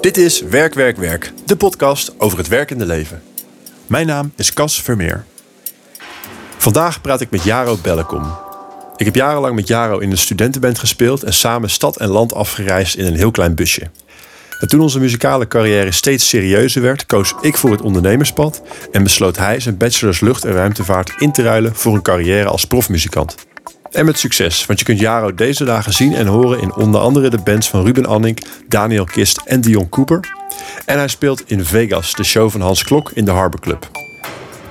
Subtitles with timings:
[0.00, 3.22] Dit is Werk, Werk, Werk, de podcast over het werkende leven.
[3.86, 5.24] Mijn naam is Cas Vermeer.
[6.56, 8.38] Vandaag praat ik met Jaro Bellekom.
[8.96, 12.96] Ik heb jarenlang met Jaro in een studentenband gespeeld en samen stad en land afgereisd
[12.96, 13.90] in een heel klein busje.
[14.60, 19.36] En toen onze muzikale carrière steeds serieuzer werd, koos ik voor het ondernemerspad en besloot
[19.36, 23.34] hij zijn bachelors lucht- en ruimtevaart in te ruilen voor een carrière als profmuzikant.
[23.90, 27.30] En met succes, want je kunt Jaro deze dagen zien en horen in onder andere
[27.30, 30.20] de bands van Ruben Anning, Daniel Kist en Dion Cooper.
[30.84, 33.90] En hij speelt in Vegas, de show van Hans Klok in de Harbor Club.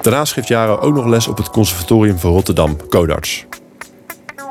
[0.02, 3.46] Daarnaast geeft Jaro ook nog les op het Conservatorium van Rotterdam, Codarts.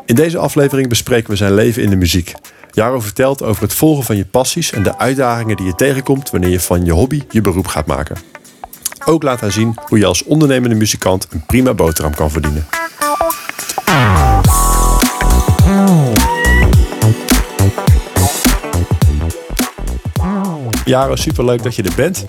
[0.05, 2.35] In deze aflevering bespreken we zijn leven in de muziek.
[2.71, 6.51] Jaro vertelt over het volgen van je passies en de uitdagingen die je tegenkomt wanneer
[6.51, 8.17] je van je hobby je beroep gaat maken.
[9.05, 12.67] Ook laat hij zien hoe je als ondernemende muzikant een prima boterham kan verdienen.
[20.87, 22.25] Jaro, superleuk dat je er bent.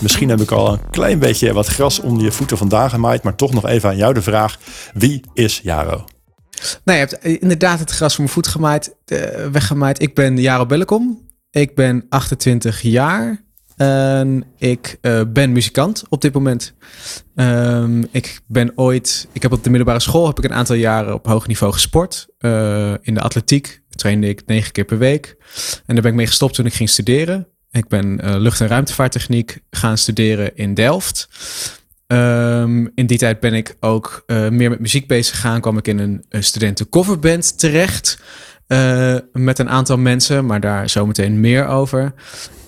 [0.00, 3.34] Misschien heb ik al een klein beetje wat gras onder je voeten vandaan gemaaid, maar
[3.34, 4.58] toch nog even aan jou de vraag:
[4.94, 6.04] wie is Jaro?
[6.84, 9.18] Nou, je hebt inderdaad het gras voor mijn voet gemaaid, uh,
[9.52, 10.02] weggemaaid.
[10.02, 11.28] Ik ben Jaro Bellekom.
[11.50, 13.42] Ik ben 28 jaar.
[13.76, 16.74] En ik uh, ben muzikant op dit moment.
[17.34, 21.14] Um, ik ben ooit, ik heb op de middelbare school heb ik een aantal jaren
[21.14, 22.26] op hoog niveau gesport.
[23.02, 25.36] In de atletiek trainde ik negen keer per week.
[25.86, 27.53] En daar ben ik mee gestopt toen ik ging studeren.
[27.74, 31.28] Ik ben uh, lucht- en ruimtevaarttechniek gaan studeren in Delft.
[32.06, 35.60] Um, in die tijd ben ik ook uh, meer met muziek bezig gegaan.
[35.60, 38.22] Kwam ik in een, studentencoverband terecht.
[38.68, 42.14] Uh, met een aantal mensen, maar daar zometeen meer over.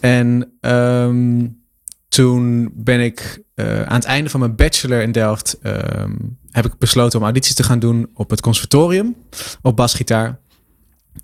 [0.00, 1.60] En um,
[2.08, 3.42] toen ben ik
[3.84, 5.58] aan het einde van mijn bachelor in Delft...
[5.62, 9.16] Um, heb ik besloten om audities te gaan doen op het conservatorium.
[9.62, 10.38] Op basgitaar.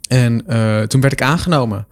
[0.09, 0.45] En
[0.89, 1.87] toen werd ik aangenomen.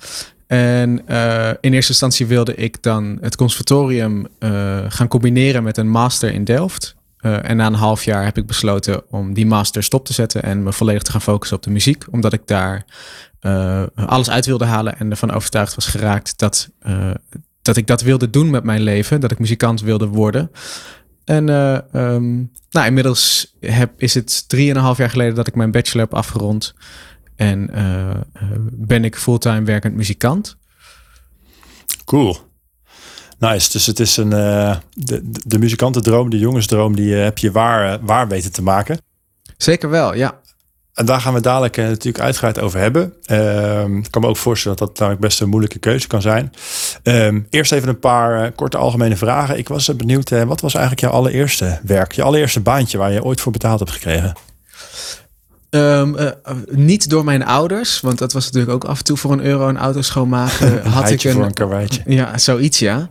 [0.50, 5.88] En uh, in eerste instantie wilde ik dan het conservatorium uh, gaan combineren met een
[5.88, 6.94] master in Delft.
[7.20, 10.42] Uh, en na een half jaar heb ik besloten om die master stop te zetten
[10.42, 12.04] en me volledig te gaan focussen op de muziek.
[12.10, 12.84] Omdat ik daar
[13.94, 16.70] alles uit wilde halen en ervan overtuigd was geraakt dat,
[17.62, 19.20] dat ik dat wilde doen met mijn leven.
[19.20, 20.50] Dat ik muzikant wilde worden.
[21.24, 21.48] En
[21.92, 26.74] um, nou, inmiddels heb, is het drieënhalf jaar geleden dat ik mijn bachelor heb afgerond.
[27.40, 28.10] En uh,
[28.70, 30.56] ben ik fulltime werkend muzikant.
[32.04, 32.38] Cool.
[33.38, 33.70] Nice.
[33.70, 38.28] Dus het is een, uh, de, de muzikantendroom, de jongensdroom, die heb je waar, waar
[38.28, 38.98] weten te maken.
[39.56, 40.40] Zeker wel, ja.
[40.94, 43.12] En daar gaan we dadelijk natuurlijk uitgebreid over hebben.
[43.26, 46.52] Uh, ik kan me ook voorstellen dat dat namelijk best een moeilijke keuze kan zijn.
[47.04, 49.58] Uh, eerst even een paar korte algemene vragen.
[49.58, 52.12] Ik was benieuwd, wat was eigenlijk jouw allereerste werk?
[52.12, 54.32] Je allereerste baantje waar je ooit voor betaald hebt gekregen?
[55.70, 56.30] Um, uh,
[56.70, 59.68] niet door mijn ouders, want dat was natuurlijk ook af en toe voor een euro
[59.68, 60.86] een auto schoonmaken.
[60.90, 62.02] had ik een voor een karweitje.
[62.06, 63.10] Ja, zoiets ja.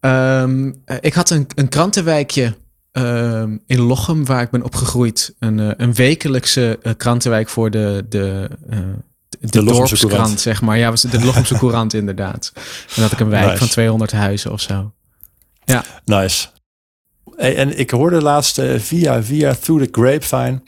[0.00, 2.54] Um, ik had een, een krantenwijkje
[2.92, 5.34] um, in Lochem waar ik ben opgegroeid.
[5.38, 8.50] Een, een wekelijkse krantenwijk voor de, de,
[9.40, 10.78] de, de dorpskrant, zeg maar.
[10.78, 12.52] Ja, was de Lochemse Courant inderdaad.
[12.54, 13.58] En dat had ik een wijk nice.
[13.58, 14.92] van 200 huizen of zo.
[15.64, 15.84] Ja.
[16.04, 16.48] Nice.
[17.36, 20.60] En ik hoorde laatst via, via Through the Grapevine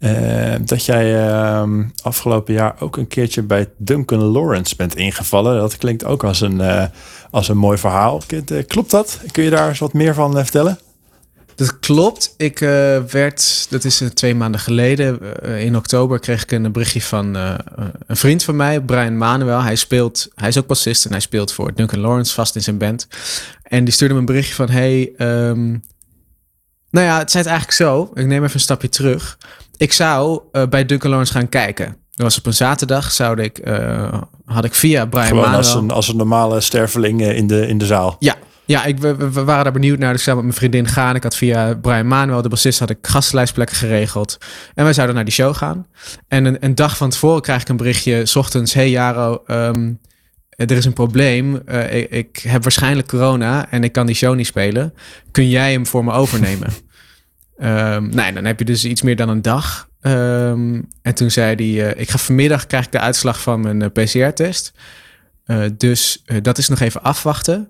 [0.00, 1.68] uh, dat jij uh,
[2.02, 5.58] afgelopen jaar ook een keertje bij Duncan Lawrence bent ingevallen.
[5.58, 6.84] Dat klinkt ook als een, uh,
[7.30, 8.22] als een mooi verhaal.
[8.66, 9.20] Klopt dat?
[9.30, 10.78] Kun je daar eens wat meer van vertellen?
[11.54, 12.34] Dat klopt.
[12.36, 12.58] Ik
[13.10, 15.20] werd, dat is twee maanden geleden,
[15.58, 19.62] in oktober kreeg ik een berichtje van een vriend van mij, Brian Manuel.
[19.62, 22.78] Hij speelt, hij is ook bassist en hij speelt voor Duncan Lawrence vast in zijn
[22.78, 23.08] band.
[23.62, 25.82] En die stuurde me een berichtje van, hey, um,
[26.96, 28.10] nou ja, het het eigenlijk zo.
[28.14, 29.38] Ik neem even een stapje terug.
[29.76, 31.84] Ik zou uh, bij Duncan Lawrence gaan kijken.
[31.84, 33.12] Dat was op een zaterdag.
[33.12, 35.58] Zou ik, uh, had ik via Brian Gewoon Manuel...
[35.58, 38.16] als een, als een normale sterveling in de, in de zaal.
[38.18, 38.34] Ja,
[38.64, 40.10] ja ik, we, we, waren daar benieuwd naar.
[40.10, 41.14] Dus ik zou met mijn vriendin gaan.
[41.14, 44.38] Ik had via Brian Manuel, de bassist, had ik gastenlijstplekken geregeld.
[44.74, 45.86] En wij zouden naar die show gaan.
[46.28, 48.26] En een, een dag van tevoren krijg ik een berichtje.
[48.26, 49.98] S ochtends, hey Jaro, um,
[50.56, 51.62] er is een probleem.
[51.68, 54.94] Uh, ik, ik, heb waarschijnlijk corona en ik kan die show niet spelen.
[55.30, 56.68] Kun jij hem voor me overnemen?
[57.58, 59.88] um, dan heb je dus iets meer dan een dag.
[60.00, 63.80] Um, en toen zei hij, uh, ik ga vanmiddag krijg ik de uitslag van mijn
[63.80, 64.72] uh, PCR-test.
[65.46, 67.68] Uh, dus dat is nog even afwachten.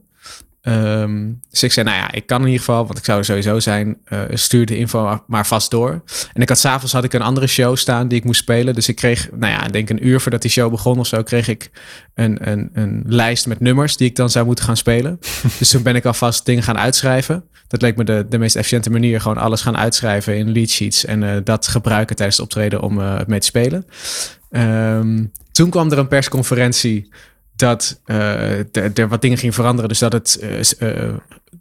[0.69, 3.25] Um, dus ik zei, nou ja, ik kan in ieder geval, want ik zou er
[3.25, 6.03] sowieso zijn, uh, stuur de info maar vast door.
[6.33, 8.75] En ik had s'avonds had ik een andere show staan die ik moest spelen.
[8.75, 11.23] Dus ik kreeg, nou ja, ik denk een uur voordat die show begon of zo,
[11.23, 11.71] kreeg ik
[12.15, 15.19] een, een, een lijst met nummers die ik dan zou moeten gaan spelen.
[15.59, 17.45] dus toen ben ik alvast dingen gaan uitschrijven.
[17.69, 21.05] Dat leek me de, de meest efficiënte manier, gewoon alles gaan uitschrijven in lead sheets
[21.05, 23.87] en uh, dat gebruiken tijdens het optreden om uh, mee te spelen.
[24.51, 27.09] Um, toen kwam er een persconferentie
[27.57, 29.89] dat uh, er wat dingen gingen veranderen.
[29.89, 30.39] Dus dat het
[30.81, 31.15] uh,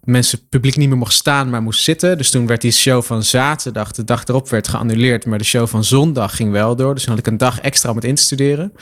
[0.04, 2.18] mensen, publiek niet meer mocht staan, maar moest zitten.
[2.18, 5.26] Dus toen werd die show van zaterdag, de dag erop, werd geannuleerd.
[5.26, 6.94] Maar de show van zondag ging wel door.
[6.94, 8.74] Dus dan had ik een dag extra om het in te studeren.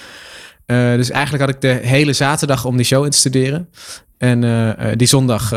[0.65, 3.69] dus eigenlijk had ik de hele zaterdag om die show in te studeren.
[4.17, 4.39] En
[4.97, 5.47] die zondag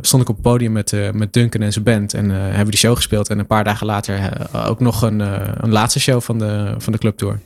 [0.00, 2.14] stond ik op het podium met, met Duncan en zijn band.
[2.14, 3.28] En hebben we die show gespeeld.
[3.28, 4.32] En een paar dagen later
[4.66, 5.20] ook nog een,
[5.64, 7.38] een laatste show van de, van de clubtour.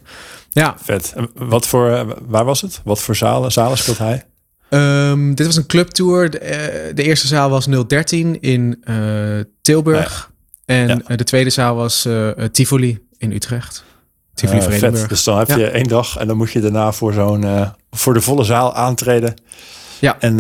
[0.61, 0.77] Ja.
[0.83, 1.15] Vet.
[1.35, 2.81] wat voor, eh, waar was het?
[2.85, 4.25] Wat voor zalen, zalen speelt hij?
[4.71, 6.31] Um, dit was een clubtour.
[6.31, 10.31] De, uh, de, eerste zaal was 013 in uh, Tilburg.
[10.65, 12.09] En de tweede zaal was
[12.53, 13.85] Tivoli in Utrecht.
[14.35, 15.09] Tivoli Vredenburg.
[15.09, 18.21] Dus dan heb je één dag en dan moet je daarna voor zo'n voor de
[18.21, 19.35] volle zaal aantreden.
[19.99, 20.17] Ja.
[20.21, 20.39] En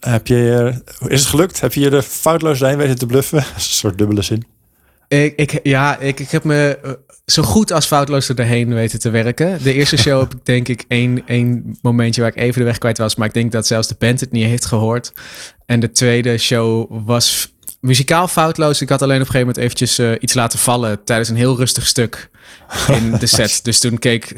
[0.00, 0.72] heb je,
[1.06, 1.60] is het gelukt?
[1.60, 3.38] Heb je je er foutloos zijn weten te bluffen?
[3.54, 4.44] een soort dubbele zin.
[5.08, 6.90] Ik, ik, ja, ik, ik heb me eh,
[7.26, 9.62] zo goed als foutloos erheen weten te werken.
[9.62, 12.78] De eerste show heb ik denk ik één, één momentje waar ik even de weg
[12.78, 13.16] kwijt was.
[13.16, 15.12] Maar ik denk dat zelfs de band het niet heeft gehoord.
[15.66, 18.80] En de tweede show was muzikaal foutloos.
[18.80, 21.56] Ik had alleen op een gegeven moment eventjes uh, iets laten vallen tijdens een heel
[21.56, 22.30] rustig stuk
[23.00, 23.60] in de set.
[23.62, 24.34] Dus toen keek...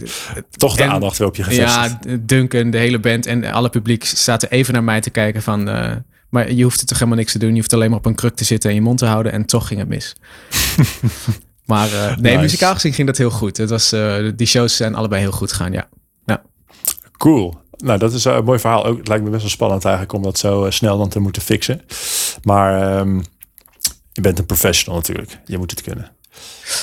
[0.50, 1.97] Toch de aandacht weer op je gevestigd.
[2.05, 5.69] Ja, Duncan, de hele band en alle publiek zaten even naar mij te kijken van...
[5.69, 5.93] Uh,
[6.31, 7.50] maar je hoeft er toch helemaal niks te doen.
[7.50, 9.32] Je hoeft alleen maar op een kruk te zitten en je mond te houden.
[9.32, 10.15] En toch ging het mis.
[11.67, 13.57] maar uh, nee, muzikaal gezien ging dat heel goed.
[13.57, 15.89] Het was, uh, die shows zijn allebei heel goed gegaan, ja.
[16.25, 16.43] ja.
[17.17, 17.55] Cool.
[17.77, 18.85] Nou, dat is een mooi verhaal.
[18.85, 21.43] Ook, het lijkt me best wel spannend eigenlijk om dat zo snel dan te moeten
[21.43, 21.81] fixen.
[22.43, 23.23] Maar um,
[24.13, 25.39] je bent een professional natuurlijk.
[25.45, 26.11] Je moet het kunnen.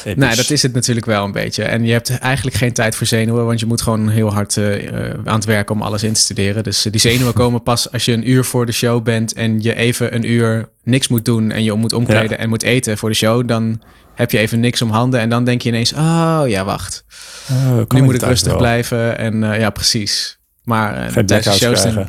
[0.06, 1.64] Nee, nou, dat is het natuurlijk wel een beetje.
[1.64, 5.10] En je hebt eigenlijk geen tijd voor zenuwen, want je moet gewoon heel hard uh,
[5.24, 6.64] aan het werken om alles in te studeren.
[6.64, 9.62] Dus uh, die zenuwen komen pas als je een uur voor de show bent en
[9.62, 13.10] je even een uur niks moet doen en je moet omkleden en moet eten voor
[13.10, 13.48] de show.
[13.48, 13.82] Dan
[14.16, 17.06] heb je even niks om handen en dan denk je ineens, oh ja, wacht.
[17.52, 19.18] Oh, nu moet ik rustig blijven.
[19.18, 20.40] En uh, ja, precies.
[20.64, 22.08] Maar geen tijdens de shows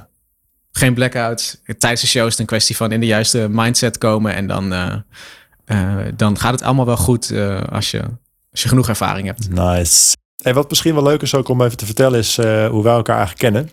[0.73, 1.61] geen blackout.
[1.79, 4.73] Tijdens de show is het een kwestie van in de juiste mindset komen en dan
[4.73, 7.33] uh, dan gaat het allemaal wel goed
[7.71, 8.03] als, je,
[8.51, 9.51] als je genoeg ervaring hebt.
[9.51, 10.17] Nice.
[10.43, 13.17] En wat misschien wel leuk is ook om even te vertellen is hoe wij elkaar
[13.17, 13.71] eigenlijk kennen.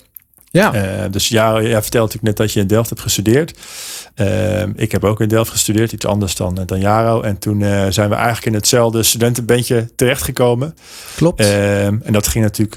[0.51, 1.07] Ja.
[1.07, 3.57] dus ja, jij vertelt natuurlijk net dat je in Delft hebt gestudeerd.
[4.75, 7.21] ik heb ook in Delft gestudeerd, iets anders dan, dan Jaro.
[7.21, 7.59] En toen
[7.89, 10.75] zijn we eigenlijk in hetzelfde studentenbandje terechtgekomen.
[11.15, 11.39] Klopt.
[11.39, 12.73] en dat ging natuurlijk,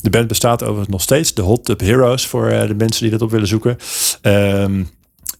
[0.00, 3.22] de band bestaat overigens nog steeds, de Hot Tub Heroes voor de mensen die dat
[3.22, 3.78] op willen zoeken.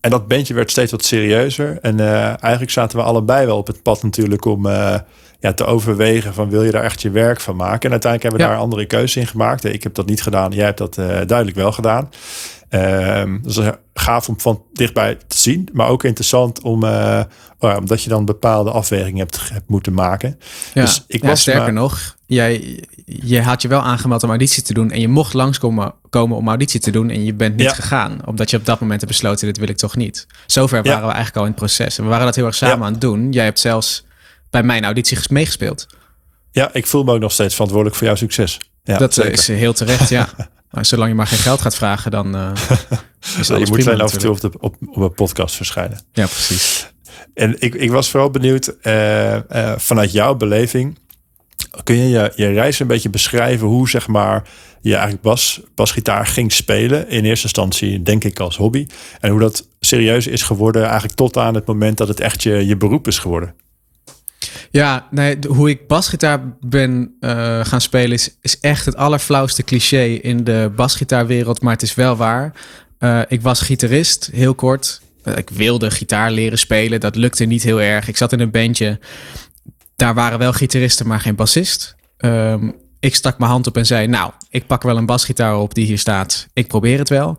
[0.01, 1.79] En dat bandje werd steeds wat serieuzer.
[1.81, 4.95] En uh, eigenlijk zaten we allebei wel op het pad natuurlijk om uh,
[5.41, 7.83] ja, te overwegen van wil je daar echt je werk van maken.
[7.83, 9.65] En uiteindelijk hebben we daar andere keuzes in gemaakt.
[9.65, 10.51] Ik heb dat niet gedaan.
[10.51, 12.09] Jij hebt dat uh, duidelijk wel gedaan.
[12.73, 13.59] Um, dus
[13.95, 17.23] gaaf om van dichtbij te zien, maar ook interessant om, uh,
[17.59, 20.39] omdat je dan bepaalde afwegingen hebt, hebt moeten maken.
[20.75, 24.75] Ja, dus ik was sterker nog, jij, je had je wel aangemeld om auditie te
[24.75, 28.27] doen en je mocht langskomen komen om auditie te doen en je bent niet gegaan,
[28.27, 30.27] omdat je op dat moment hebt besloten, dit wil ik toch niet.
[30.47, 32.87] Zover waren we eigenlijk al in het proces en we waren dat heel erg samen
[32.87, 33.33] aan het doen.
[33.33, 34.05] Jij hebt zelfs
[34.51, 35.87] bij mijn auditie meegespeeld.
[36.53, 38.61] Ja, ik voel me ook nog steeds verantwoordelijk voor jouw succes.
[38.85, 40.29] Ja, dat is heel terecht, ja.
[40.71, 42.53] Maar zolang je maar geen geld gaat vragen, dan uh,
[43.39, 46.01] is Je moet wel af en toe op, de, op, op een podcast verschijnen.
[46.13, 46.93] Ja, precies.
[47.35, 49.41] En ik, ik was vooral benieuwd, uh, uh,
[49.77, 50.99] vanuit jouw beleving,
[51.85, 54.49] kun je, je je reis een beetje beschrijven hoe zeg maar
[54.81, 57.09] je eigenlijk bas, basgitaar ging spelen.
[57.09, 58.87] In eerste instantie denk ik als hobby.
[59.21, 62.67] En hoe dat serieus is geworden eigenlijk tot aan het moment dat het echt je,
[62.67, 63.55] je beroep is geworden.
[64.71, 65.09] Ja,
[65.49, 70.73] hoe ik basgitaar ben uh, gaan spelen is, is echt het allerflauwste cliché in de
[70.77, 72.53] basgitaarwereld, maar het is wel waar.
[72.99, 75.01] Uh, ik was gitarist, heel kort.
[75.25, 78.09] Uh, ik wilde gitaar leren spelen, dat lukte niet heel erg.
[78.09, 78.99] Ik zat in een bandje,
[79.97, 81.97] daar waren wel gitaristen, maar geen bassist.
[82.19, 85.75] Um, ik stak mijn hand op en zei, nou, ik pak wel een basgitaar op
[85.75, 86.47] die hier staat.
[86.53, 87.39] Ik probeer het wel.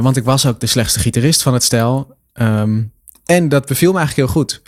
[0.00, 2.16] want ik was ook de slechtste gitarist van het stel.
[2.34, 2.92] Um,
[3.26, 4.62] en dat beviel me eigenlijk heel goed.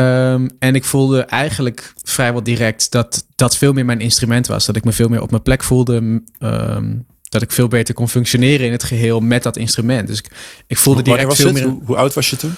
[0.00, 4.66] Um, en ik voelde eigenlijk vrijwel direct dat dat veel meer mijn instrument was.
[4.66, 6.22] Dat ik me veel meer op mijn plek voelde.
[6.40, 10.08] Um, dat ik veel beter kon functioneren in het geheel met dat instrument.
[10.08, 10.30] Dus ik,
[10.66, 11.64] ik voelde direct veel meer.
[11.64, 12.54] Hoe, hoe, oud was je toen?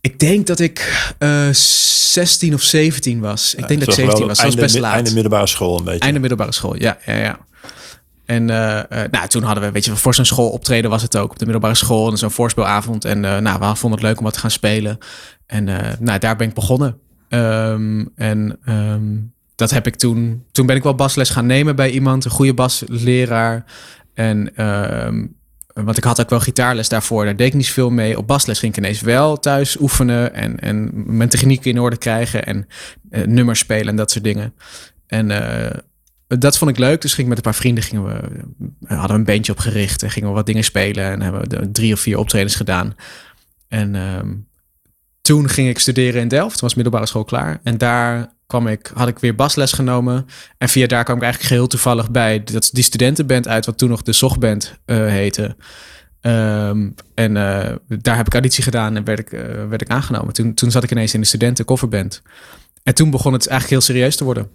[0.00, 3.54] Ik denk dat ik uh, eh, 16 of 17 was.
[3.54, 4.36] Ik denk dat ik 17 was.
[4.36, 4.94] Dat was best laat.
[4.94, 6.00] Einde middelbare school een beetje.
[6.00, 6.98] Einde middelbare school, ja.
[7.06, 7.45] ja, ja.
[8.26, 8.80] En uh,
[9.10, 11.44] nou, toen hadden we, weet je, voor zo'n school optreden was het ook op de
[11.44, 12.10] middelbare school.
[12.10, 13.04] En zo'n voorspelavond.
[13.04, 14.98] En uh, nou, we vonden het leuk om wat te gaan spelen.
[15.46, 15.64] En
[15.98, 16.98] nou, daar ben ik begonnen.
[17.28, 20.44] Um, en um, dat heb ik toen.
[20.52, 23.64] Toen ben ik wel basles gaan nemen bij iemand, een goede basleraar.
[24.14, 24.64] En
[25.06, 25.34] um,
[25.84, 27.24] want ik had ook wel gitaarles daarvoor.
[27.24, 28.18] Daar deed ik niet veel mee.
[28.18, 32.44] Op basles ging ik ineens wel thuis oefenen en, en mijn techniek in orde krijgen
[32.44, 32.66] en
[33.10, 34.54] nummers spelen en dat soort dingen.
[35.06, 35.30] En
[36.26, 37.00] dat vond ik leuk.
[37.00, 38.20] Dus ging ik met een paar vrienden gingen we
[38.86, 41.04] hadden we een bandje opgericht en gingen we wat dingen spelen.
[41.04, 42.94] En hebben we drie of vier optredens gedaan.
[43.68, 44.34] En ehm,
[45.20, 46.52] toen ging ik studeren in Delft.
[46.52, 47.60] Toen was middelbare school klaar.
[47.62, 50.26] En daar kwam ik, had ik weer basles genomen.
[50.58, 53.88] En via daar kwam ik eigenlijk geheel toevallig bij dat die studentenband uit, wat toen
[53.88, 55.56] nog de Zogband uh, heette.
[56.20, 60.34] Um, en uh, daar heb ik auditie gedaan en werd ik, uh, werd ik aangenomen.
[60.34, 62.22] Toen, toen zat ik ineens in de studentencoverband.
[62.82, 64.48] En toen begon het eigenlijk heel serieus te worden.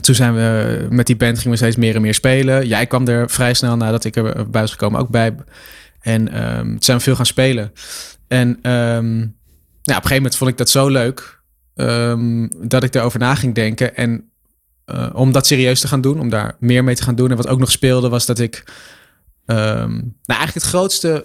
[0.00, 2.66] Toen zijn we met die band gingen we steeds meer en meer spelen.
[2.66, 5.34] Jij kwam er vrij snel nadat ik er was gekomen ook bij.
[6.00, 7.72] En um, zijn we veel gaan spelen.
[8.28, 8.58] En um,
[9.82, 11.40] ja, op een gegeven moment vond ik dat zo leuk
[11.74, 13.96] um, dat ik erover na ging denken.
[13.96, 14.30] En
[14.86, 17.30] uh, om dat serieus te gaan doen, om daar meer mee te gaan doen.
[17.30, 18.64] En wat ook nog speelde, was dat ik.
[19.46, 21.24] Nou, eigenlijk het grootste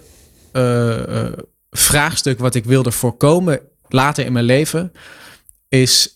[0.52, 1.32] uh, uh,
[1.70, 4.92] vraagstuk wat ik wilde voorkomen later in mijn leven.
[5.68, 6.12] Is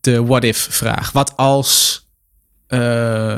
[0.00, 1.12] de what-if-vraag.
[1.12, 2.02] Wat als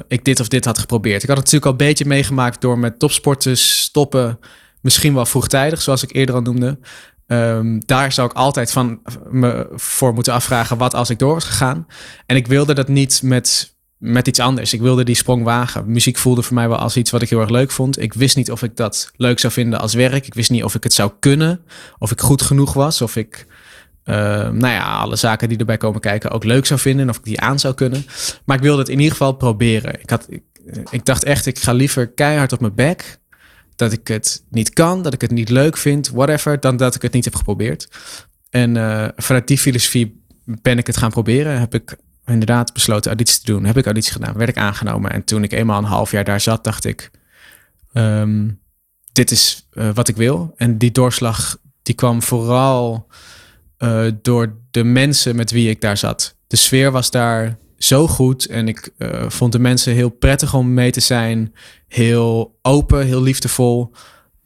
[0.09, 1.23] ik dit of dit had geprobeerd?
[1.23, 4.39] Ik had het natuurlijk al een beetje meegemaakt door met topsport te stoppen.
[4.81, 6.79] Misschien wel vroegtijdig, zoals ik eerder al noemde.
[7.27, 9.01] Um, daar zou ik altijd van
[9.31, 11.87] me voor moeten afvragen wat als ik door was gegaan.
[12.27, 14.73] En ik wilde dat niet met, met iets anders.
[14.73, 15.91] Ik wilde die sprong wagen.
[15.91, 18.01] Muziek voelde voor mij wel als iets wat ik heel erg leuk vond.
[18.01, 20.27] Ik wist niet of ik dat leuk zou vinden als werk.
[20.27, 21.65] Ik wist niet of ik het zou kunnen.
[21.99, 23.03] Of ik goed genoeg was.
[23.03, 23.47] Of ik,
[24.05, 24.17] uh,
[24.49, 27.09] nou ja, alle zaken die erbij komen kijken ook leuk zou vinden.
[27.09, 28.05] Of ik die aan zou kunnen.
[28.45, 30.01] Maar ik wilde het in ieder geval proberen.
[30.01, 30.43] Ik, had, ik,
[30.91, 33.19] ik dacht echt, ik ga liever keihard op mijn bek
[33.77, 37.03] dat ik het niet kan, dat ik het niet leuk vind, whatever, dan dat ik
[37.03, 37.89] het niet heb geprobeerd.
[38.51, 41.59] En uh, vanuit die filosofie ben ik het gaan proberen.
[41.59, 43.65] Heb ik inderdaad besloten auditie te doen.
[43.65, 45.11] Heb ik auditie gedaan, werd ik aangenomen.
[45.11, 47.11] En toen ik eenmaal een half jaar daar zat, dacht ik,
[47.93, 48.61] um,
[49.13, 50.53] dit is uh, wat ik wil.
[50.57, 53.07] En die doorslag, die kwam vooral
[53.83, 56.37] uh, door de mensen met wie ik daar zat.
[56.47, 58.47] De sfeer was daar zo goed.
[58.47, 61.55] En ik uh, vond de mensen heel prettig om mee te zijn.
[61.89, 63.93] Heel open, heel liefdevol.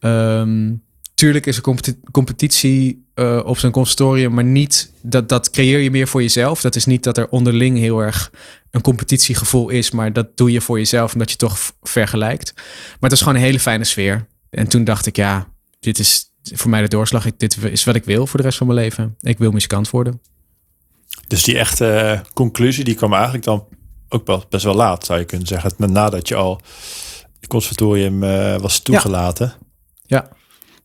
[0.00, 0.82] Um,
[1.14, 1.62] tuurlijk is er
[2.10, 6.60] competitie uh, op zo'n consortium, maar niet dat, dat creëer je meer voor jezelf.
[6.60, 8.32] Dat is niet dat er onderling heel erg
[8.70, 12.52] een competitiegevoel is, maar dat doe je voor jezelf omdat je toch vergelijkt.
[12.54, 14.26] Maar het is gewoon een hele fijne sfeer.
[14.50, 15.48] En toen dacht ik, ja,
[15.80, 17.26] dit is voor mij de doorslag.
[17.26, 19.16] Ik, dit is wat ik wil voor de rest van mijn leven.
[19.20, 20.20] Ik wil muzikant worden.
[21.26, 23.66] Dus die echte conclusie die kwam eigenlijk dan
[24.08, 25.72] ook best wel laat, zou je kunnen zeggen.
[25.76, 26.60] Nadat je al
[27.40, 29.54] het conservatorium uh, was toegelaten.
[30.06, 30.28] Ja.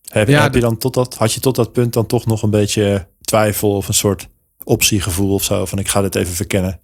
[0.09, 2.43] Heb, ja, heb je dan tot dat, had je tot dat punt dan toch nog
[2.43, 4.27] een beetje twijfel of een soort
[4.63, 5.65] optiegevoel of zo?
[5.65, 6.79] Van ik ga dit even verkennen.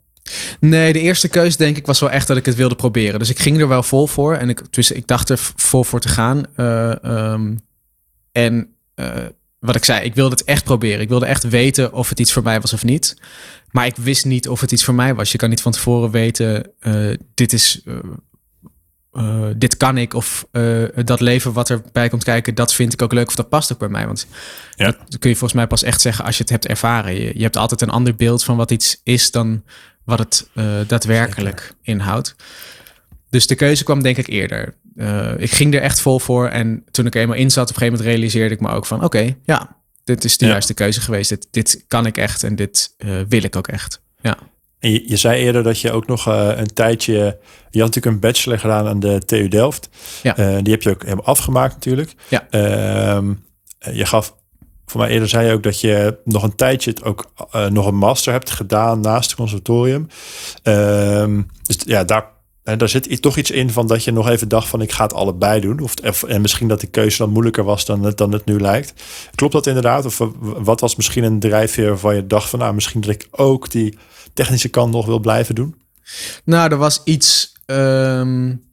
[0.59, 3.19] Nee, de eerste keuze denk ik was wel echt dat ik het wilde proberen.
[3.19, 4.35] Dus ik ging er wel vol voor.
[4.35, 6.43] En ik, dus ik dacht er vol voor te gaan.
[6.57, 7.59] Uh, um,
[8.35, 9.25] en uh,
[9.59, 11.01] wat ik zei, ik wilde het echt proberen.
[11.01, 13.17] Ik wilde echt weten of het iets voor mij was of niet.
[13.71, 15.31] Maar ik wist niet of het iets voor mij was.
[15.31, 17.81] Je kan niet van tevoren weten, uh, dit is.
[17.85, 17.95] Uh,
[19.13, 20.13] uh, dit kan ik.
[20.13, 20.47] Of
[21.05, 23.27] dat leven wat erbij komt kijken, dat vind ik ook leuk.
[23.27, 24.05] Of dat past ook bij mij.
[24.05, 24.27] Want
[24.75, 24.85] ja.
[24.85, 27.13] dat kun je volgens mij pas echt zeggen als je het hebt ervaren.
[27.13, 29.63] Je, je hebt altijd een ander beeld van wat iets is dan
[30.03, 30.49] wat het
[30.87, 31.75] daadwerkelijk Zeker.
[31.81, 32.35] inhoudt.
[33.29, 34.75] Dus de keuze kwam denk ik eerder.
[34.95, 36.47] Uh, ik ging er echt vol voor.
[36.47, 38.97] En toen ik eenmaal in zat, op een gegeven moment realiseerde ik me ook van...
[38.97, 40.51] oké, okay, ja, dit is de ja.
[40.51, 41.29] juiste keuze geweest.
[41.29, 44.01] Dit, dit kan ik echt en dit uh, wil ik ook echt.
[44.21, 44.37] Ja.
[44.79, 47.13] En je, je zei eerder dat je ook nog uh, een tijdje...
[47.69, 49.89] Je had natuurlijk een bachelor gedaan aan de TU Delft.
[50.23, 50.33] Ja.
[50.61, 52.13] die heb je ook helemaal afgemaakt natuurlijk.
[52.27, 52.47] Ja.
[52.49, 53.33] Ehm,
[53.91, 54.35] je gaf...
[54.85, 57.31] Voor mij eerder zei je ook dat je nog een tijdje het ook
[57.69, 60.07] nog een master hebt gedaan naast het conservatorium.
[60.63, 62.34] Ehm, dus ja, daar
[62.65, 65.03] en daar zit toch iets in van dat je nog even dacht van ik ga
[65.03, 65.79] het allebei doen.
[65.79, 68.93] Of, en misschien dat die keuze dan moeilijker was dan het, dan het nu lijkt.
[69.35, 70.05] Klopt dat inderdaad?
[70.05, 73.71] Of wat was misschien een drijfveer waarvan je dacht van nou misschien dat ik ook
[73.71, 73.97] die
[74.33, 75.75] technische kant nog wil blijven doen?
[76.43, 77.53] Nou, er was iets.
[77.65, 78.63] Um,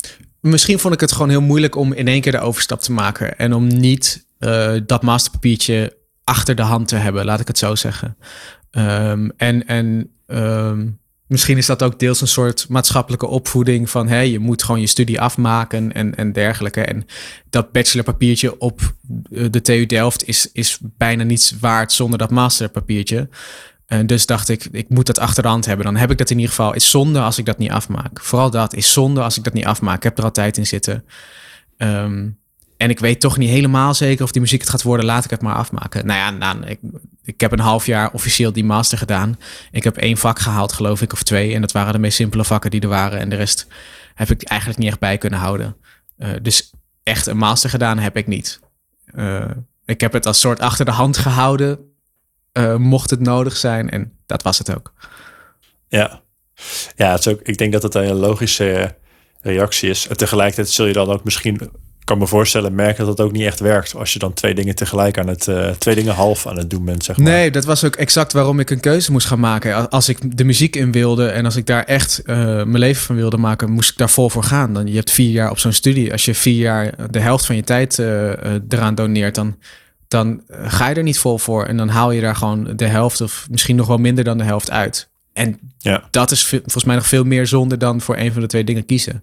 [0.40, 3.38] misschien vond ik het gewoon heel moeilijk om in één keer de overstap te maken.
[3.38, 7.74] En om niet uh, dat masterpapiertje achter de hand te hebben, laat ik het zo
[7.74, 8.16] zeggen.
[8.70, 11.00] Um, en en um,
[11.32, 14.86] Misschien is dat ook deels een soort maatschappelijke opvoeding van hey, je moet gewoon je
[14.86, 16.80] studie afmaken en, en dergelijke.
[16.80, 17.06] En
[17.50, 18.94] dat bachelorpapiertje op
[19.28, 23.28] de TU Delft is, is bijna niets waard zonder dat masterpapiertje.
[23.86, 25.84] En dus dacht ik, ik moet dat achter de hand hebben.
[25.84, 26.74] Dan heb ik dat in ieder geval.
[26.74, 28.20] Is zonde als ik dat niet afmaak.
[28.20, 29.96] Vooral dat is zonde als ik dat niet afmaak.
[29.96, 31.04] Ik heb er altijd in zitten.
[31.76, 32.38] Um,
[32.82, 35.06] en ik weet toch niet helemaal zeker of die muziek het gaat worden.
[35.06, 36.06] Laat ik het maar afmaken.
[36.06, 36.78] Nou ja, nou, ik,
[37.24, 39.38] ik heb een half jaar officieel die master gedaan.
[39.70, 41.54] Ik heb één vak gehaald, geloof ik, of twee.
[41.54, 43.18] En dat waren de meest simpele vakken die er waren.
[43.18, 43.66] En de rest
[44.14, 45.76] heb ik eigenlijk niet echt bij kunnen houden.
[46.18, 46.72] Uh, dus
[47.02, 48.60] echt een master gedaan heb ik niet.
[49.14, 49.44] Uh,
[49.84, 51.78] ik heb het als soort achter de hand gehouden.
[52.52, 53.90] Uh, mocht het nodig zijn.
[53.90, 54.92] En dat was het ook.
[55.88, 56.22] Ja,
[56.96, 58.96] ja het is ook, ik denk dat het een logische
[59.40, 60.08] reactie is.
[60.08, 61.70] En tegelijkertijd zul je dan ook misschien,
[62.02, 63.94] ik kan me voorstellen, merken dat het ook niet echt werkt.
[63.94, 66.84] Als je dan twee dingen tegelijk aan het, uh, twee dingen half aan het doen
[66.84, 67.26] bent, zeg maar.
[67.26, 69.90] Nee, dat was ook exact waarom ik een keuze moest gaan maken.
[69.90, 73.16] Als ik de muziek in wilde en als ik daar echt uh, mijn leven van
[73.16, 74.74] wilde maken, moest ik daar vol voor gaan.
[74.74, 76.12] Dan, je hebt vier jaar op zo'n studie.
[76.12, 78.32] Als je vier jaar de helft van je tijd uh,
[78.68, 79.56] eraan doneert, dan
[80.08, 81.64] dan ga je er niet vol voor.
[81.64, 84.44] En dan haal je daar gewoon de helft of misschien nog wel minder dan de
[84.44, 85.08] helft uit.
[85.32, 86.08] En ja.
[86.10, 88.86] dat is volgens mij nog veel meer zonde dan voor een van de twee dingen
[88.86, 89.22] kiezen.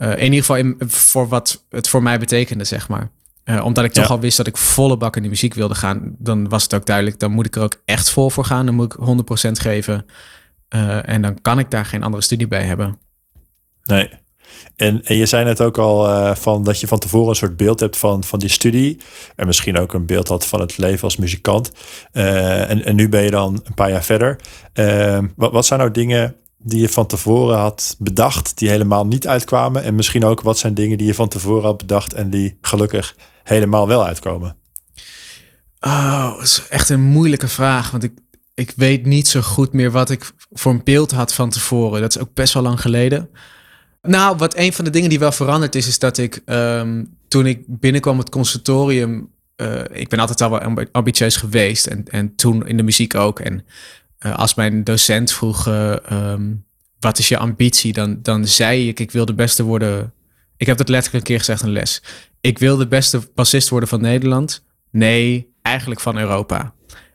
[0.00, 3.10] Uh, in ieder geval in, voor wat het voor mij betekende, zeg maar.
[3.44, 6.14] Uh, omdat ik toch al wist dat ik volle bak in de muziek wilde gaan,
[6.18, 8.66] dan was het ook duidelijk, dan moet ik er ook echt vol voor gaan.
[8.66, 10.06] Dan moet ik 100% geven.
[10.74, 12.98] Uh, en dan kan ik daar geen andere studie bij hebben.
[13.82, 14.10] Nee.
[14.76, 17.56] En, en je zei net ook al uh, van dat je van tevoren een soort
[17.56, 19.00] beeld hebt van, van die studie.
[19.36, 21.72] En misschien ook een beeld had van het leven als muzikant.
[22.12, 24.40] En, en nu ben je dan een paar jaar verder.
[25.36, 29.82] Wat, wat zijn nou dingen die je van tevoren had bedacht, die helemaal niet uitkwamen?
[29.82, 33.16] En misschien ook wat zijn dingen die je van tevoren had bedacht en die gelukkig
[33.42, 34.56] helemaal wel uitkomen?
[35.80, 37.90] Oh, dat is echt een moeilijke vraag.
[37.90, 38.12] Want ik,
[38.54, 42.00] ik weet niet zo goed meer wat ik voor een beeld had van tevoren.
[42.00, 43.30] Dat is ook best wel lang geleden.
[44.02, 47.46] Nou, wat een van de dingen die wel veranderd is, is dat ik um, toen
[47.46, 52.66] ik binnenkwam het conservatorium, uh, ik ben altijd al wel ambitieus geweest en, en toen
[52.66, 53.40] in de muziek ook.
[53.40, 53.64] En
[54.26, 56.64] uh, als mijn docent vroeg, uh, um,
[56.98, 57.92] wat is je ambitie?
[57.92, 60.12] Dan, dan zei ik, ik wil de beste worden.
[60.56, 62.02] Ik heb dat letterlijk een keer gezegd in les.
[62.40, 64.64] Ik wil de beste bassist worden van Nederland.
[64.90, 66.74] Nee, eigenlijk van Europa.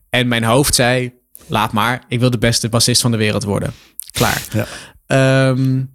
[0.10, 1.14] En mijn hoofd zei,
[1.48, 3.74] laat maar, ik wil de beste bassist van de wereld worden.
[4.12, 4.68] Klaar.
[5.08, 5.48] Ja.
[5.48, 5.94] Um,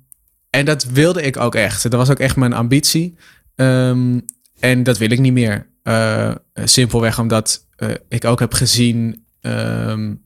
[0.50, 1.82] en dat wilde ik ook echt.
[1.82, 3.16] Dat was ook echt mijn ambitie.
[3.54, 4.24] Um,
[4.58, 5.68] en dat wil ik niet meer.
[5.84, 10.22] Uh, simpelweg omdat uh, ik ook heb gezien um,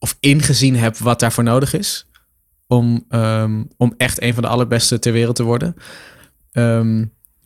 [0.00, 2.06] of ingezien heb wat daarvoor nodig is.
[2.66, 5.76] Om, um, om echt een van de allerbeste ter wereld te worden.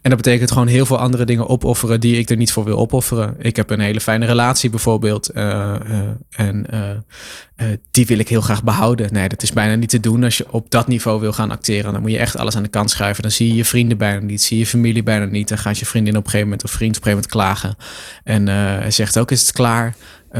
[0.04, 2.78] En dat betekent gewoon heel veel andere dingen opofferen die ik er niet voor wil
[2.78, 3.34] opofferen.
[3.38, 5.30] Ik heb een hele fijne relatie bijvoorbeeld.
[5.34, 5.44] Uh,
[5.90, 5.98] uh,
[6.30, 9.12] en uh, die wil ik heel graag behouden.
[9.12, 11.92] Nee, dat is bijna niet te doen als je op dat niveau wil gaan acteren.
[11.92, 13.22] Dan moet je echt alles aan de kant schuiven.
[13.22, 15.48] Dan zie je je vrienden bijna niet, zie je familie bijna niet.
[15.48, 17.76] Dan gaat je vriendin op een gegeven moment of vriend op een gegeven moment klagen.
[18.24, 19.94] En zegt ook, is het klaar?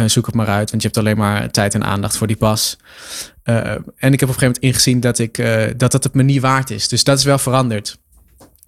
[0.07, 2.77] Zoek het maar uit, want je hebt alleen maar tijd en aandacht voor die pas.
[3.43, 5.37] en ik heb op een gegeven moment ingezien dat, ik,
[5.77, 6.89] dat dat het me niet waard is.
[6.89, 7.99] Dus dat is wel veranderd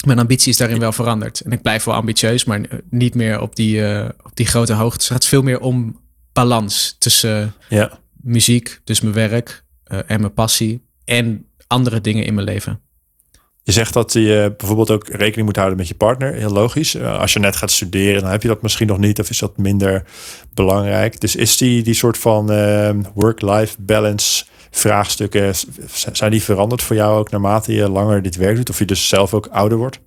[0.07, 1.41] mijn ambitie is daarin wel veranderd.
[1.41, 2.61] En ik blijf wel ambitieus, maar
[2.91, 3.83] niet meer op die,
[4.23, 4.99] op die grote hoogte.
[4.99, 6.01] Het gaat veel meer om
[6.33, 7.99] balans tussen ja.
[8.23, 12.81] muziek, dus mijn werk en mijn passie en andere dingen in mijn leven.
[13.67, 16.33] Je zegt dat je bijvoorbeeld ook rekening moet houden met je partner.
[16.33, 16.95] Heel logisch.
[16.95, 19.39] Uh, als je net gaat studeren, dan heb je dat misschien nog niet of is
[19.39, 20.05] dat minder
[20.55, 21.21] belangrijk.
[21.21, 22.47] Dus is die, die soort van
[23.15, 25.55] work-life balance vraagstukken,
[26.13, 28.71] zijn die veranderd voor jou ook naarmate je langer dit werk doet?
[28.71, 30.01] Of je dus zelf ook ouder wordt?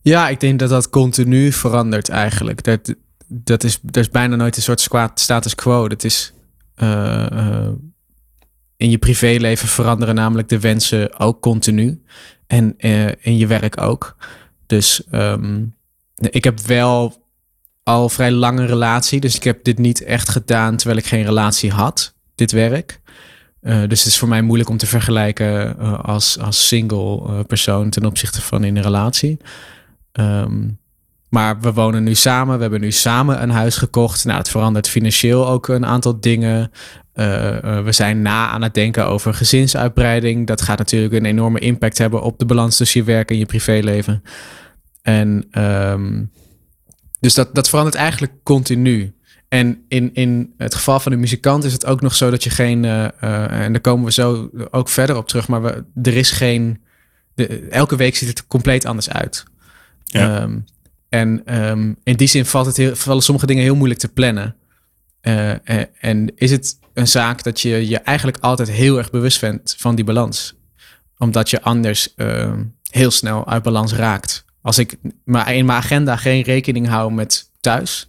[0.00, 2.62] Ja, ik denk dat dat continu verandert eigenlijk.
[2.64, 2.94] Dat,
[3.26, 5.88] dat is, er is bijna nooit een soort status quo.
[5.88, 6.32] Dat is
[6.82, 7.68] uh, uh,
[8.78, 12.02] in je privéleven veranderen namelijk de wensen ook continu.
[12.46, 14.16] En uh, in je werk ook.
[14.66, 15.74] Dus um,
[16.14, 17.26] ik heb wel
[17.82, 19.20] al vrij lange relatie.
[19.20, 23.00] Dus ik heb dit niet echt gedaan terwijl ik geen relatie had, dit werk.
[23.62, 27.90] Uh, dus het is voor mij moeilijk om te vergelijken uh, als, als single persoon
[27.90, 29.38] ten opzichte van in een relatie.
[30.12, 30.78] Um,
[31.28, 32.54] maar we wonen nu samen.
[32.54, 34.24] We hebben nu samen een huis gekocht.
[34.24, 36.70] Nou, het verandert financieel ook een aantal dingen.
[37.84, 40.46] we zijn na aan het denken over gezinsuitbreiding.
[40.46, 43.46] Dat gaat natuurlijk een enorme impact hebben op de balans tussen je werk en je
[43.46, 44.22] privéleven.
[45.02, 46.30] En um,
[47.20, 49.12] dus dat, dat verandert eigenlijk continu.
[49.48, 52.50] En in, in het geval van de muzikant is het ook nog zo dat je
[52.50, 56.30] geen, uh, en daar komen we zo ook verder op terug, maar we, er is
[56.30, 56.82] geen,
[57.34, 59.44] de, elke week ziet het compleet anders uit.
[60.04, 60.42] Ja.
[60.42, 60.64] Um,
[61.08, 64.56] en um, in die zin valt het heel, vallen sommige dingen heel moeilijk te plannen.
[65.22, 65.52] Uh,
[66.00, 69.94] en is het een zaak dat je je eigenlijk altijd heel erg bewust bent van
[69.94, 70.54] die balans.
[71.18, 74.44] Omdat je anders ehm, heel snel uit balans raakt.
[74.62, 78.08] Als ik maar in mijn agenda geen rekening hou met thuis,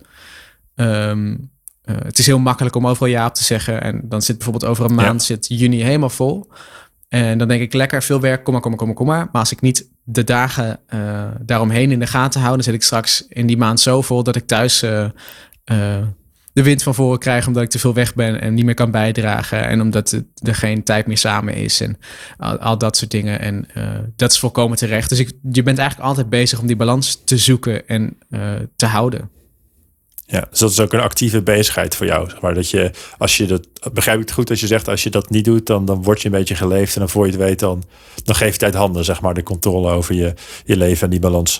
[0.79, 1.51] Um,
[1.85, 3.81] uh, het is heel makkelijk om overal ja op te zeggen.
[3.81, 6.51] En dan zit bijvoorbeeld over een maand zit juni helemaal vol.
[7.09, 9.41] En dan denk ik lekker veel werk, kom kom maar, kom maar, maar.
[9.41, 13.25] Als ik niet de dagen uh, daaromheen in de gaten hou, dan zit ik straks
[13.27, 15.07] in die maand zo vol dat ik thuis uh,
[16.53, 18.91] de wind van voren krijg omdat ik te veel weg ben en niet meer kan
[18.91, 19.67] bijdragen.
[19.67, 21.97] En omdat er geen tijd meer samen is en
[22.37, 23.39] al, al dat soort dingen.
[23.39, 23.67] En
[24.15, 25.09] dat is volkomen terecht.
[25.09, 28.17] Dus ik, je bent eigenlijk altijd bezig om die balans te zoeken en
[28.75, 29.29] te houden.
[30.31, 32.29] Ja, dus dat is ook een actieve bezigheid voor jou.
[32.29, 35.03] Zeg maar dat je, als je dat, begrijp ik het goed als je zegt, als
[35.03, 36.93] je dat niet doet, dan, dan word je een beetje geleefd.
[36.93, 37.83] En dan voor je het weet, dan,
[38.23, 40.33] dan je uit handen, zeg maar, de controle over je,
[40.65, 41.59] je leven en die balans.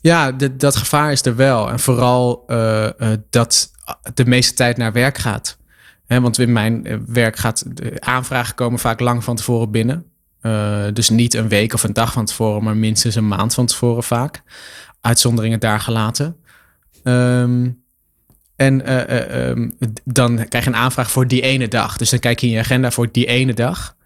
[0.00, 1.70] Ja, de, dat gevaar is er wel.
[1.70, 3.70] En vooral uh, uh, dat
[4.14, 5.58] de meeste tijd naar werk gaat.
[6.06, 10.06] Want in mijn eh, werk gaat de aanvragen komen vaak lang van tevoren binnen.
[10.92, 14.02] Dus niet een week of een dag van tevoren, maar minstens een maand van tevoren
[14.02, 14.42] vaak.
[15.00, 16.36] Uitzonderingen daar gelaten.
[17.02, 17.80] Um,
[18.56, 21.96] en uh, uh, um, dan krijg je een aanvraag voor die ene dag.
[21.96, 23.96] Dus dan kijk je in je agenda voor die ene dag.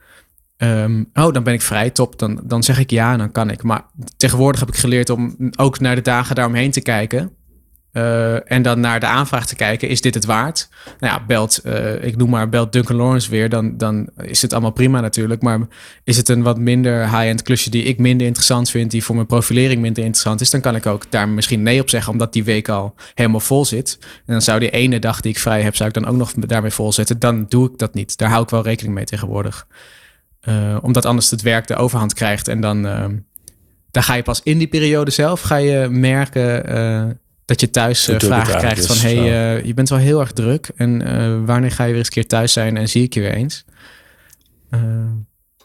[0.59, 2.18] Um, oh, dan ben ik vrij, top.
[2.18, 3.62] Dan, dan zeg ik ja dan kan ik.
[3.62, 3.85] Maar
[4.16, 7.36] tegenwoordig heb ik geleerd om ook naar de dagen daaromheen te kijken.
[7.96, 10.68] Uh, en dan naar de aanvraag te kijken, is dit het waard?
[11.00, 14.52] Nou ja, belt, uh, ik noem maar, belt Duncan Lawrence weer, dan, dan is het
[14.52, 15.42] allemaal prima natuurlijk.
[15.42, 15.61] Maar
[16.04, 19.26] is het een wat minder high-end klusje die ik minder interessant vind, die voor mijn
[19.26, 22.44] profilering minder interessant is, dan kan ik ook daar misschien nee op zeggen, omdat die
[22.44, 23.98] week al helemaal vol zit.
[24.00, 26.32] En dan zou die ene dag die ik vrij heb, zou ik dan ook nog
[26.32, 27.18] daarmee vol zetten.
[27.18, 28.18] Dan doe ik dat niet.
[28.18, 29.66] Daar hou ik wel rekening mee tegenwoordig.
[30.48, 32.82] Uh, omdat anders het werk de overhand krijgt en dan,
[33.90, 38.18] dan ga je pas in die periode zelf, ga je merken dat je thuis uh,
[38.18, 38.96] vragen krijgt van...
[38.96, 40.70] hey, uh, je bent wel heel erg druk.
[40.76, 43.20] En uh, wanneer ga je weer eens een keer thuis zijn en zie ik je
[43.20, 43.64] weer eens?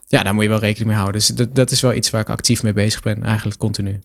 [0.08, 1.20] ja, daar moet je wel rekening mee houden.
[1.20, 4.02] Dus dat, dat is wel iets waar ik actief mee bezig ben, eigenlijk continu.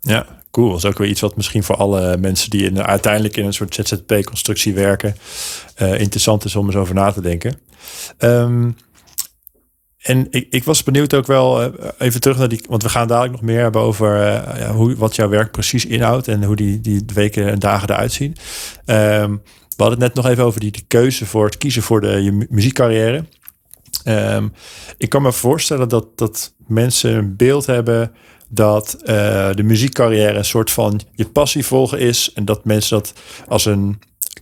[0.00, 0.68] Ja, cool.
[0.68, 3.52] Dat is ook weer iets wat misschien voor alle mensen die in, uiteindelijk in een
[3.52, 5.16] soort ZZP-constructie werken...
[5.76, 7.58] interessant is om eens over na te denken.
[8.18, 8.76] Um,
[9.98, 13.08] en ik, ik was benieuwd ook wel uh, even terug naar die, want we gaan
[13.08, 14.16] dadelijk nog meer hebben over
[14.58, 18.12] ja, hoe, wat jouw werk precies inhoudt en hoe die, die weken en dagen eruit
[18.12, 18.36] zien.
[18.86, 19.42] Um,
[19.76, 22.22] we hadden het net nog even over die, die keuze voor het kiezen voor de
[22.22, 23.24] je muziekcarrière.
[24.04, 24.52] Um,
[24.96, 28.12] ik kan me voorstellen dat, dat mensen een beeld hebben
[28.48, 29.06] dat uh,
[29.54, 33.12] de muziekcarrière een soort van je passie volgen is en dat mensen dat
[33.48, 33.98] als een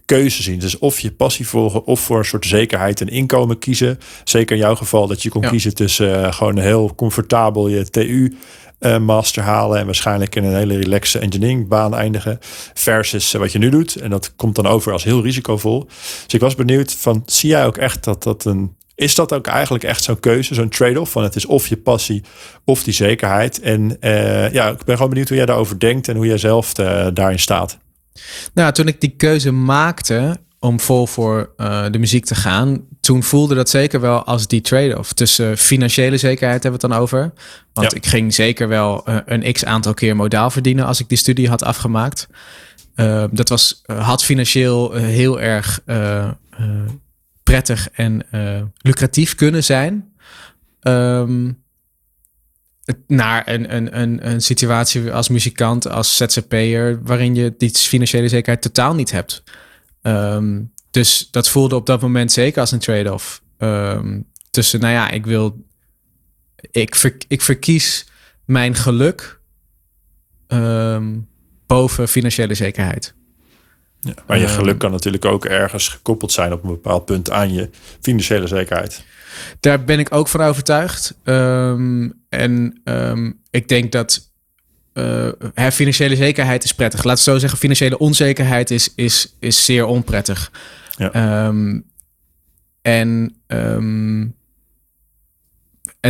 [0.07, 0.59] keuze zien.
[0.59, 3.99] Dus of je passie volgen of voor een soort zekerheid en inkomen kiezen.
[4.25, 8.37] Zeker in jouw geval dat je kon kiezen tussen uh, gewoon heel comfortabel je TU
[8.81, 12.39] uh, master halen en waarschijnlijk in een hele relaxe engineering baan eindigen
[12.75, 13.97] versus uh, wat je nu doet.
[13.97, 15.85] En dat komt dan over als heel risicovol.
[16.25, 19.47] Dus ik was benieuwd van zie jij ook echt dat dat een is dat ook
[19.47, 21.13] eigenlijk echt zo'n keuze, zo'n trade-off?
[21.13, 22.23] Van het is of je passie
[22.65, 23.61] of die zekerheid.
[23.61, 23.97] En
[24.53, 26.73] ja, ik ben gewoon benieuwd hoe jij daarover denkt en hoe jij zelf
[27.13, 27.79] daarin staat.
[28.55, 33.23] Nou, toen ik die keuze maakte om vol voor uh, de muziek te gaan, toen
[33.23, 35.13] voelde dat zeker wel als die trade-off.
[35.13, 37.33] Tussen financiële zekerheid hebben we het dan over.
[37.73, 37.97] Want ja.
[37.97, 41.49] ik ging zeker wel uh, een x aantal keer modaal verdienen als ik die studie
[41.49, 42.29] had afgemaakt.
[42.97, 45.81] Uh, dat was, had financieel heel erg
[47.43, 48.27] prettig en
[48.77, 50.13] lucratief kunnen zijn.
[50.83, 51.65] Um,
[53.07, 58.63] naar een, een, een, een situatie als muzikant, als ZZP'er, waarin je die financiële zekerheid
[58.63, 59.43] totaal niet hebt.
[60.03, 63.43] Um, dus dat voelde op dat moment zeker als een trade-off.
[63.59, 65.65] Um, tussen, nou ja, ik wil.
[66.71, 68.07] Ik, ver, ik verkies
[68.45, 69.41] mijn geluk
[70.49, 71.29] um,
[71.67, 73.15] boven financiële zekerheid.
[74.01, 77.53] Ja, maar je geluk kan natuurlijk ook ergens gekoppeld zijn op een bepaald punt aan
[77.53, 77.71] je
[78.01, 79.05] financiële zekerheid.
[79.61, 81.15] Daar ben ik ook van overtuigd.
[81.25, 84.33] Um, en um, ik denk dat
[84.95, 85.29] uh,
[85.73, 87.05] financiële zekerheid is prettig.
[87.05, 90.53] Laat het zo zeggen, financiële onzekerheid is, is, is zeer onprettig.
[90.97, 91.47] Ja.
[91.47, 91.85] Um,
[92.83, 94.35] en, en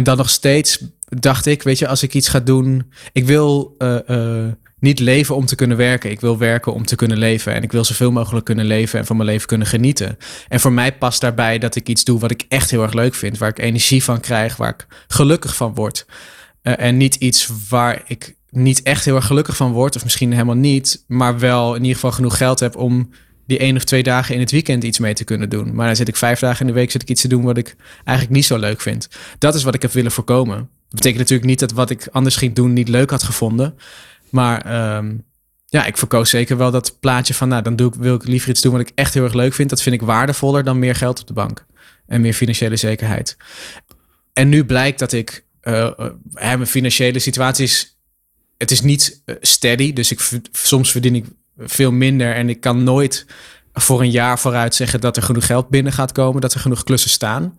[0.05, 3.99] dan nog steeds dacht ik, weet je, als ik iets ga doen, ik wil uh,
[4.07, 6.10] uh, niet leven om te kunnen werken.
[6.10, 7.54] Ik wil werken om te kunnen leven.
[7.54, 10.18] En ik wil zoveel mogelijk kunnen leven en van mijn leven kunnen genieten.
[10.48, 13.14] En voor mij past daarbij dat ik iets doe wat ik echt heel erg leuk
[13.14, 13.38] vind.
[13.38, 16.06] Waar ik energie van krijg, waar ik gelukkig van word.
[16.62, 19.96] Uh, en niet iets waar ik niet echt heel erg gelukkig van word.
[19.96, 21.04] Of misschien helemaal niet.
[21.06, 23.10] Maar wel in ieder geval genoeg geld heb om
[23.46, 25.74] die één of twee dagen in het weekend iets mee te kunnen doen.
[25.74, 27.56] Maar dan zit ik vijf dagen in de week zit ik iets te doen wat
[27.56, 29.08] ik eigenlijk niet zo leuk vind.
[29.38, 30.56] Dat is wat ik heb willen voorkomen.
[30.56, 33.74] Dat betekent natuurlijk niet dat wat ik anders ging doen niet leuk had gevonden.
[34.30, 35.24] Maar um,
[35.66, 38.48] ja, ik verkoos zeker wel dat plaatje van, nou, dan doe ik, wil ik liever
[38.48, 39.70] iets doen wat ik echt heel erg leuk vind.
[39.70, 41.66] Dat vind ik waardevoller dan meer geld op de bank
[42.06, 43.36] en meer financiële zekerheid.
[44.32, 45.90] En nu blijkt dat ik, uh,
[46.32, 47.98] mijn financiële situaties,
[48.56, 49.92] het is niet steady.
[49.92, 51.26] Dus ik, soms verdien ik
[51.58, 53.26] veel minder en ik kan nooit
[53.72, 56.84] voor een jaar vooruit zeggen dat er genoeg geld binnen gaat komen, dat er genoeg
[56.84, 57.56] klussen staan.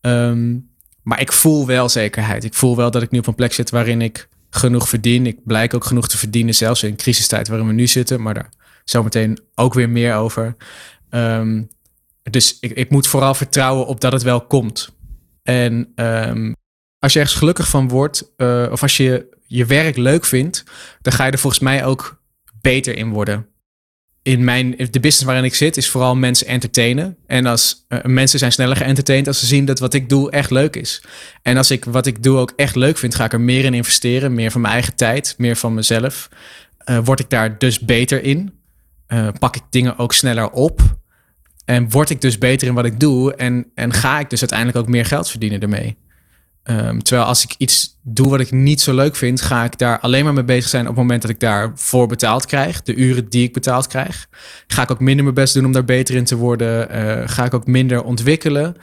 [0.00, 0.70] Um,
[1.02, 2.44] maar ik voel wel zekerheid.
[2.44, 5.26] Ik voel wel dat ik nu op een plek zit waarin ik genoeg verdien.
[5.26, 8.22] Ik blijk ook genoeg te verdienen, zelfs in crisistijd waarin we nu zitten.
[8.22, 8.50] Maar daar
[8.84, 10.56] zometeen ook weer meer over.
[11.10, 11.68] Um,
[12.22, 14.94] dus ik, ik moet vooral vertrouwen op dat het wel komt.
[15.42, 16.54] En um,
[16.98, 20.64] als je ergens gelukkig van wordt, uh, of als je je werk leuk vindt,
[21.00, 22.22] dan ga je er volgens mij ook
[22.60, 23.46] beter in worden.
[24.22, 27.16] In mijn, de business waarin ik zit, is vooral mensen entertainen.
[27.26, 30.50] En als uh, mensen zijn sneller geëntertained als ze zien dat wat ik doe echt
[30.50, 31.02] leuk is.
[31.42, 33.74] En als ik wat ik doe ook echt leuk vind, ga ik er meer in
[33.74, 34.34] investeren.
[34.34, 36.28] Meer van mijn eigen tijd, meer van mezelf.
[36.86, 38.52] Uh, word ik daar dus beter in?
[39.08, 40.80] Uh, pak ik dingen ook sneller op?
[41.64, 43.34] En word ik dus beter in wat ik doe?
[43.34, 45.96] En, en ga ik dus uiteindelijk ook meer geld verdienen ermee?
[46.64, 50.00] Um, terwijl als ik iets doe wat ik niet zo leuk vind, ga ik daar
[50.00, 52.82] alleen maar mee bezig zijn op het moment dat ik daarvoor betaald krijg.
[52.82, 54.28] De uren die ik betaald krijg.
[54.66, 56.96] Ga ik ook minder mijn best doen om daar beter in te worden.
[56.96, 58.76] Uh, ga ik ook minder ontwikkelen.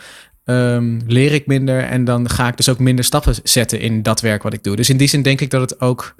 [0.46, 1.84] Um, leer ik minder.
[1.84, 4.76] En dan ga ik dus ook minder stappen zetten in dat werk wat ik doe.
[4.76, 6.16] Dus in die zin denk ik dat het ook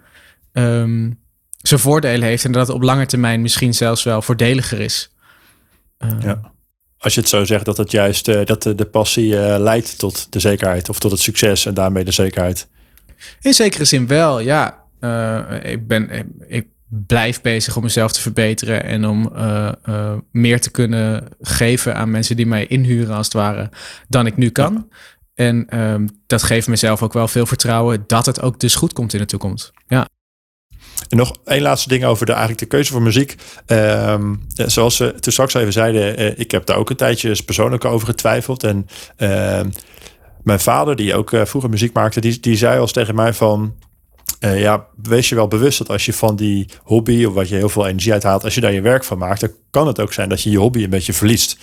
[0.54, 1.20] um,
[1.58, 2.46] zijn voordelen heeft.
[2.46, 5.12] En dat het op lange termijn misschien zelfs wel voordeliger is.
[6.20, 6.56] Ja
[6.98, 9.98] als je het zo zegt, dat het juist uh, dat de, de passie uh, leidt
[9.98, 12.68] tot de zekerheid of tot het succes en daarmee de zekerheid.
[13.42, 14.86] In zekere zin wel, ja.
[15.00, 16.10] Uh, ik, ben,
[16.48, 19.32] ik blijf bezig om mezelf te verbeteren en om
[20.32, 23.70] meer te kunnen geven aan mensen die mij inhuren, als het ware,
[24.08, 24.74] dan ik nu kan.
[24.74, 24.98] Ja.
[25.46, 29.14] En um, dat geeft mezelf ook wel veel vertrouwen dat het ook dus goed komt
[29.14, 29.72] in de toekomst.
[29.88, 30.08] Ja.
[31.10, 33.36] En nog één laatste ding over de, eigenlijk de keuze voor muziek.
[33.68, 37.86] Um, zoals we toen straks even zeiden, uh, ik heb daar ook een tijdje persoonlijk
[37.86, 38.64] over getwijfeld.
[38.64, 39.60] En uh,
[40.44, 43.76] mijn vader, die ook uh, vroeger muziek maakte, die, die zei als tegen mij van...
[44.40, 47.56] Uh, ja, wees je wel bewust dat als je van die hobby of wat je
[47.56, 50.14] heel veel energie uithaalt, als je daar je werk van maakt, dan kan het ook
[50.14, 51.58] zijn dat je je hobby een beetje verliest.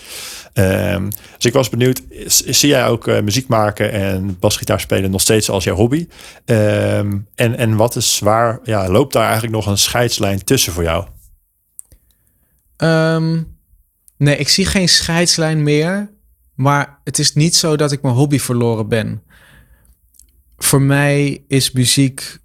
[0.58, 5.20] Um, dus ik was benieuwd, zie jij ook uh, muziek maken en basgitaar spelen nog
[5.20, 6.08] steeds als jouw hobby?
[6.44, 10.82] Um, en, en wat is zwaar, ja, loopt daar eigenlijk nog een scheidslijn tussen voor
[10.82, 11.06] jou?
[12.76, 13.56] Um,
[14.16, 16.10] nee, ik zie geen scheidslijn meer,
[16.54, 19.22] maar het is niet zo dat ik mijn hobby verloren ben.
[20.56, 22.38] Voor mij is muziek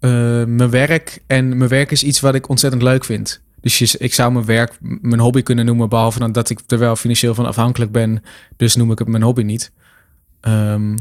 [0.00, 0.10] uh,
[0.44, 3.42] mijn werk en mijn werk is iets wat ik ontzettend leuk vind.
[3.62, 6.96] Dus je, ik zou mijn werk mijn hobby kunnen noemen, behalve dat ik er wel
[6.96, 8.22] financieel van afhankelijk ben.
[8.56, 9.72] Dus noem ik het mijn hobby niet.
[10.40, 10.96] Um,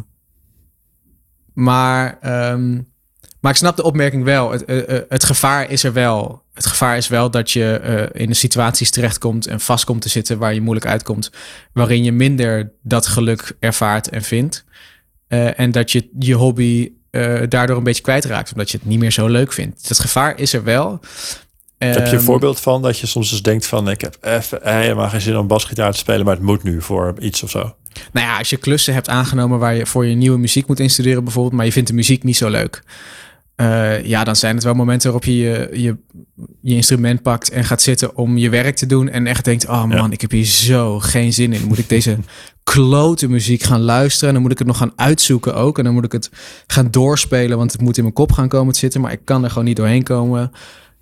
[1.54, 2.18] maar,
[2.52, 2.88] um,
[3.40, 4.52] maar ik snap de opmerking wel.
[4.52, 6.44] Het, uh, het, gevaar is er wel.
[6.54, 7.82] Het gevaar is wel dat je
[8.14, 11.32] uh, in de situaties terechtkomt en vast komt te zitten waar je moeilijk uitkomt.
[11.74, 14.66] Waarin je minder dat geluk ervaart en vindt.
[15.28, 16.92] En dat je je hobby
[17.48, 19.88] daardoor een beetje kwijtraakt, omdat je het niet meer zo leuk vindt.
[19.88, 21.00] Het gevaar is er wel.
[21.86, 24.60] Heb je een ehm, voorbeeld van dat je soms eens denkt van ik heb even
[24.64, 27.76] helemaal geen zin om basgitaar te spelen, maar het moet nu voor iets of zo?
[28.12, 31.24] Nou ja, als je klussen hebt aangenomen waar je voor je nieuwe muziek moet instuderen
[31.24, 32.84] bijvoorbeeld, maar je vindt de muziek niet zo leuk.
[33.56, 35.98] Uh, ja, dan zijn het wel momenten waarop je je, je
[36.62, 39.86] je instrument pakt en gaat zitten om je werk te doen en echt denkt, oh
[39.86, 40.08] man, ja.
[40.10, 41.68] ik heb hier zo geen zin in.
[41.68, 42.18] Moet ik deze
[42.64, 45.94] klote muziek gaan luisteren en dan moet ik het nog gaan uitzoeken ook en dan
[45.94, 46.30] moet ik het
[46.68, 49.44] gaan doorspelen, want het moet in mijn kop gaan komen te zitten, maar ik kan
[49.44, 50.52] er gewoon niet doorheen komen.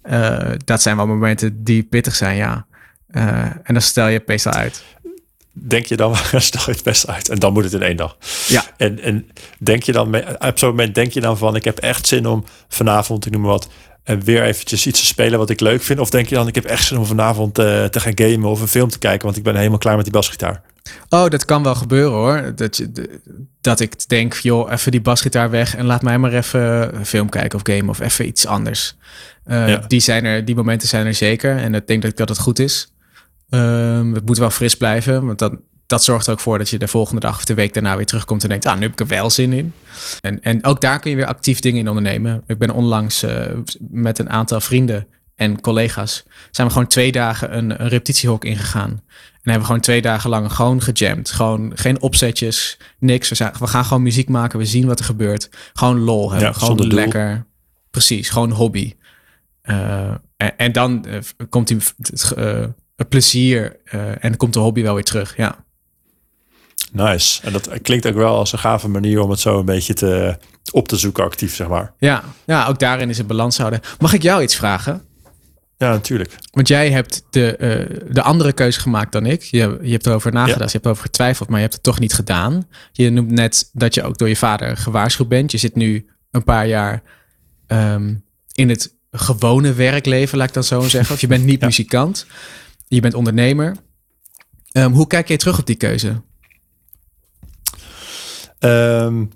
[0.10, 2.66] Uh, dat zijn wel momenten die pittig zijn, ja.
[3.12, 4.84] Uh, en dan stel je het meestal uit.
[5.52, 7.30] Denk je dan, stel je het best uit.
[7.30, 8.18] En dan moet het in één dag.
[8.48, 8.64] Ja.
[8.78, 12.08] En, en denk je dan, op zo'n moment denk je dan van, ik heb echt
[12.08, 13.70] zin om vanavond, ik noem maar wat,
[14.04, 16.00] en weer eventjes iets te spelen wat ik leuk vind?
[16.00, 18.62] Of denk je dan, ik heb echt zin om vanavond uh, te gaan gamen of
[18.62, 20.62] een film te kijken, want ik ben helemaal klaar met die basgitaar?
[21.10, 22.52] Oh, dat kan wel gebeuren hoor.
[22.56, 23.20] Dat, je,
[23.62, 27.30] dat ik denk, joh, even die basgitaar weg en laat mij maar even een film
[27.30, 28.96] kijken of gamen of even iets anders.
[29.46, 29.84] Uh, ja.
[29.88, 31.58] die, zijn er, die momenten zijn er zeker.
[31.58, 32.94] En ik denk dat, dat het goed is.
[33.50, 35.26] Um, het moet wel fris blijven.
[35.26, 35.54] Want dat,
[35.86, 38.06] dat zorgt er ook voor dat je de volgende dag of de week daarna weer
[38.06, 39.74] terugkomt en denkt, ah, nu heb ik er wel zin in.
[40.22, 42.44] En, en ook daar kun je weer actief dingen in ondernemen.
[42.48, 43.42] Ik ben onlangs uh,
[43.90, 45.08] met een aantal vrienden
[45.40, 48.90] en collega's zijn we gewoon twee dagen een, een repetitiehok ingegaan.
[48.90, 49.02] En
[49.42, 51.32] hebben we gewoon twee dagen lang gewoon gejamd.
[51.32, 53.30] Gewoon geen opzetjes, niks.
[53.30, 55.50] We, zijn, we gaan gewoon muziek maken, we zien wat er gebeurt.
[55.74, 57.34] Gewoon lol hebben, ja, gewoon lekker.
[57.34, 57.44] Doel.
[57.92, 58.96] Precies, gewoon hobby.
[59.64, 61.18] Uh, en, en, dan uh,
[61.50, 63.80] komt die, het, uh, het plezier
[64.20, 65.38] en komt de hobby wel weer terug.
[65.38, 65.66] Ja.
[66.92, 67.42] Nice.
[67.42, 70.38] En dat klinkt ook wel als een gave manier om het zo een beetje te,
[70.72, 71.94] op te zoeken actief, zeg maar.
[71.98, 73.80] Ja, ja ook daarin is het balans houden.
[74.00, 75.08] Mag ik jou iets vragen?
[75.80, 76.36] Ja, natuurlijk.
[76.52, 79.42] Want jij hebt de, uh, de andere keuze gemaakt dan ik.
[79.42, 80.66] Je, je hebt erover nagedacht, ja.
[80.66, 82.68] je hebt erover getwijfeld, maar je hebt het toch niet gedaan.
[82.92, 85.52] Je noemt net dat je ook door je vader gewaarschuwd bent.
[85.52, 87.02] Je zit nu een paar jaar
[87.68, 91.16] um, in het gewone werkleven, laat ik dan zo zeggen.
[91.16, 91.66] Of je bent niet ja.
[91.66, 92.26] muzikant,
[92.88, 93.76] je bent ondernemer.
[94.72, 96.22] Um, hoe kijk jij terug op die keuze?
[98.60, 99.32] Um,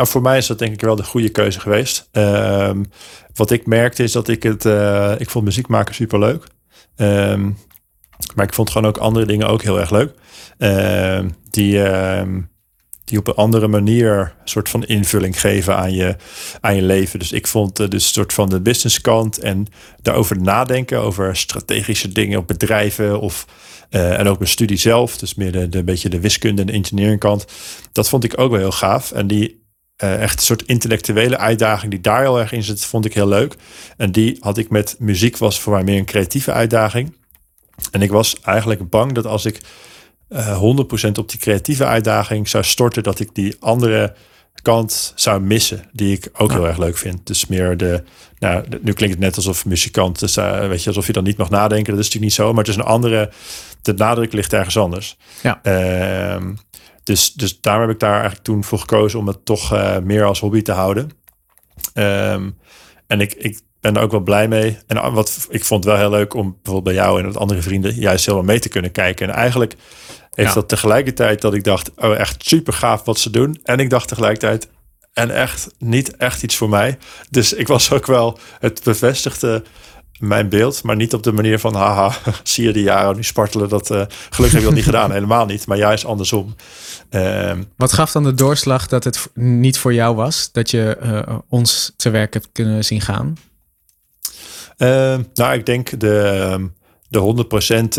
[0.00, 2.08] nou, voor mij is dat denk ik wel de goede keuze geweest.
[2.12, 2.84] Um,
[3.34, 4.64] wat ik merkte is dat ik het...
[4.64, 6.44] Uh, ik vond muziek maken super leuk.
[6.96, 7.58] Um,
[8.34, 10.12] maar ik vond gewoon ook andere dingen ook heel erg leuk.
[11.50, 11.82] die,
[13.04, 16.16] die op een andere manier een soort van invulling geven aan je,
[16.60, 17.18] aan je leven.
[17.18, 19.66] Dus ik vond uh, dus een soort van de businesskant en
[20.02, 23.46] daarover nadenken, over strategische dingen op bedrijven of
[23.90, 27.46] uh, en ook mijn studie zelf, dus meer de, beetje de wiskunde en de engineeringkant.
[27.92, 29.12] Dat vond ik ook wel heel gaaf.
[29.12, 29.59] En die
[30.02, 33.28] uh, echt een soort intellectuele uitdaging die daar heel erg in zit, vond ik heel
[33.28, 33.54] leuk.
[33.96, 37.14] En die had ik met muziek, was voor mij meer een creatieve uitdaging.
[37.90, 39.60] En ik was eigenlijk bang dat als ik
[40.28, 40.62] uh,
[41.06, 44.14] 100% op die creatieve uitdaging zou storten, dat ik die andere
[44.62, 47.26] kant zou missen, die ik ook heel erg leuk vind.
[47.26, 48.02] Dus meer de,
[48.38, 51.36] nou, nu klinkt het net alsof muzikant, dus, uh, weet je, alsof je dan niet
[51.36, 51.92] mag nadenken.
[51.92, 53.30] Dat is natuurlijk niet zo, maar het is een andere,
[53.82, 55.16] de nadruk ligt ergens anders.
[55.42, 55.60] Ja.
[55.62, 56.46] Uh,
[57.10, 60.24] dus, dus daarom heb ik daar eigenlijk toen voor gekozen om het toch uh, meer
[60.24, 61.10] als hobby te houden.
[61.94, 62.58] Um,
[63.06, 64.78] en ik, ik ben er ook wel blij mee.
[64.86, 67.94] En wat ik vond wel heel leuk om bijvoorbeeld bij jou en met andere vrienden
[67.94, 69.28] juist helemaal mee te kunnen kijken.
[69.28, 69.74] En eigenlijk
[70.30, 70.54] heeft ja.
[70.54, 73.60] dat tegelijkertijd dat ik dacht, oh echt super gaaf wat ze doen.
[73.62, 74.68] En ik dacht tegelijkertijd,
[75.12, 76.98] en echt niet echt iets voor mij.
[77.30, 79.62] Dus ik was ook wel, het bevestigde
[80.20, 83.68] mijn beeld, maar niet op de manier van, haha, zie je die jaren nu spartelen.
[83.68, 85.66] Dat, uh, gelukkig heb je dat niet gedaan, helemaal niet.
[85.66, 86.54] Maar juist andersom.
[87.10, 90.52] Uh, Wat gaf dan de doorslag dat het niet voor jou was?
[90.52, 93.36] Dat je uh, ons te werk hebt kunnen zien gaan?
[94.76, 96.70] Ehm, nou, ik denk de
[97.10, 97.44] de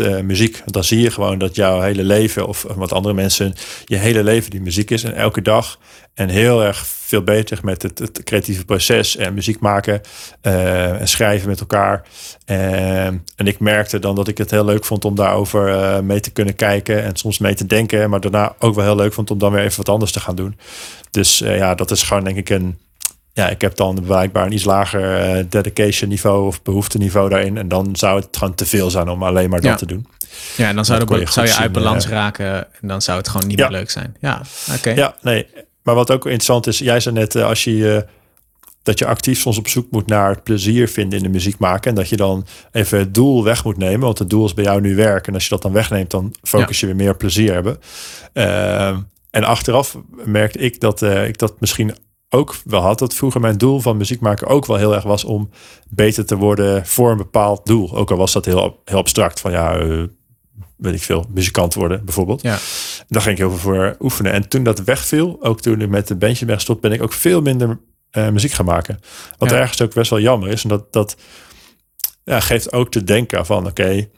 [0.00, 0.62] uh, muziek.
[0.66, 4.50] Dan zie je gewoon dat jouw hele leven, of wat andere mensen, je hele leven
[4.50, 5.04] die muziek is.
[5.04, 5.78] En elke dag.
[6.14, 10.00] En heel erg veel beter met het, creatieve proces en muziek maken
[10.42, 12.02] uh, en schrijven met elkaar.
[12.46, 16.30] Uh, en ik merkte dan dat ik het heel leuk vond om daarover mee te
[16.30, 18.10] kunnen kijken en soms mee te denken.
[18.10, 20.36] Maar daarna ook wel heel leuk vond om dan weer even wat anders te gaan
[20.36, 20.58] doen.
[21.10, 22.78] Dus ja, dat is gewoon denk ik een
[23.32, 27.56] ja, ik heb dan blijkbaar een iets lager uh, dedication niveau of behoefteniveau daarin.
[27.56, 29.76] En dan zou het gewoon te veel zijn om alleen maar dat ja.
[29.76, 30.06] te doen.
[30.56, 33.46] Ja, en dan zou, je, zou je uit balans raken en dan zou het gewoon
[33.46, 33.68] niet ja.
[33.68, 34.16] meer leuk zijn.
[34.20, 34.78] Ja, oké.
[34.78, 34.94] Okay.
[34.94, 35.46] Ja, nee.
[35.82, 38.06] Maar wat ook interessant is, jij zei net, uh, als je
[38.82, 41.90] dat je actief soms op zoek moet naar het plezier vinden in de muziek maken.
[41.90, 44.00] En dat je dan even het doel weg moet nemen.
[44.00, 45.26] Want het doel is bij jou nu werk.
[45.26, 47.78] En als je dat dan wegneemt, dan focus je weer meer plezier hebben.
[48.34, 48.96] Uh,
[49.30, 51.94] en achteraf merkte ik dat ik dat misschien
[52.34, 52.98] ook wel had.
[52.98, 55.50] Dat vroeger mijn doel van muziek maken ook wel heel erg was om
[55.88, 57.96] beter te worden voor een bepaald doel.
[57.96, 59.40] Ook al was dat heel, heel abstract.
[59.40, 60.04] Van ja, uh,
[60.76, 62.42] weet ik veel, muzikant worden bijvoorbeeld.
[62.42, 62.58] Ja.
[63.08, 64.32] Daar ging ik heel veel voor oefenen.
[64.32, 67.12] En toen dat wegviel, ook toen ik met de bandje ben gestopt, ben ik ook
[67.12, 67.80] veel minder
[68.12, 68.98] uh, muziek gaan maken.
[69.38, 69.56] Wat ja.
[69.56, 70.62] ergens ook best wel jammer is.
[70.62, 71.16] En dat, dat
[72.24, 74.10] ja, geeft ook te denken van oké, okay,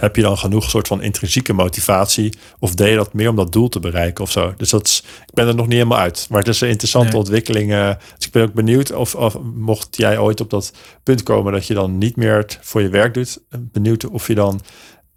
[0.00, 2.34] heb je dan genoeg soort van intrinsieke motivatie?
[2.58, 4.54] Of deed je dat meer om dat doel te bereiken of zo?
[4.56, 6.26] Dus dat is, ik ben er nog niet helemaal uit.
[6.30, 7.18] Maar het is een interessante nee.
[7.18, 7.70] ontwikkeling.
[7.72, 11.52] Uh, dus ik ben ook benieuwd of, of mocht jij ooit op dat punt komen
[11.52, 13.38] dat je dan niet meer het voor je werk doet.
[13.58, 14.60] Benieuwd of je dan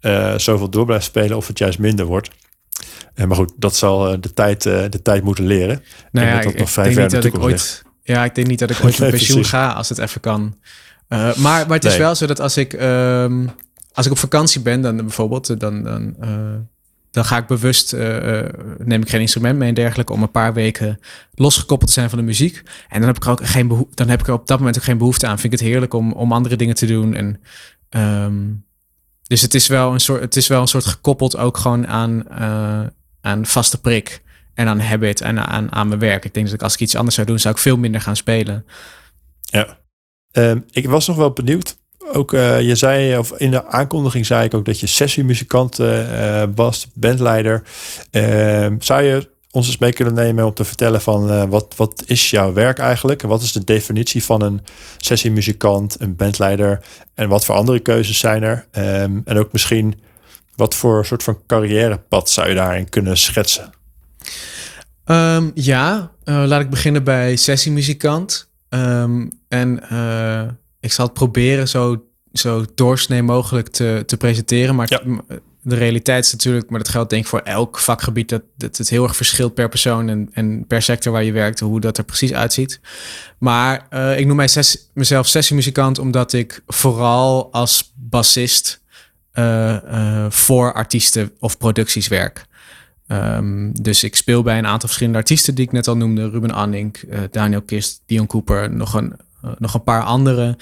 [0.00, 2.30] uh, zoveel door blijft spelen of het juist minder wordt.
[3.14, 5.82] Uh, maar goed, dat zal de, tijd, de tijd moeten leren.
[6.10, 7.52] Nou ja, dat ik, nog vrij ik denk niet dat ik ooit.
[7.52, 7.82] Ligt.
[8.02, 10.56] Ja, ik denk niet dat ik ooit nee, op pensioen ga als het even kan.
[11.08, 12.00] maar, maar het is nee.
[12.00, 12.72] wel zo dat als ik.
[12.72, 13.50] Um,
[13.94, 16.54] als ik op vakantie ben, dan bijvoorbeeld, dan, dan, uh,
[17.10, 18.42] dan ga ik bewust, uh,
[18.78, 21.00] neem ik geen instrument mee en dergelijke, om een paar weken
[21.34, 22.62] losgekoppeld te zijn van de muziek.
[22.88, 24.76] En dan heb ik er ook geen behoefte, dan heb ik er op dat moment
[24.76, 25.38] ook geen behoefte aan.
[25.38, 27.14] Vind ik het heerlijk om, om andere dingen te doen.
[27.14, 27.40] En,
[28.00, 28.64] um,
[29.22, 32.30] dus het is wel een soort, het is wel een soort gekoppeld ook gewoon aan,
[33.20, 34.22] aan vaste prik
[34.54, 36.24] en aan habit en aan, aan mijn werk.
[36.24, 38.16] Ik denk dat ik als ik iets anders zou doen, zou ik veel minder gaan
[38.16, 38.64] spelen.
[39.40, 39.78] Ja.
[40.32, 41.76] Um, ik was nog wel benieuwd
[42.12, 46.42] ook, uh, je zei, of in de aankondiging zei ik ook dat je sessiemuzikant uh,
[46.54, 47.62] was, bandleider.
[48.10, 52.30] Uh, zou je ons eens mee kunnen nemen om te vertellen van wat, wat is
[52.30, 53.22] jouw werk eigenlijk?
[53.22, 54.60] Wat is de definitie van een
[54.98, 56.80] sessiemuzikant, een bandleider
[57.14, 58.66] en wat voor andere keuzes zijn er?
[58.72, 60.00] Um, en ook misschien
[60.56, 63.72] wat voor soort van carrièrepad zou je daarin kunnen schetsen?
[65.04, 68.50] Um, ja, laat ik beginnen bij sessiemuzikant.
[69.48, 69.82] En
[70.84, 74.74] ik zal het proberen zo, zo doorsnee mogelijk te, te presenteren.
[74.74, 75.00] Maar ja.
[75.62, 78.88] de realiteit is natuurlijk, maar dat geldt denk ik voor elk vakgebied, dat, dat het
[78.88, 82.04] heel erg verschilt per persoon en, en per sector waar je werkt, hoe dat er
[82.04, 82.80] precies uitziet.
[83.38, 88.82] Maar uh, ik noem mij ses, mezelf sessiemuzikant omdat ik vooral als bassist
[89.34, 92.46] uh, uh, voor artiesten of producties werk.
[93.08, 96.30] Um, dus ik speel bij een aantal verschillende artiesten die ik net al noemde.
[96.30, 99.16] Ruben Anning, uh, Daniel Kist, Dion Cooper, nog een,
[99.58, 100.56] nog een paar andere.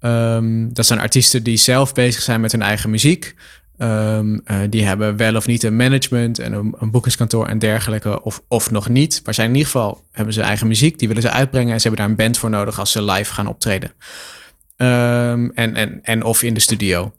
[0.00, 3.34] Um, dat zijn artiesten die zelf bezig zijn met hun eigen muziek.
[3.78, 8.22] Um, uh, die hebben wel of niet een management en een, een boekingskantoor en dergelijke,
[8.22, 9.20] of, of nog niet.
[9.24, 11.88] Maar zijn in ieder geval hebben ze eigen muziek, die willen ze uitbrengen en ze
[11.88, 13.92] hebben daar een band voor nodig als ze live gaan optreden.
[14.76, 17.12] en, en, en of in de studio.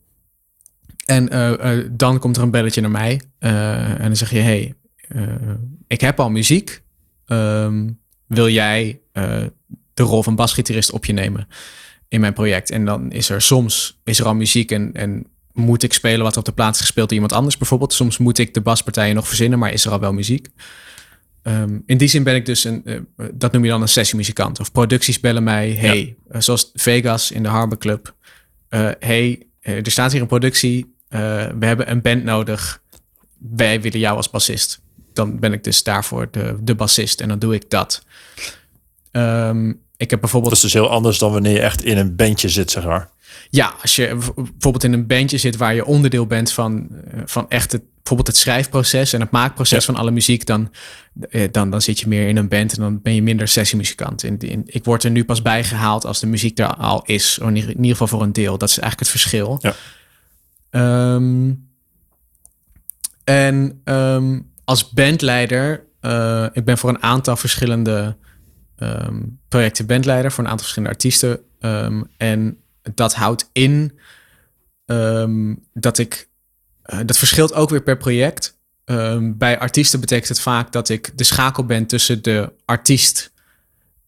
[1.06, 3.22] En uh, dan komt er een belletje naar mij.
[3.40, 4.74] En dan zeg je: Hey,
[5.88, 6.84] ik heb al muziek.
[7.26, 7.90] Ehm,
[8.28, 9.00] wil jij
[10.04, 11.48] de rol van basgitarist op je nemen
[12.08, 12.70] in mijn project?
[12.70, 16.34] En dan is er soms is er al muziek en, en moet ik spelen wat
[16.34, 17.94] er op de plaats is gespeeld door iemand anders bijvoorbeeld.
[17.94, 20.48] Soms moet ik de baspartijen nog verzinnen, maar is er al wel muziek.
[21.44, 23.00] Um, in die zin ben ik dus een, uh,
[23.34, 24.60] dat noem je dan een sessiemuzikant.
[24.60, 26.36] Of producties bellen mij, hey, ja.
[26.36, 28.16] uh, zoals Vegas in de Harbor Club.
[28.70, 32.82] Uh, hey, er staat hier een productie, we hebben een band nodig.
[33.38, 34.82] Wij willen jou als bassist.
[35.14, 38.06] Dan ben ik dus daarvoor de, de bassist en dan doe ik dat.
[39.12, 40.54] Um, ik heb bijvoorbeeld.
[40.54, 43.10] Dat is dus heel anders dan wanneer je echt in een bandje zit, zeg maar.
[43.50, 46.88] Ja, als je bijvoorbeeld in een bandje zit waar je onderdeel bent van,
[47.26, 49.94] van echt het, bijvoorbeeld het schrijfproces en het maakproces ja.
[49.94, 50.72] van alle muziek, dan,
[51.52, 54.24] dan, dan zit je meer in een band en dan ben je minder sessiemuzikant.
[54.24, 57.38] In, in, ik word er nu pas bij gehaald als de muziek er al is,
[57.38, 58.58] in ieder geval voor een deel.
[58.58, 59.60] Dat is eigenlijk het verschil.
[59.62, 61.14] Ja.
[61.16, 61.70] Um,
[63.24, 68.16] en um, als bandleider, uh, ik ben voor een aantal verschillende
[68.84, 71.40] um, projecten bandleider, voor een aantal verschillende artiesten.
[72.18, 72.58] en
[72.96, 74.00] dat houdt in
[74.86, 76.30] um, dat ik.
[76.94, 78.60] Uh, dat verschilt ook weer per project.
[79.22, 83.32] Bij artiesten betekent het vaak dat ik de schakel ben tussen de artiest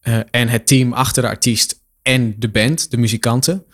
[0.03, 3.65] uh, en het team achter de artiest en de band, de muzikanten.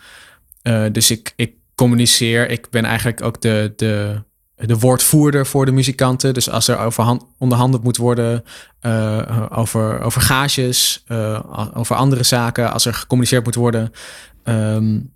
[0.62, 2.50] Uh, dus ik, ik communiceer.
[2.50, 4.22] Ik ben eigenlijk ook de, de,
[4.66, 6.34] de woordvoerder voor de muzikanten.
[6.34, 8.44] Dus als er over onderhandeld moet worden
[8.82, 11.40] uh, over, over gages, uh,
[11.74, 13.92] over andere zaken, als er gecommuniceerd moet worden
[14.44, 15.12] um,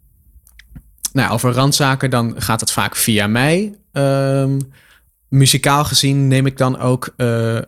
[1.12, 3.78] nou, over randzaken, dan gaat het vaak via mij.
[3.92, 4.58] Um,
[5.28, 7.58] muzikaal gezien neem ik dan ook uh,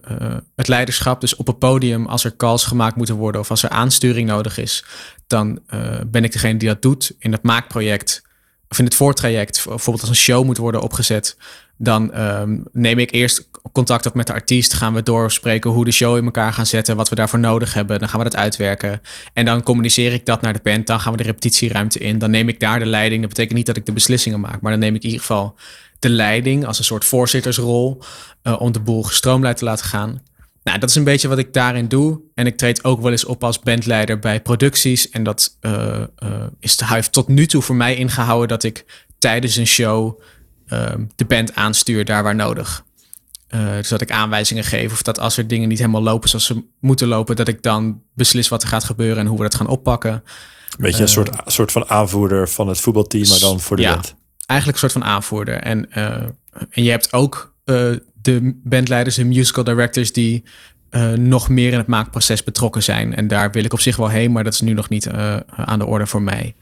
[0.56, 1.20] het leiderschap.
[1.20, 4.58] Dus op het podium, als er calls gemaakt moeten worden of als er aansturing nodig
[4.58, 4.84] is,
[5.26, 5.60] dan
[6.06, 8.24] ben ik degene die dat doet in het maakproject
[8.68, 9.64] of in het voortraject.
[9.64, 11.36] Bijvoorbeeld als een show moet worden opgezet,
[11.76, 14.74] dan um, neem ik eerst contact op met de artiest.
[14.74, 17.98] Gaan we doorspreken hoe de show in elkaar gaan zetten, wat we daarvoor nodig hebben.
[17.98, 19.00] Dan gaan we dat uitwerken.
[19.32, 20.86] En dan communiceer ik dat naar de band.
[20.86, 22.18] Dan gaan we de repetitieruimte in.
[22.18, 23.20] Dan neem ik daar de leiding.
[23.20, 25.54] Dat betekent niet dat ik de beslissingen maak, maar dan neem ik in ieder geval
[25.98, 28.02] de leiding als een soort voorzittersrol
[28.42, 30.22] uh, om de boel gestroomlijnd te laten gaan.
[30.62, 32.20] Nou, dat is een beetje wat ik daarin doe.
[32.34, 35.10] En ik treed ook wel eens op als bandleider bij producties.
[35.10, 35.72] En dat uh,
[36.22, 38.84] uh, is de heeft tot nu toe voor mij ingehouden dat ik
[39.18, 40.20] tijdens een show
[41.16, 42.84] de band aanstuur daar waar nodig.
[43.54, 46.44] Uh, dus dat ik aanwijzingen geef of dat als er dingen niet helemaal lopen zoals
[46.44, 49.54] ze moeten lopen, dat ik dan beslis wat er gaat gebeuren en hoe we dat
[49.54, 50.22] gaan oppakken.
[50.78, 54.14] Beetje een soort, soort van aanvoerder van het voetbalteam, maar dan voor de ja, band.
[54.46, 55.54] Eigenlijk een soort van aanvoerder.
[55.54, 56.12] En, uh,
[56.70, 57.54] en je hebt ook
[58.22, 60.44] de bandleiders, de musical directors, die
[61.14, 63.14] nog meer in het maakproces betrokken zijn.
[63.14, 65.08] En daar wil ik op zich wel heen, maar dat is nu nog niet
[65.46, 66.54] aan de orde voor mij.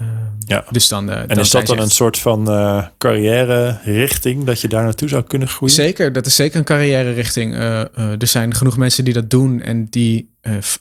[0.00, 0.06] Uh,
[0.46, 0.64] ja.
[0.70, 2.44] Dus dan, en dan is dat dan een soort van
[2.98, 5.74] carrière richting dat je daar naartoe zou kunnen groeien?
[5.74, 7.54] Zeker, dat is zeker een carrière richting.
[7.54, 10.32] er zijn genoeg mensen die dat doen en die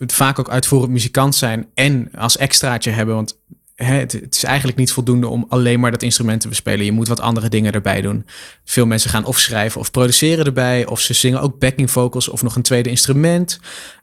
[0.07, 3.16] vaak ook uitvoerend muzikant zijn en als extraatje hebben.
[3.16, 3.38] Want
[3.76, 6.86] het, het, is eigenlijk niet voldoende om alleen maar dat instrument te bespelen.
[6.86, 8.26] Je moet wat andere dingen erbij doen.
[8.64, 10.86] Veel mensen gaan of schrijven of produceren erbij.
[10.86, 13.59] Of ze zingen ook backing vocals of nog een tweede instrument.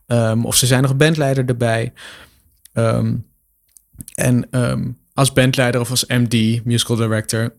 [0.06, 1.92] Um, of ze zijn nog bandleider erbij.
[2.74, 3.26] Um,
[4.14, 7.52] en um, als bandleider of als MD, musical director,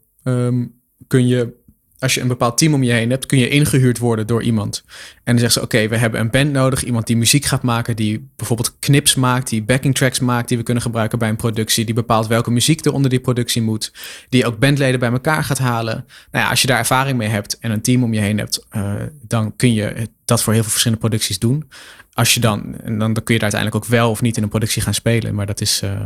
[1.08, 1.60] kun je
[2.02, 4.84] als je een bepaald team om je heen hebt, kun je ingehuurd worden door iemand.
[5.24, 6.84] En dan zegt ze: Oké, we hebben een band nodig.
[6.84, 10.64] Iemand die muziek gaat maken, die bijvoorbeeld knips maakt, die backing tracks maakt, die we
[10.64, 11.86] kunnen gebruiken bij een productie.
[11.86, 13.94] Die bepaalt welke muziek er onder die productie moet.
[14.30, 16.06] Die ook bandleden bij elkaar gaat halen.
[16.32, 18.66] Nou ja, als je daar ervaring mee hebt en een team om je heen hebt,
[18.76, 18.94] uh,
[19.28, 21.70] dan kun je dat voor heel veel verschillende producties doen.
[22.14, 24.50] Als je dan, en dan, kun je daar uiteindelijk ook wel of niet in een
[24.50, 25.36] productie gaan spelen.
[25.36, 26.06] Maar dat is, uh,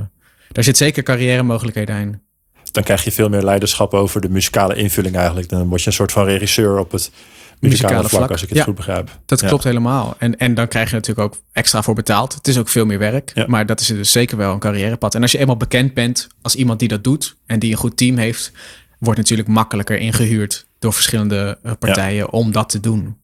[0.55, 2.21] daar zit zeker carrière mogelijkheden in
[2.75, 5.49] dan krijg je veel meer leiderschap over de muzikale invulling eigenlijk.
[5.49, 7.11] Dan word je een soort van regisseur op het
[7.59, 9.19] muzikale, muzikale vlak, vlak, als ik het ja, goed begrijp.
[9.25, 9.47] Dat ja.
[9.47, 10.15] klopt helemaal.
[10.17, 12.33] En, en dan krijg je natuurlijk ook extra voor betaald.
[12.33, 13.45] Het is ook veel meer werk, ja.
[13.47, 15.15] maar dat is dus zeker wel een carrièrepad.
[15.15, 17.97] En als je eenmaal bekend bent als iemand die dat doet en die een goed
[17.97, 18.51] team heeft,
[18.99, 23.17] wordt natuurlijk makkelijker ingehuurd door verschillende uh, partijen om dat te doen.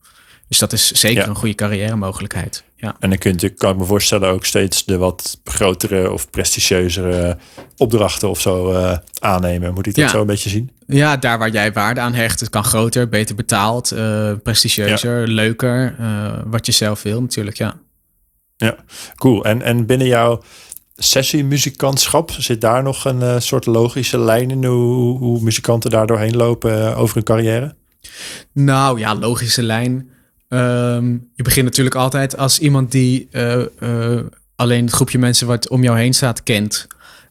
[0.47, 2.63] Dus dat is zeker een goede carrière mogelijkheid.
[2.81, 2.95] Ja.
[2.99, 7.37] En dan kun je, kan ik me voorstellen, ook steeds de wat grotere of prestigieuzere
[7.77, 9.73] opdrachten of zo uh, aannemen.
[9.73, 10.09] Moet ik dat ja.
[10.09, 10.71] zo een beetje zien?
[10.87, 12.39] Ja, daar waar jij waarde aan hecht.
[12.39, 15.33] Het kan groter, beter betaald, uh, prestigieuzer, ja.
[15.33, 15.95] leuker.
[15.99, 17.79] Uh, wat je zelf wil natuurlijk, ja.
[18.57, 18.75] Ja,
[19.15, 19.45] cool.
[19.45, 20.41] En, en binnen jouw
[20.95, 26.95] sessiemuzikantschap, zit daar nog een soort logische lijn in hoe, hoe muzikanten daar doorheen lopen
[26.95, 27.75] over hun carrière?
[28.53, 30.10] Nou ja, logische lijn.
[30.53, 34.19] Um, je begint natuurlijk altijd als iemand die uh, uh,
[34.55, 36.87] alleen het groepje mensen wat om jou heen staat kent.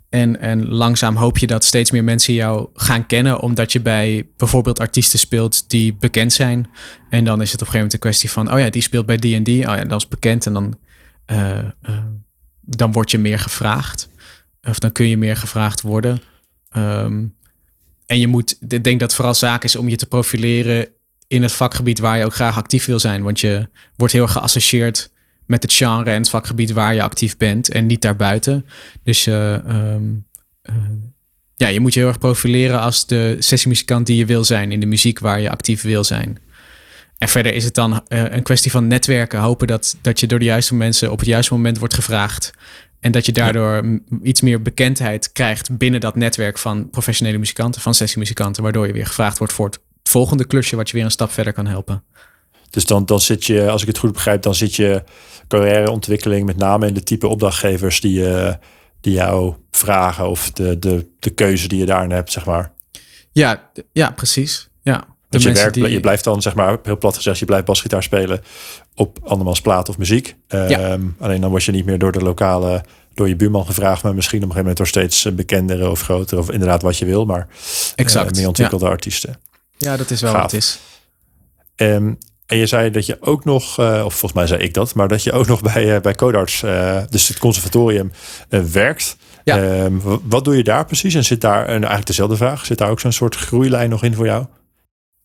[0.09, 4.29] En, en langzaam hoop je dat steeds meer mensen jou gaan kennen, omdat je bij
[4.37, 6.71] bijvoorbeeld artiesten speelt die bekend zijn.
[7.11, 9.07] En dan is het op een gegeven moment een kwestie van, oh ja, die speelt
[9.07, 9.68] bij die en die.
[9.68, 10.47] Oh ja, dat is bekend.
[10.47, 10.79] En dan,
[11.33, 11.59] uh,
[12.61, 14.09] dan word je meer gevraagd.
[14.62, 16.21] Of dan kun je meer gevraagd worden.
[16.77, 17.35] Um,
[18.07, 20.89] en je moet, ik denk dat vooral zaak is om je te profileren
[21.31, 23.22] in het vakgebied waar je ook graag actief wil zijn.
[23.22, 25.11] Want je wordt heel erg geassocieerd
[25.47, 28.66] met het genre en het vakgebied waar je actief bent en niet daarbuiten.
[29.03, 30.26] Dus uh, um,
[30.70, 30.74] uh,
[31.57, 34.81] ja, je moet je heel erg profileren als de sessiemuzikant die je wil zijn in
[34.81, 36.39] de muziek waar je actief wil zijn.
[37.18, 39.41] En verder is het dan uh, een kwestie van netwerken.
[39.41, 42.51] Hopen dat, dat je door de juiste mensen op het juiste moment wordt gevraagd.
[43.01, 47.95] En dat je daardoor iets meer bekendheid krijgt binnen dat netwerk van professionele muzikanten, van
[47.95, 51.30] sessiemuzikanten, waardoor je weer gevraagd wordt voor het volgende klusje wat je weer een stap
[51.30, 52.04] verder kan helpen.
[52.70, 55.02] Dus dan, dan zit je, als ik het goed begrijp, dan zit je
[55.48, 58.52] carrièreontwikkeling met name in de type opdrachtgevers die, uh,
[59.00, 62.72] die jou vragen of de, de, de keuze die je daarin hebt, zeg maar.
[63.32, 64.68] Ja, ja precies.
[64.82, 65.04] Ja.
[65.28, 65.88] Dus je, werkt, die...
[65.88, 68.40] je blijft dan, zeg maar, heel plat gezegd, je blijft basgitaar spelen
[68.94, 70.36] op andermans plaat of muziek.
[70.48, 70.92] Ja.
[70.92, 72.84] Um, alleen dan word je niet meer door de lokale,
[73.14, 76.40] door je buurman gevraagd, maar misschien op een gegeven moment door steeds bekendere of grotere,
[76.40, 77.48] of inderdaad wat je wil, maar
[77.94, 78.30] exact.
[78.30, 78.90] Uh, meer ontwikkelde ja.
[78.90, 79.48] artiesten.
[79.81, 80.43] Ja, dat is wel Gaaf.
[80.43, 80.78] wat het is.
[81.76, 84.95] Um, en je zei dat je ook nog, uh, of volgens mij zei ik dat,
[84.95, 88.12] maar dat je ook nog bij, uh, bij Codarts, uh, dus het conservatorium,
[88.49, 89.16] werkt.
[89.45, 89.83] Ja.
[89.85, 91.14] Um, wat doe je daar precies?
[91.14, 94.14] En zit daar, en eigenlijk dezelfde vraag, zit daar ook zo'n soort groeilijn nog in
[94.14, 94.47] voor jou?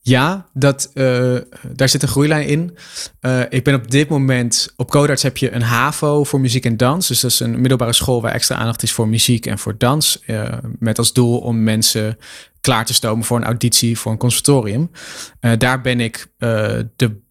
[0.02, 1.38] Ja, dat, uh,
[1.72, 2.78] daar zit een groeilijn in.
[3.22, 4.74] Uh, ik ben op dit moment...
[4.76, 7.08] Op Codarts heb je een HAVO voor muziek en dans.
[7.08, 10.24] Dus dat is een middelbare school waar extra aandacht is voor muziek en voor dans.
[10.28, 12.18] Uh, met als doel om mensen
[12.66, 14.92] klaar te stomen voor een auditie voor een conservatorium.
[15.58, 16.28] daar ben ik
[16.96, 17.22] de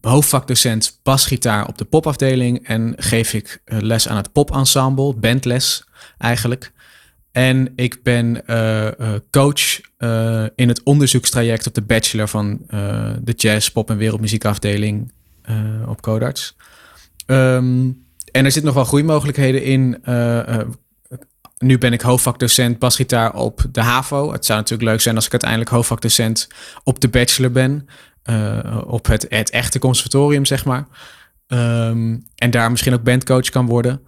[0.00, 2.66] hoofdvakdocent basgitaar op de popafdeling.
[2.66, 5.84] En geef ik les aan het popensemble, bandles
[6.18, 6.72] eigenlijk.
[7.32, 8.44] En ik ben
[9.30, 9.80] coach
[10.54, 12.60] in het onderzoekstraject op de bachelor van
[13.22, 15.12] de jazz, pop en wereldmuziekafdeling
[15.86, 16.56] op Codarts.
[17.26, 19.98] Um, en er zitten nog wel groeimogelijkheden in.
[21.58, 24.32] Nu ben ik hoofdvakdocent basgitaar op de HAVO.
[24.32, 26.48] Het zou natuurlijk leuk zijn als ik uiteindelijk hoofdvakdocent
[26.84, 27.88] op de bachelor ben.
[28.86, 30.86] op het, het echte conservatorium, zeg maar.
[31.48, 34.00] Um, en daar misschien ook bandcoach kan worden.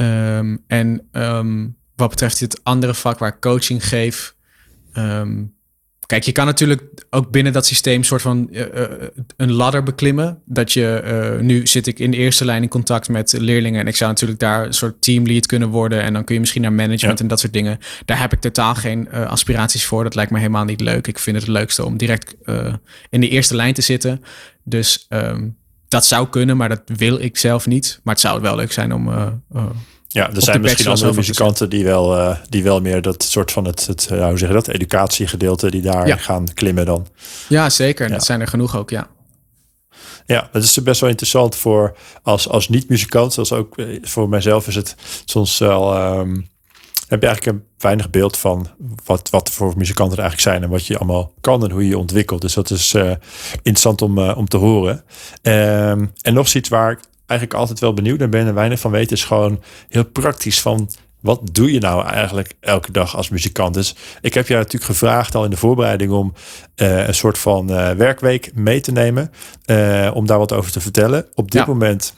[0.00, 1.08] Um, en
[1.96, 4.34] wat betreft dit andere vak waar ik coaching geef.
[6.06, 8.84] Kijk, je kan natuurlijk ook binnen dat systeem soort van uh, uh,
[9.36, 10.42] een ladder beklimmen.
[10.44, 11.02] Dat je,
[11.34, 13.80] uh, nu zit ik in de eerste lijn in contact met leerlingen.
[13.80, 16.02] En ik zou natuurlijk daar een soort teamlead kunnen worden.
[16.02, 17.24] En dan kun je misschien naar management ja.
[17.24, 17.78] en dat soort dingen.
[18.04, 20.02] Daar heb ik totaal geen aspiraties voor.
[20.02, 21.06] Dat lijkt me helemaal niet leuk.
[21.06, 22.36] Ik vind het het leukste om direct
[23.10, 24.22] in de eerste lijn te zitten.
[24.64, 25.56] Dus um,
[25.88, 28.00] dat zou kunnen, maar dat wil ik zelf niet.
[28.02, 29.10] Maar het zou wel leuk zijn om
[30.16, 33.64] ja, er zijn misschien andere muzikanten die wel, uh, die wel meer dat soort van
[33.64, 36.16] het, het uh, hoe zeg je dat, educatiegedeelte die daar ja.
[36.16, 37.06] gaan klimmen dan.
[37.48, 38.08] Ja, zeker.
[38.08, 38.12] Ja.
[38.12, 39.06] Dat zijn er genoeg ook, ja.
[40.26, 43.32] Ja, dat is best wel interessant voor als, als niet-muzikant.
[43.32, 44.94] Zoals ook eh, voor mijzelf is het
[45.24, 45.96] soms wel.
[46.18, 46.48] Um,
[47.08, 48.68] heb je eigenlijk een weinig beeld van
[49.04, 51.88] wat, wat voor muzikanten er eigenlijk zijn en wat je allemaal kan en hoe je
[51.88, 52.40] je ontwikkelt.
[52.40, 53.10] Dus dat is uh,
[53.52, 55.04] interessant om, uh, om te horen.
[55.42, 58.90] Um, en nog iets waar ik eigenlijk altijd wel benieuwd naar ben en weinig van
[58.90, 63.74] weet, is gewoon heel praktisch van wat doe je nou eigenlijk elke dag als muzikant?
[63.74, 66.32] Dus ik heb jou natuurlijk gevraagd al in de voorbereiding om
[66.76, 69.32] uh, een soort van uh, werkweek mee te nemen,
[69.66, 71.26] uh, om daar wat over te vertellen.
[71.34, 71.66] Op dit ja.
[71.66, 72.14] moment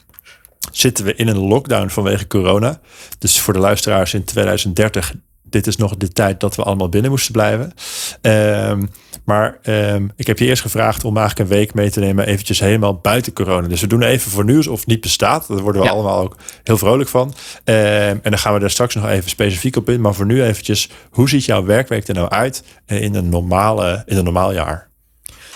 [0.71, 2.79] zitten we in een lockdown vanwege corona.
[3.19, 5.13] Dus voor de luisteraars in 2030
[5.49, 7.73] dit is nog de tijd dat we allemaal binnen moesten blijven.
[8.21, 8.89] Um,
[9.23, 12.59] maar um, ik heb je eerst gevraagd om eigenlijk een week mee te nemen, eventjes
[12.59, 13.67] helemaal buiten corona.
[13.67, 15.47] Dus we doen even voor nieuws of het niet bestaat.
[15.47, 15.93] Daar worden we ja.
[15.93, 17.27] allemaal ook heel vrolijk van.
[17.65, 20.01] Um, en dan gaan we daar straks nog even specifiek op in.
[20.01, 24.17] Maar voor nu eventjes, hoe ziet jouw werkweek er nou uit in een, normale, in
[24.17, 24.89] een normaal jaar?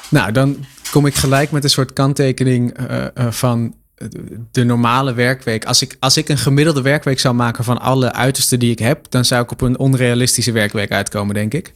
[0.10, 3.76] Nou, dan kom ik gelijk met een soort kanttekening uh, uh, van
[4.52, 5.66] de normale werkweek.
[5.66, 9.06] Als ik, als ik een gemiddelde werkweek zou maken van alle uitersten die ik heb,
[9.10, 11.74] dan zou ik op een onrealistische werkweek uitkomen, denk ik.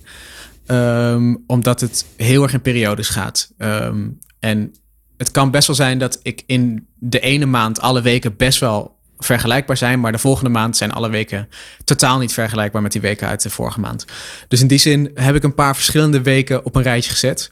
[0.68, 3.54] Um, omdat het heel erg in periodes gaat.
[3.58, 4.74] Um, en
[5.18, 8.96] het kan best wel zijn dat ik in de ene maand alle weken best wel
[9.18, 11.50] vergelijkbaar zijn, maar de volgende maand zijn alle weken
[11.84, 14.06] totaal niet vergelijkbaar met die weken uit de vorige maand.
[14.48, 17.52] Dus in die zin heb ik een paar verschillende weken op een rijtje gezet.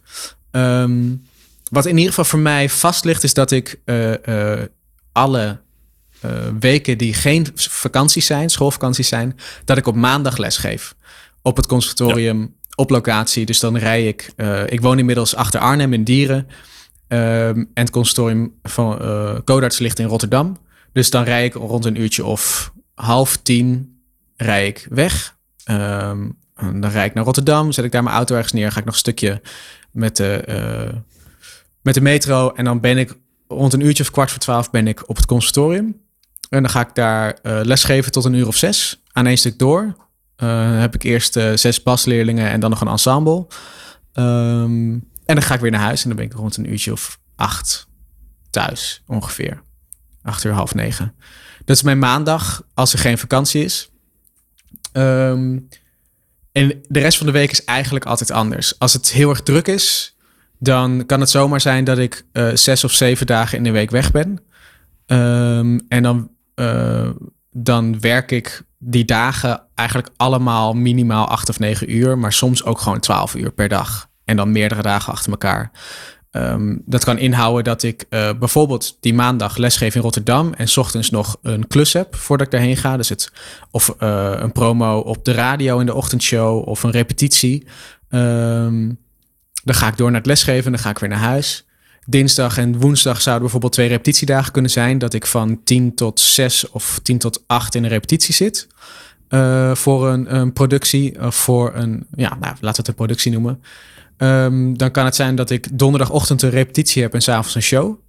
[0.52, 1.26] Um,
[1.76, 4.62] wat in ieder geval voor mij vast ligt, is dat ik uh, uh,
[5.12, 5.60] alle
[6.26, 10.96] uh, weken die geen vakanties zijn, schoolvakanties zijn, dat ik op maandag les geef.
[11.42, 12.48] Op het conservatorium, ja.
[12.76, 13.46] op locatie.
[13.46, 14.34] Dus dan rij ik.
[14.68, 16.48] ik woon inmiddels achter Arnhem in Dieren.
[17.08, 18.98] en het conservatorium van
[19.44, 20.58] Codarts ligt in Rotterdam.
[20.94, 24.00] Dus dan rij ik rond een uurtje of half tien
[24.36, 25.36] rij ik weg.
[25.64, 28.86] Ehm, dan rijd ik naar Rotterdam, zet ik daar mijn auto ergens neer, ga ik
[28.86, 29.42] nog een stukje
[29.92, 30.94] met de, eh,
[31.86, 32.52] met de metro.
[32.52, 33.18] En dan ben ik
[33.48, 36.02] rond een uurtje of kwart voor twaalf ben ik op het conservatorium.
[36.50, 39.60] En dan ga ik daar uh, lesgeven tot een uur of zes aan één stuk
[39.60, 39.96] door.
[40.44, 43.48] Uh, heb ik eerst zes basleerlingen en dan nog een ensemble.
[44.14, 44.92] Ehm,
[45.26, 47.20] en dan ga ik weer naar huis en dan ben ik rond een uurtje of
[47.36, 47.88] acht
[48.50, 49.62] thuis ongeveer.
[50.22, 51.16] Acht uur, half negen.
[51.66, 53.90] Dat is mijn maandag als er geen vakantie is.
[54.92, 55.60] Ehm,
[56.52, 58.80] en de rest van de week is eigenlijk altijd anders.
[58.80, 60.15] Als het heel erg druk is,
[60.60, 63.92] dan kan het zomaar zijn dat ik uh, zes of zeven dagen in de week
[63.92, 64.40] weg ben.
[65.06, 67.10] Um, en dan, uh,
[67.52, 72.80] dan werk ik die dagen eigenlijk allemaal minimaal acht of negen uur, maar soms ook
[72.80, 74.10] gewoon twaalf uur per dag.
[74.26, 75.72] En dan meerdere dagen achter elkaar.
[76.32, 81.10] Um, dat kan inhouden dat ik uh, bijvoorbeeld die maandag lesgeef in Rotterdam en ochtends
[81.10, 82.98] nog een klus heb voordat ik daarheen ga.
[82.98, 83.32] Dus het,
[83.72, 87.68] of een promo op de radio in de ochtendshow of een repetitie.
[88.10, 89.05] Um,
[89.66, 91.66] dan ga ik door naar het lesgeven en dan ga ik weer naar huis.
[92.06, 94.98] Dinsdag en woensdag zouden bijvoorbeeld twee repetitiedagen kunnen zijn.
[94.98, 98.68] Dat ik van 10 tot 6 of 10 tot 8 in een repetitie zit.
[99.30, 103.64] Uh, voor een, productie of voor een, ja, nou, laten we het een productie noemen.
[104.18, 108.00] Um, dan kan het zijn dat ik donderdagochtend een repetitie heb en s'avonds een show.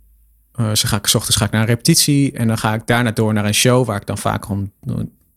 [0.61, 2.87] Uh, dus ga ik, s ochtends ga ik naar een repetitie en dan ga ik
[2.87, 4.73] daarna door naar een show waar ik dan vaak om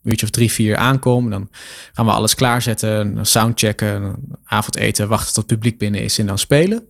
[0.04, 1.30] uurtje of drie, vier aankom.
[1.30, 1.50] Dan
[1.94, 6.88] gaan we alles klaarzetten, soundchecken, avondeten, wachten tot het publiek binnen is en dan spelen.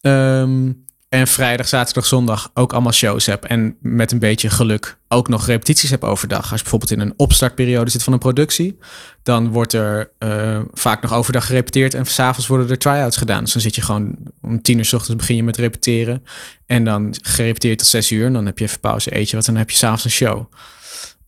[0.00, 3.44] Um, en vrijdag, zaterdag, zondag ook allemaal shows heb.
[3.44, 6.40] En met een beetje geluk ook nog repetities heb overdag.
[6.40, 8.78] Als je bijvoorbeeld in een opstartperiode zit van een productie,
[9.22, 11.94] dan wordt er uh, vaak nog overdag gerepeteerd.
[11.94, 13.44] En s'avonds worden er try-outs gedaan.
[13.44, 16.24] Dus dan zit je gewoon om tien uur s ochtends begin je met repeteren.
[16.66, 18.26] En dan gerepeteerd tot zes uur.
[18.26, 19.46] En dan heb je even pauze, eet je wat.
[19.46, 20.52] En dan heb je s'avonds een show.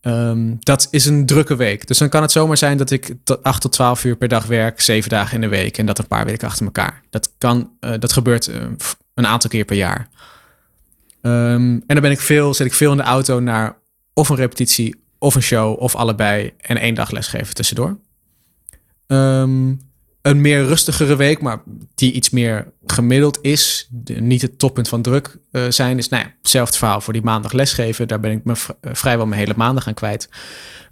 [0.03, 1.87] Um, dat is een drukke week.
[1.87, 4.47] Dus dan kan het zomaar zijn dat ik tot 8 tot 12 uur per dag
[4.47, 7.03] werk, zeven dagen in de week en dat een paar weken achter elkaar.
[7.11, 8.63] Dat kan, uh, dat gebeurt uh,
[9.15, 10.09] een aantal keer per jaar.
[11.23, 13.77] Um, en dan ben ik veel, zit ik veel in de auto naar
[14.15, 17.99] of een repetitie, of een show, of allebei en één dag lesgeven tussendoor.
[19.07, 19.90] Um,
[20.23, 21.63] een meer rustigere week, maar
[21.95, 23.89] die iets meer gemiddeld is.
[24.05, 25.99] Niet het toppunt van druk uh, zijn.
[25.99, 28.09] Is nou ja, hetzelfde verhaal voor die maandag lesgeven.
[28.09, 30.29] Daar ben ik me vrijwel mijn hele maandag aan kwijt.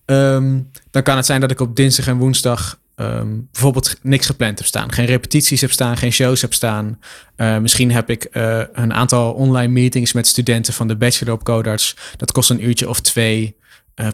[0.04, 4.58] Um, dan kan het zijn dat ik op dinsdag en woensdag um, bijvoorbeeld niks gepland
[4.58, 4.92] heb staan.
[4.92, 6.98] Geen repetities heb staan, geen shows heb staan.
[7.36, 8.28] Uh, misschien heb ik
[8.72, 11.96] een aantal online meetings met studenten van de Bachelor op Codarts.
[12.16, 13.56] Dat kost een uurtje of twee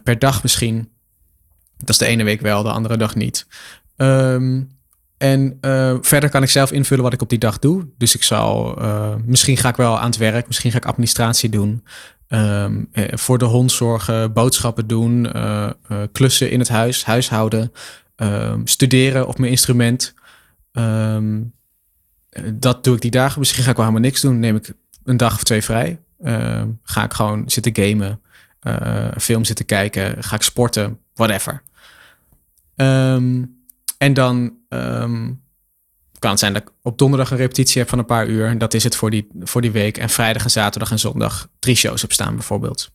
[0.02, 0.88] per dag misschien.
[1.78, 3.46] Dat is de ene week wel, de andere dag niet.
[3.96, 4.72] Um,
[5.16, 7.88] en uh, verder kan ik zelf invullen wat ik op die dag doe.
[7.98, 11.48] Dus ik zal, uh, misschien ga ik wel aan het werk, misschien ga ik administratie
[11.48, 11.84] doen.
[12.28, 15.32] Um, uh, voor de hond zorgen, boodschappen doen,
[16.12, 17.72] klussen in het huis, huishouden,
[18.16, 20.14] um, studeren op mijn instrument.
[20.72, 21.52] Um,
[22.52, 23.38] dat doe ik die dagen.
[23.38, 24.38] Misschien ga ik wel helemaal niks doen.
[24.38, 24.72] Neem ik
[25.04, 26.00] een dag of twee vrij.
[26.82, 28.20] ga ik gewoon zitten gamen,
[29.20, 31.62] film zitten kijken, ga ik sporten, whatever.
[32.76, 33.63] Um,
[33.98, 35.42] en dan um,
[36.18, 38.58] kan het zijn dat ik op donderdag een repetitie heb van een paar uur.
[38.58, 39.98] Dat is het voor die, voor die week.
[39.98, 42.92] En vrijdag en zaterdag en zondag drie shows heb staan bijvoorbeeld.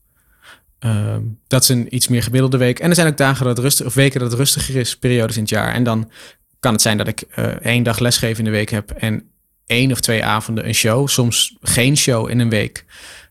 [0.80, 2.80] Um, dat is een iets meer gemiddelde week.
[2.80, 5.36] En er zijn ook dagen dat het rustig, of weken dat het rustiger is, periodes
[5.36, 5.74] in het jaar.
[5.74, 6.12] En dan
[6.60, 9.32] kan het zijn dat ik uh, één dag lesgeven in de week heb en
[9.66, 11.08] één of twee avonden een show.
[11.08, 12.86] Soms geen show in een week.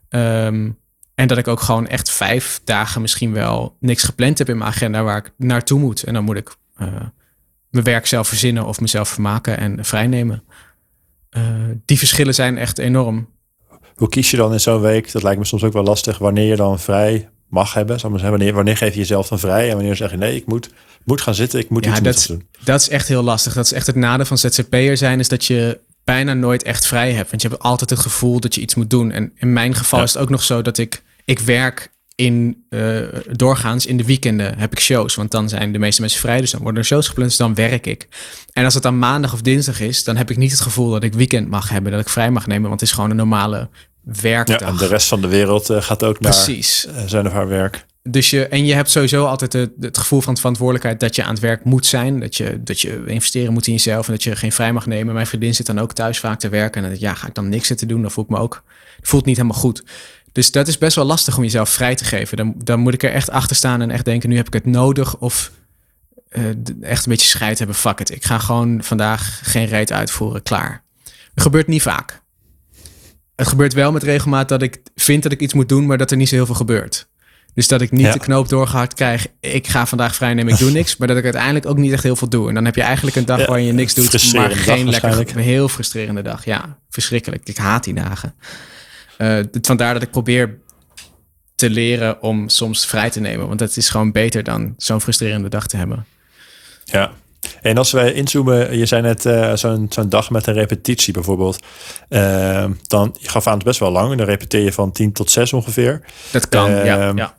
[0.09, 0.79] Um,
[1.15, 4.71] en dat ik ook gewoon echt vijf dagen misschien wel niks gepland heb in mijn
[4.71, 6.03] agenda waar ik naartoe moet.
[6.03, 6.87] En dan moet ik uh,
[7.71, 10.43] mijn werk zelf verzinnen of mezelf vermaken en vrijnemen.
[11.37, 11.43] Uh,
[11.85, 13.29] die verschillen zijn echt enorm.
[13.95, 15.13] Hoe kies je dan in zo'n week?
[15.13, 17.99] Dat lijkt me soms ook wel lastig wanneer je dan vrij mag hebben.
[18.01, 20.47] Maar zeggen, wanneer, wanneer geef je jezelf dan vrij en wanneer zeg je nee, ik
[20.47, 20.71] moet,
[21.05, 22.49] moet gaan zitten, ik moet ja, iets dat, doen.
[22.65, 23.55] Dat is echt heel lastig.
[23.55, 27.13] Dat is echt het nadeel van ZZP'er zijn, is dat je bijna nooit echt vrij
[27.13, 27.31] hebt.
[27.31, 29.11] Want je hebt altijd het gevoel dat je iets moet doen.
[29.11, 30.05] En in mijn geval ja.
[30.05, 33.01] is het ook nog zo dat ik, ik werk in uh,
[33.31, 35.15] doorgaans in de weekenden heb ik shows.
[35.15, 36.41] Want dan zijn de meeste mensen vrij.
[36.41, 37.29] Dus dan worden er shows gepland.
[37.29, 38.09] Dus dan werk ik.
[38.53, 41.03] En als het dan maandag of dinsdag is, dan heb ik niet het gevoel dat
[41.03, 41.93] ik weekend mag hebben.
[41.93, 42.69] Dat ik vrij mag nemen.
[42.69, 43.69] Want het is gewoon een normale
[44.03, 44.61] werkdag.
[44.61, 46.87] Ja, en de rest van de wereld uh, gaat ook naar Precies.
[46.89, 47.87] Uh, zijn of haar werk.
[48.03, 51.31] Dus je, en je hebt sowieso altijd het, het gevoel van verantwoordelijkheid dat je aan
[51.33, 52.21] het werk moet zijn.
[52.21, 55.15] Dat je, dat je investeren moet in jezelf en dat je geen vrij mag nemen.
[55.15, 56.85] Mijn vriendin zit dan ook thuis vaak te werken.
[56.85, 58.03] En dan, ja, ga ik dan niks zitten doen?
[58.03, 58.63] Dan voel ik me ook,
[59.01, 59.83] voelt niet helemaal goed.
[60.33, 62.37] Dus dat is best wel lastig om jezelf vrij te geven.
[62.37, 64.67] Dan, dan moet ik er echt achter staan en echt denken: nu heb ik het
[64.67, 65.17] nodig.
[65.17, 65.51] Of
[66.31, 66.45] uh,
[66.81, 67.77] echt een beetje scheid hebben.
[67.77, 68.11] Fuck it.
[68.11, 70.43] Ik ga gewoon vandaag geen reet uitvoeren.
[70.43, 70.83] Klaar.
[71.35, 72.23] Dat gebeurt niet vaak.
[73.37, 76.11] Het gebeurt wel met regelmaat dat ik vind dat ik iets moet doen, maar dat
[76.11, 77.09] er niet zo heel veel gebeurt.
[77.55, 79.27] Dus dat ik niet de knoop doorgehakt krijg.
[79.41, 80.97] Ik ga vandaag vrij nemen, ik doe niks.
[80.97, 82.49] Maar dat ik uiteindelijk ook niet echt heel veel doe.
[82.49, 84.33] En dan heb je eigenlijk een dag waarin je niks doet.
[84.33, 86.45] Maar geen lekker, een heel frustrerende dag.
[86.45, 87.49] Ja, verschrikkelijk.
[87.49, 88.35] Ik haat die dagen.
[89.19, 90.59] Uh, vandaar dat ik probeer
[91.55, 93.47] te leren om soms vrij te nemen.
[93.47, 96.07] Want dat is gewoon beter dan zo'n frustrerende dag te hebben.
[96.85, 97.13] Ja,
[97.63, 101.59] en als we inzoomen, je zei net uh, zo'n zo'n dag met een repetitie bijvoorbeeld.
[102.09, 104.17] Uh, dan, je gaf aan het best wel lang.
[104.17, 106.01] Dan repeteer je van 10 tot 6 ongeveer.
[106.33, 107.37] Dat kan, ja, ja.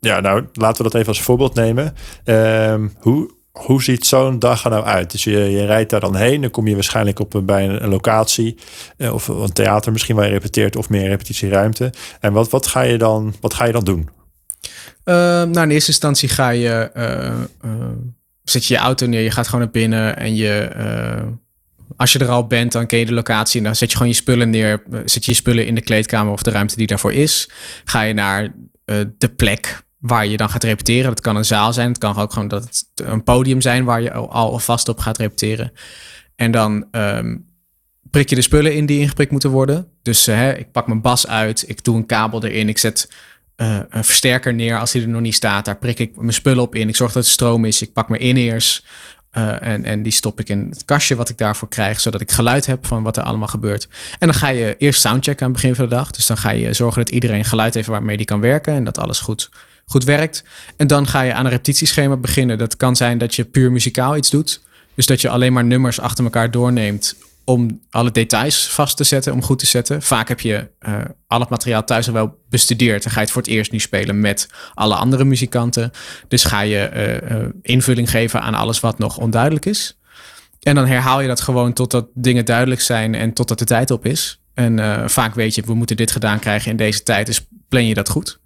[0.00, 1.96] Ja, nou laten we dat even als voorbeeld nemen.
[2.24, 5.10] Ehm, hoe, hoe ziet zo'n dag er nou uit?
[5.10, 6.40] Dus je, je rijdt daar dan heen.
[6.40, 8.56] Dan kom je waarschijnlijk op een, bij een, locatie.
[8.96, 10.76] Uh, of een theater misschien waar je repeteert.
[10.76, 11.92] Of meer repetitieruimte.
[12.20, 14.08] En wat, wat, ga, je dan, wat ga je dan doen?
[15.04, 16.90] Uh, nou, in eerste instantie ga je...
[16.96, 17.88] Uh,
[18.42, 19.22] zet je je auto neer.
[19.22, 20.16] Je gaat gewoon naar binnen.
[20.16, 20.70] En je...
[21.96, 23.58] als je er al bent, dan ken je de locatie.
[23.58, 24.82] En dan zet je gewoon je spullen neer.
[25.04, 27.50] Zet je je spullen in de kleedkamer of de ruimte die daarvoor is.
[27.84, 28.54] Ga je naar
[29.18, 31.08] de plek waar je dan gaat repeteren.
[31.08, 31.88] Dat kan een zaal zijn.
[31.88, 35.18] Het kan ook gewoon dat het een podium zijn waar je al vast op gaat
[35.18, 35.72] repeteren.
[36.36, 37.46] En dan um,
[38.10, 39.88] prik je de spullen in die ingeprikt moeten worden.
[40.02, 43.10] Dus uh, hè, ik pak mijn bas uit, ik doe een kabel erin, ik zet
[43.56, 45.64] uh, een versterker neer als die er nog niet staat.
[45.64, 46.88] Daar prik ik mijn spullen op in.
[46.88, 47.82] Ik zorg dat het stroom is.
[47.82, 48.84] Ik pak mijn in-ears
[49.32, 52.30] uh, en, en die stop ik in het kastje wat ik daarvoor krijg, zodat ik
[52.30, 53.88] geluid heb van wat er allemaal gebeurt.
[54.18, 56.10] En dan ga je eerst soundchecken aan het begin van de dag.
[56.10, 58.98] Dus dan ga je zorgen dat iedereen geluid heeft waarmee die kan werken en dat
[58.98, 59.50] alles goed
[59.92, 60.44] goed werkt.
[60.76, 62.58] En dan ga je aan een repetitieschema beginnen.
[62.58, 64.62] Dat kan zijn dat je puur muzikaal iets doet.
[64.94, 69.32] Dus dat je alleen maar nummers achter elkaar doorneemt om alle details vast te zetten,
[69.32, 70.02] om goed te zetten.
[70.02, 73.02] Vaak heb je uh, al het materiaal thuis al wel bestudeerd.
[73.02, 75.90] Dan ga je het voor het eerst nu spelen met alle andere muzikanten.
[76.28, 79.98] Dus ga je uh, uh, invulling geven aan alles wat nog onduidelijk is.
[80.60, 84.06] En dan herhaal je dat gewoon totdat dingen duidelijk zijn en totdat de tijd op
[84.06, 84.40] is.
[84.54, 87.94] En vaak weet je, we moeten dit gedaan krijgen in deze tijd, dus plan je
[87.94, 88.40] dat goed.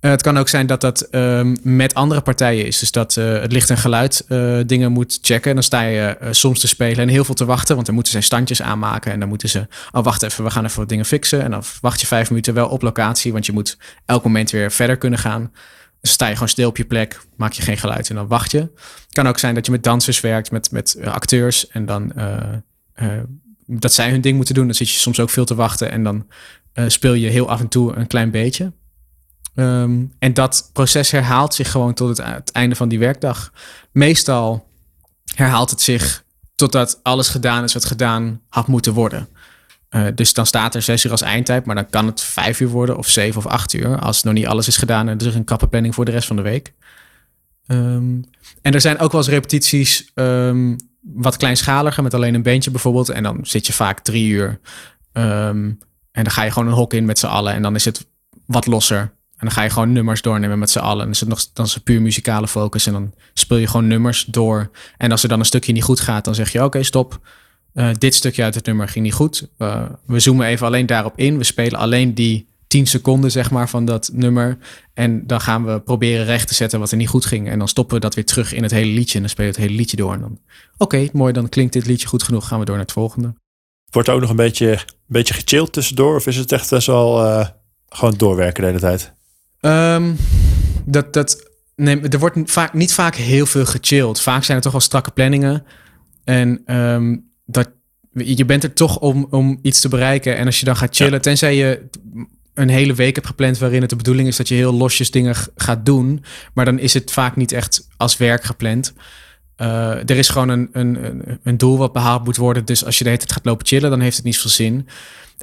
[0.00, 2.78] Uh, het kan ook zijn dat dat uh, met andere partijen is.
[2.78, 4.24] Dus dat uh, het licht en geluid
[4.68, 5.48] dingen moet checken.
[5.48, 7.74] En dan sta je soms te spelen en heel veel te wachten.
[7.74, 9.12] Want dan moeten ze standjes aanmaken.
[9.12, 9.66] En dan moeten ze...
[9.92, 11.42] Oh, wacht even, we gaan even wat dingen fixen.
[11.42, 13.32] En dan wacht je vijf minuten wel op locatie.
[13.32, 15.52] Want je moet elk moment weer verder kunnen gaan.
[16.00, 17.20] Dus sta je gewoon stil op je plek.
[17.36, 18.58] Maak je geen geluid en dan wacht je.
[18.58, 21.68] Het kan ook zijn dat je met dansers werkt, met, met acteurs.
[21.68, 22.12] En dan...
[23.66, 24.66] dat zij hun ding moeten doen.
[24.66, 25.90] Dan zit je soms ook veel te wachten.
[25.90, 26.26] En dan
[26.86, 28.72] speel je heel af en toe een klein beetje.
[29.58, 33.52] Um, en dat proces herhaalt zich gewoon tot het, het, einde van die werkdag.
[33.92, 34.68] Meestal
[35.34, 39.28] herhaalt het zich totdat alles gedaan is wat gedaan had moeten worden.
[39.90, 42.68] Uh, dus dan staat er zes uur als eindtijd, maar dan kan het vijf uur
[42.68, 43.98] worden of zeven of acht uur.
[43.98, 46.36] Als nog niet alles is gedaan en er is een kappenplanning voor de rest van
[46.36, 46.72] de week.
[47.66, 48.24] Um,
[48.62, 53.08] en er zijn ook wel eens repetities um, wat kleinschaliger, met alleen een beentje bijvoorbeeld.
[53.08, 54.60] En dan zit je vaak drie uur.
[55.12, 55.78] en
[56.12, 58.06] dan ga je gewoon een hok in met z'n allen en dan is het
[58.46, 59.16] wat losser.
[59.38, 61.04] En dan ga je gewoon nummers doornemen met z'n allen.
[61.04, 62.86] En is het nog, dan is het puur muzikale focus.
[62.86, 64.70] En dan speel je gewoon nummers door.
[64.96, 67.20] En als er dan een stukje niet goed gaat, dan zeg je: Oké, stop.
[67.74, 69.48] Uh, dit stukje uit het nummer ging niet goed.
[69.58, 71.38] Uh, we zoomen even alleen daarop in.
[71.38, 74.58] We spelen alleen die 10 seconden, zeg maar, van dat nummer.
[74.94, 77.48] En dan gaan we proberen recht te zetten wat er niet goed ging.
[77.48, 79.14] En dan stoppen we dat weer terug in het hele liedje.
[79.14, 80.12] En dan spelen we het hele liedje door.
[80.12, 80.38] En dan,
[80.76, 82.48] oké, mooi, dan klinkt dit liedje goed genoeg.
[82.48, 83.34] Gaan we door naar het volgende.
[83.90, 86.16] Wordt er ook nog een beetje, een beetje gechilled tussendoor?
[86.16, 87.46] Of is het echt best wel uh,
[87.88, 89.16] gewoon doorwerken de hele tijd?
[89.60, 90.16] Um,
[90.84, 94.20] dat, dat, nee, er wordt vaak, niet vaak heel veel gechilled.
[94.20, 95.64] Vaak zijn er toch wel strakke planningen.
[96.24, 97.70] En um, dat,
[98.12, 100.36] je bent er toch om, om iets te bereiken.
[100.36, 101.18] En als je dan gaat chillen, ja.
[101.18, 101.88] tenzij je
[102.54, 105.34] een hele week hebt gepland waarin het de bedoeling is dat je heel losjes dingen
[105.56, 106.24] gaat doen.
[106.54, 108.92] Maar dan is het vaak niet echt als werk gepland.
[109.60, 112.64] Uh, er is gewoon een, een, een doel wat behaald moet worden.
[112.64, 114.88] Dus als je de hele tijd gaat lopen chillen, dan heeft het niet veel zin.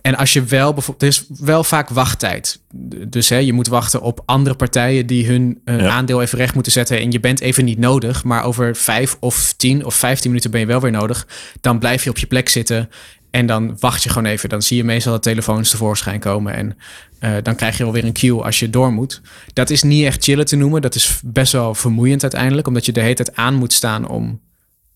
[0.01, 2.59] En als je wel bijvoorbeeld, er is wel vaak wachttijd.
[3.07, 6.71] Dus hè, je moet wachten op andere partijen die hun uh, aandeel even recht moeten
[6.71, 6.99] zetten.
[6.99, 10.59] En je bent even niet nodig, maar over vijf of tien of vijftien minuten ben
[10.59, 11.27] je wel weer nodig.
[11.61, 12.89] Dan blijf je op je plek zitten
[13.35, 14.49] en dan wacht je gewoon even.
[14.49, 16.53] Dan zie je meestal de telefoons tevoorschijn komen.
[16.53, 16.77] En
[17.19, 19.21] uh, dan krijg je wel weer een cue als je door moet.
[19.53, 20.81] Dat is niet echt chillen te noemen.
[20.81, 22.67] Dat is best wel vermoeiend uiteindelijk.
[22.67, 24.39] Omdat je de hele tijd aan moet staan om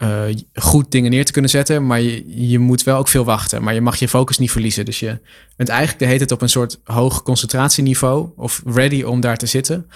[0.04, 1.86] uh, goed dingen neer te kunnen zetten.
[1.86, 3.64] Maar je, je moet wel ook veel wachten.
[3.64, 4.86] Maar je mag je focus niet verliezen.
[4.86, 5.20] Dus je
[5.56, 8.30] bent eigenlijk de hele tijd op een soort hoog concentratieniveau.
[8.36, 9.90] Of ready om daar te zitten.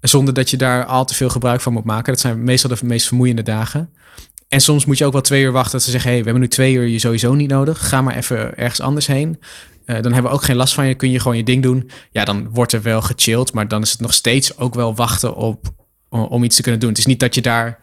[0.00, 2.12] Zonder dat je daar al te veel gebruik van moet maken.
[2.12, 3.90] Dat zijn meestal de meest vermoeiende dagen.
[4.48, 6.42] En soms moet je ook wel twee uur wachten dat ze zeggen: hey, we hebben
[6.42, 7.88] nu twee uur je sowieso niet nodig.
[7.88, 9.38] Ga maar even ergens anders heen.
[9.86, 10.94] Uh, dan hebben we ook geen last van je.
[10.94, 11.90] Kun je gewoon je ding doen.
[12.10, 13.52] Ja, dan wordt er wel gechilled.
[13.52, 15.72] Maar dan is het nog steeds ook wel wachten op
[16.08, 16.88] om iets te kunnen doen.
[16.88, 17.78] Het is niet dat je daar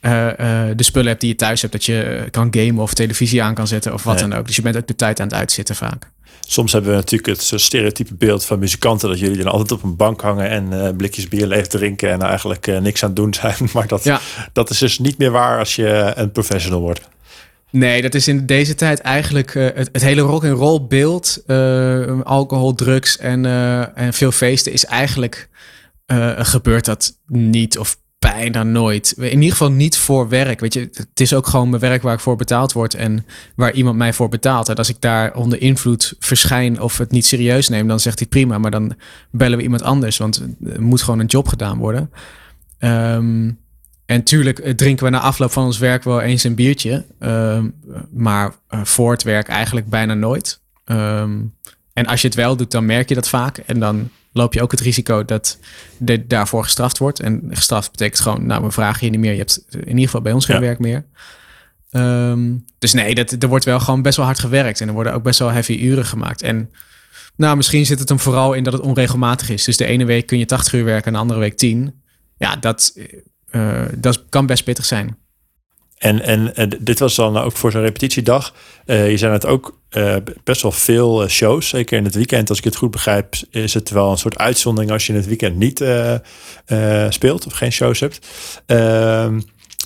[0.00, 1.72] uh, uh, de spullen hebt die je thuis hebt.
[1.72, 4.28] Dat je kan gamen of televisie aan kan zetten of wat nee.
[4.28, 4.46] dan ook.
[4.46, 6.10] Dus je bent ook de tijd aan het uitzitten vaak.
[6.40, 9.96] Soms hebben we natuurlijk het stereotype beeld van muzikanten dat jullie dan altijd op een
[9.96, 13.56] bank hangen en blikjes bier leeg drinken en eigenlijk niks aan het doen zijn.
[13.74, 14.20] Maar dat, ja.
[14.52, 17.08] dat is dus niet meer waar als je een professional wordt.
[17.70, 21.42] Nee, dat is in deze tijd eigenlijk uh, het, het, hele rock and roll beeld,
[22.24, 23.46] alcohol, drugs en,
[23.94, 25.48] en veel feesten is eigenlijk
[26.36, 27.96] gebeurt dat niet of
[28.40, 29.14] bijna nooit.
[29.16, 30.60] In ieder geval niet voor werk.
[30.60, 33.72] Weet je, het is ook gewoon mijn werk waar ik voor betaald word en waar
[33.72, 34.68] iemand mij voor betaalt.
[34.68, 38.28] En als ik daar onder invloed verschijn of het niet serieus neem, dan zegt hij
[38.28, 38.94] prima, maar dan
[39.30, 42.10] bellen we iemand anders, want er moet gewoon een job gedaan worden.
[42.78, 43.58] Um,
[44.06, 47.04] en tuurlijk eh, drinken we na afloop van ons werk wel eens een biertje.
[47.18, 47.68] Ehm,
[48.12, 50.60] maar uh, voor het werk eigenlijk bijna nooit.
[50.84, 51.38] Ehm,
[51.92, 53.58] en als je het wel doet, dan merk je dat vaak.
[53.58, 55.58] En dan loop je ook het risico dat
[56.04, 57.20] je daarvoor gestraft wordt.
[57.20, 59.32] En gestraft betekent gewoon, nou, we vragen je niet meer.
[59.32, 61.04] Je hebt in ieder geval bij ons geen werk meer.
[61.90, 64.80] Ehm, dus nee, dat, er wordt wel gewoon best wel hard gewerkt.
[64.80, 66.42] En er worden ook best wel heavy uren gemaakt.
[66.42, 66.70] En
[67.36, 69.64] nou, misschien zit het hem vooral in dat het onregelmatig is.
[69.64, 72.02] Dus de ene week kun je 80 uur werken en de andere week 10.
[72.36, 72.92] Ja, dat
[73.50, 75.16] uh, dat kan best pittig zijn.
[76.00, 78.54] En, en, dit was dan ook voor zo'n repetitiedag.
[78.86, 81.68] Uh, je zijn het ook uh, best wel veel shows.
[81.68, 84.92] Zeker in het weekend, als ik het goed begrijp, is het wel een soort uitzondering
[84.92, 85.84] als je in het weekend niet
[87.08, 88.26] speelt of geen shows hebt.
[88.66, 89.40] Ehm,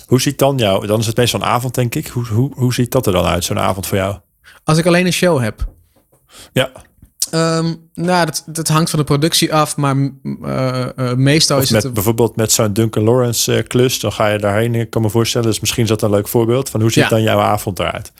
[0.07, 0.87] hoe ziet dan jou?
[0.87, 2.07] Dan is het meestal een avond, denk ik.
[2.07, 4.17] Hoe, hoe, hoe ziet dat er dan uit, zo'n avond voor jou?
[4.63, 5.67] Als ik alleen een show heb.
[6.53, 6.71] Ja.
[7.33, 11.83] Um, nou, dat, dat hangt van de productie af, maar uh, uh, meestal is met,
[11.83, 11.93] het...
[11.93, 15.47] Bijvoorbeeld met zo'n Duncan Lawrence uh, klus, dan ga je daarheen, ik kan me voorstellen.
[15.47, 18.11] Dus misschien is dat een leuk voorbeeld van hoe ziet dan jouw avond eruit?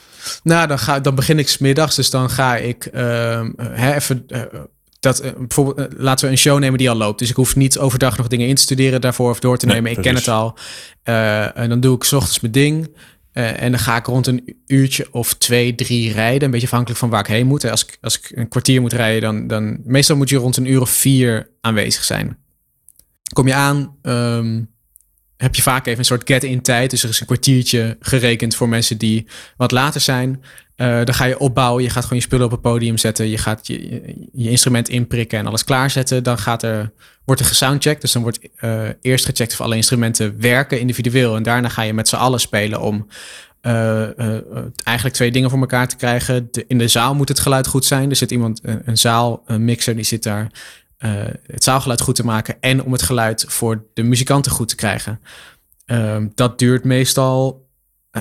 [0.44, 4.26] Nou, dan, ga, dan begin ik smiddags, dus dan ga ik ehm, hè, even...
[5.00, 7.20] dat, bijvoorbeeld, laten we een show nemen die al loopt.
[7.20, 9.92] Dus ik hoef niet overdag nog dingen in te studeren daarvoor of door te nemen.
[9.92, 10.58] ik ken het al.
[11.54, 12.90] en dan doe ik s ochtends mijn ding.
[13.38, 16.44] Uh, en dan ga ik rond een uurtje of twee, drie rijden.
[16.44, 17.70] Een beetje afhankelijk van waar ik heen moet.
[17.70, 20.72] Als ik, als ik een kwartier moet rijden, dan, dan meestal moet je rond een
[20.72, 22.38] uur of vier aanwezig zijn.
[23.34, 24.75] Kom je aan, um,
[25.38, 26.90] heb je vaak even een soort get-in tijd.
[26.90, 29.28] Dus er is een kwartiertje gerekend voor mensen die
[29.58, 30.44] wat later zijn.
[30.78, 31.84] Uh, dan ga je opbouwen.
[31.84, 33.28] Je gaat gewoon je spullen op het podium zetten.
[33.30, 34.02] Je gaat je,
[34.34, 36.24] instrument inprikken en alles klaarzetten.
[36.24, 36.92] Dan gaat er,
[37.26, 38.02] wordt er gesoundcheckt.
[38.02, 41.36] Dus dan wordt uh, eerst gecheckt of alle instrumenten werken individueel.
[41.36, 43.08] En daarna ga je met z'n allen spelen om
[43.62, 44.20] uh,
[44.84, 46.50] eigenlijk twee dingen voor elkaar te krijgen.
[46.68, 48.10] In de zaal moet het geluid goed zijn.
[48.10, 50.52] Er zit iemand, een, een zaal, een mixer, die zit daar
[50.98, 52.58] het zaalgeluid goed te maken.
[52.60, 55.22] En om het geluid voor de muzikanten goed te krijgen.
[55.86, 57.68] Ehm, dat duurt meestal,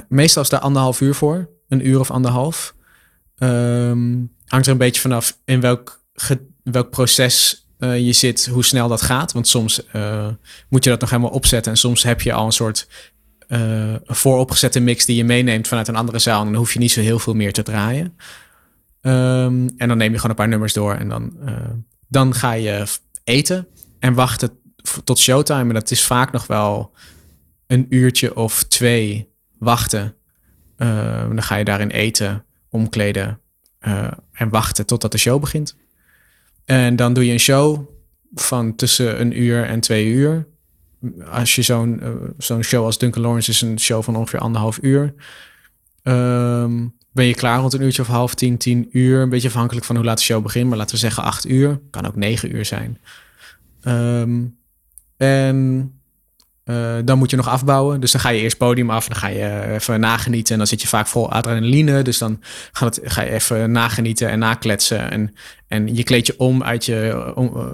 [0.09, 2.75] meestal is daar anderhalf uur voor een uur of anderhalf.
[3.39, 6.01] Um, hangt er een beetje vanaf in welk,
[6.63, 9.33] welk proces uh, je zit, hoe snel dat gaat.
[9.33, 9.83] Want soms
[10.69, 11.73] moet je dat nog helemaal opzetten.
[11.73, 12.89] En soms heb je al een soort
[14.05, 16.41] vooropgezette mix die je meeneemt vanuit een andere zaal.
[16.41, 18.17] En dan hoef je niet zo heel veel meer te draaien.
[19.01, 20.95] Um, en dan neem je gewoon een paar nummers door.
[20.95, 21.37] En dan,
[22.09, 22.85] dan ga je
[23.25, 23.67] eten
[23.99, 24.59] en wachten
[25.05, 25.69] tot showtime.
[25.69, 26.93] En dat is vaak nog wel
[27.67, 30.17] een uurtje of twee wachten
[30.79, 33.41] uh, dan ga je daarin eten, omkleden
[33.81, 35.77] uh, en wachten totdat de show begint.
[36.65, 37.89] En dan doe je een show
[38.35, 40.47] van tussen een uur en twee uur.
[41.31, 44.79] Als je zo'n uh, zo'n show als Duncan Lawrence is een show van ongeveer anderhalf
[44.83, 45.15] uur.
[46.03, 49.21] Um, ben je klaar rond een uurtje of half tien, tien uur.
[49.21, 50.69] Een beetje afhankelijk van hoe laat de show begint.
[50.69, 51.81] Maar laten we zeggen acht uur.
[51.91, 52.99] Kan ook negen uur zijn.
[53.83, 54.57] Um,
[55.17, 55.91] en
[56.65, 58.01] uh, dan moet je nog afbouwen.
[58.01, 59.09] Dus dan ga je eerst podium af.
[59.09, 60.53] Dan ga je even nagenieten.
[60.53, 62.03] En dan zit je vaak vol adrenaline.
[62.03, 62.41] Dus dan
[62.73, 65.11] gaat het, ga je even nagenieten en nakletsen.
[65.11, 65.35] En,
[65.69, 67.71] en je kleed je om uit je uh,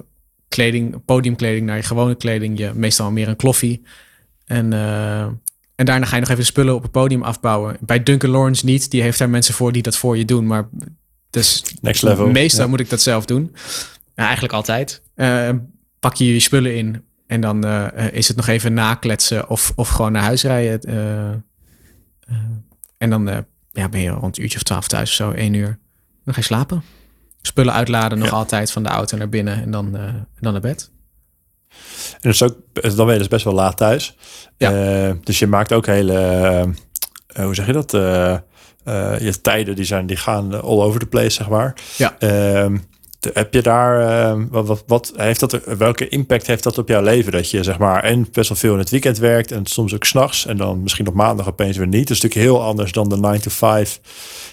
[0.48, 2.58] kleding, podiumkleding naar je gewone kleding.
[2.58, 3.82] Je, meestal meer een kloffie.
[4.46, 5.26] En, uh,
[5.80, 7.76] en daarna ga je nog even spullen op het podium afbouwen.
[7.80, 8.90] Bij Duncan Lawrence niet.
[8.90, 10.46] Die heeft daar mensen voor die dat voor je doen.
[10.46, 10.68] Maar
[11.30, 12.26] dus Next level.
[12.30, 13.54] meestal moet ik dat zelf doen.
[14.14, 15.02] Ja, eigenlijk altijd.
[16.00, 19.88] pak je je spullen in en dan uh, is het nog even nakletsen of, of
[19.88, 20.90] gewoon naar huis rijden.
[20.90, 22.36] Uh,
[22.98, 25.78] en dan ja, ben je rond een uurtje of twaalf thuis of zo, één uur.
[26.24, 26.82] Dan ga je slapen.
[27.40, 29.90] Spullen uitladen nog altijd van de auto naar binnen en dan,
[30.40, 30.90] dan naar bed.
[32.12, 34.16] En dus ook, dan ben je dus best wel laat thuis.
[34.56, 35.16] Ja.
[35.24, 36.74] dus je maakt ook hele,
[37.34, 37.90] hoe zeg je dat?
[39.20, 41.74] je tijden die, zijn, die gaan all over the place, zeg maar.
[41.96, 42.16] Ja.
[43.32, 47.02] Heb je daar, uh, wat, wat, wat, heeft dat, welke impact heeft dat op jouw
[47.02, 47.32] leven?
[47.32, 50.04] Dat je zeg maar en best wel veel in het weekend werkt en soms ook
[50.04, 52.08] s'nachts en dan misschien op maandag opeens weer niet.
[52.08, 54.00] Dat is natuurlijk heel anders dan de 9 to 5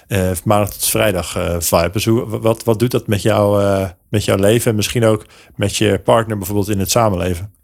[0.08, 1.90] uh, eh, maandag tot vrijdag uh, vibe.
[1.92, 3.64] Dus hoe, wat, wat doet dat met, jou,
[4.10, 7.57] met jouw leven en misschien ook met je partner bijvoorbeeld in het samenleven?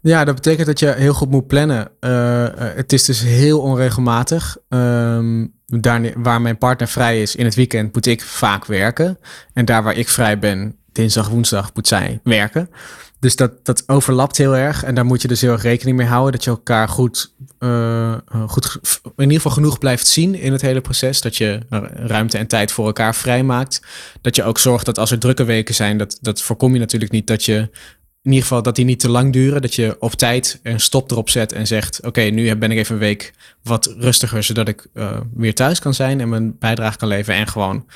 [0.00, 1.90] Ja, dat betekent dat je heel goed moet plannen.
[2.00, 4.56] Uh, het is dus heel onregelmatig.
[5.66, 9.18] Daar, waar mijn partner vrij is in het weekend, moet ik vaak werken.
[9.52, 12.70] En daar waar ik vrij ben, dinsdag, woensdag, moet zij werken.
[13.22, 14.84] Dus dat, dat overlapt heel erg.
[14.84, 16.32] En daar moet je dus heel erg rekening mee houden.
[16.32, 20.80] Dat je elkaar goed, uh, goed, in ieder geval genoeg blijft zien in het hele
[20.80, 21.20] proces.
[21.20, 21.60] Dat je
[21.94, 23.82] ruimte en tijd voor elkaar vrijmaakt.
[24.20, 27.12] Dat je ook zorgt dat als er drukke weken zijn, dat, dat voorkom je natuurlijk
[27.12, 27.70] niet dat je
[28.22, 29.62] in ieder geval dat die niet te lang duren.
[29.62, 32.94] Dat je op tijd een stop erop zet en zegt: Oké, nu ben ik even
[32.94, 37.08] een week wat rustiger, zodat ik uh, weer thuis kan zijn en mijn bijdrage kan
[37.08, 37.40] leveren.
[37.40, 37.86] En gewoon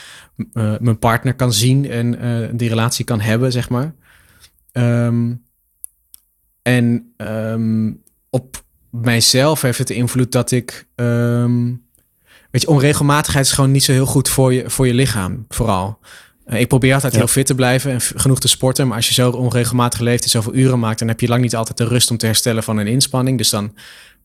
[0.52, 3.94] uh, mijn partner kan zien en uh, die relatie kan hebben, zeg maar.
[4.72, 5.44] Um,
[6.62, 10.86] en um, op mijzelf heeft het invloed dat ik.
[10.94, 11.84] Um,
[12.50, 15.98] weet je, onregelmatigheid is gewoon niet zo heel goed voor je, voor je lichaam, vooral.
[16.46, 18.86] Uh, ik probeer altijd heel fit te blijven en genoeg te sporten.
[18.86, 21.56] Maar als je zo onregelmatig leeft en zoveel uren maakt, dan heb je lang niet
[21.56, 23.38] altijd de rust om te herstellen van een inspanning.
[23.38, 23.74] Dus dan,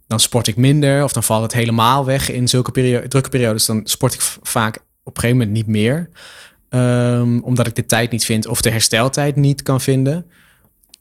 [0.08, 3.66] dan sport ik minder of dan valt het helemaal weg in zulke periode, drukke periodes.
[3.66, 6.10] Dan sport ik vaak op een gegeven moment niet meer.
[6.70, 10.26] Um, omdat ik de tijd niet vind of de hersteltijd niet kan vinden.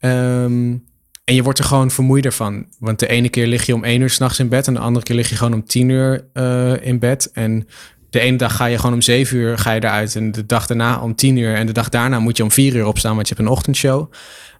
[0.00, 0.84] Um,
[1.24, 2.66] en je wordt er gewoon vermoeider van.
[2.78, 5.04] Want de ene keer lig je om één uur s'nachts in bed en de andere
[5.04, 7.30] keer lig je gewoon om tien uur uh, in bed.
[7.32, 7.68] En
[8.11, 10.66] de ene dag ga je gewoon om zeven uur ga je eruit en de dag
[10.66, 13.28] daarna om tien uur en de dag daarna moet je om vier uur opstaan, want
[13.28, 14.12] je hebt een ochtendshow.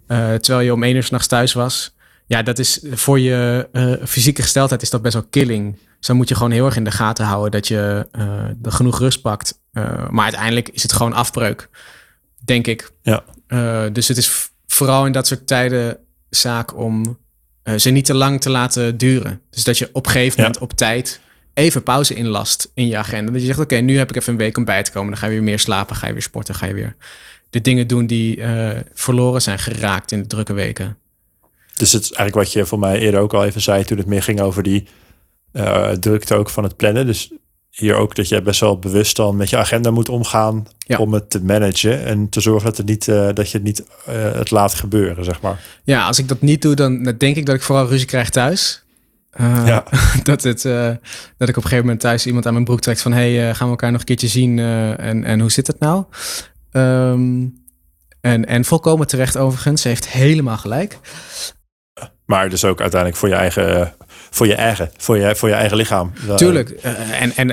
[0.09, 1.95] Uh, terwijl je om één uur s'nachts thuis was.
[2.27, 5.79] Ja, dat is voor je uh, fysieke gesteldheid is dat best wel killing.
[5.99, 8.23] Dus dan moet je gewoon heel erg in de gaten houden dat je uh,
[8.63, 9.61] er genoeg rust pakt.
[10.11, 11.69] maar uiteindelijk is het gewoon afbreuk,
[12.45, 12.93] denk ik.
[13.03, 13.23] Ja.
[13.93, 15.99] dus het is vooral in dat soort tijden
[16.29, 17.19] zaak om
[17.77, 19.41] ze niet te lang te laten duren.
[19.51, 21.21] Dus dat je op een gegeven moment op tijd
[21.55, 23.33] even pauze inlast in je agenda.
[23.33, 25.11] Dat je zegt, oké, nu heb ik even een week om bij te komen.
[25.11, 26.97] Dan ga je weer meer slapen, ga je weer sporten, ga je weer
[27.51, 30.97] de dingen doen die uh, verloren zijn geraakt in de drukke weken.
[31.77, 34.07] Dus het is eigenlijk wat je voor mij eerder ook al even zei toen het
[34.07, 34.87] meer ging over die
[35.53, 37.07] uh, drukte ook van het plannen.
[37.07, 37.33] Dus
[37.71, 40.99] hier ook dat je best wel bewust dan met je agenda moet omgaan ja.
[40.99, 43.85] om het te managen en te zorgen dat, het niet, uh, dat je het niet
[44.05, 45.65] het laat gebeuren, zeg maar.
[45.85, 48.83] Ja, als ik dat niet doe, dan denk ik dat ik vooral ruzie krijg thuis.
[49.39, 49.85] Ja.
[50.31, 50.87] dat, het, uh,
[51.37, 53.13] dat ik op een gegeven moment thuis iemand aan mijn broek trekt van...
[53.13, 56.05] hey, uh, gaan we elkaar nog een keertje zien en, en hoe zit het nou?
[56.73, 57.59] Um,
[58.21, 60.99] en, en volkomen terecht overigens, ze heeft helemaal gelijk.
[62.25, 63.95] Maar dus ook uiteindelijk voor je eigen,
[64.31, 66.13] voor je eigen, voor je, voor je eigen lichaam.
[66.37, 66.71] Tuurlijk.
[66.71, 67.47] en en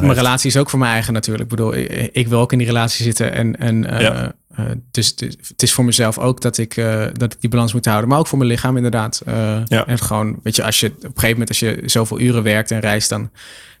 [0.00, 1.44] mijn relatie is ook voor mijn eigen natuurlijk.
[1.44, 3.58] Ik bedoel, ik, ik wil ook in die relatie zitten en...
[3.58, 4.34] en ja.
[4.58, 5.14] Uh, dus
[5.48, 8.08] het is voor mezelf ook dat ik, uh, dat ik die balans moet houden.
[8.08, 9.22] Maar ook voor mijn lichaam inderdaad.
[9.28, 9.86] Uh, ja.
[9.86, 12.70] En gewoon, weet je, als je op een gegeven moment, als je zoveel uren werkt
[12.70, 13.30] en reist, dan,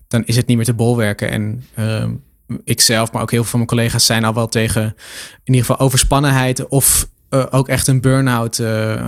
[0.08, 1.30] dan is het niet meer te bolwerken.
[1.30, 2.10] En ehm,
[2.64, 4.82] ik zelf, maar ook heel veel van mijn collega's zijn al wel tegen
[5.44, 7.08] in ieder geval overspannenheid of
[7.50, 8.60] ook echt een burn-out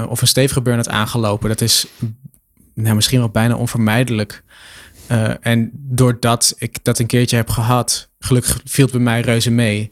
[0.09, 1.49] of een stevige burn-out aangelopen.
[1.49, 1.87] Dat is
[2.75, 4.45] nou, misschien wel bijna onvermijdelijk.
[5.41, 9.91] en doordat ik dat een keertje heb gehad, gelukkig viel het bij mij reuze mee.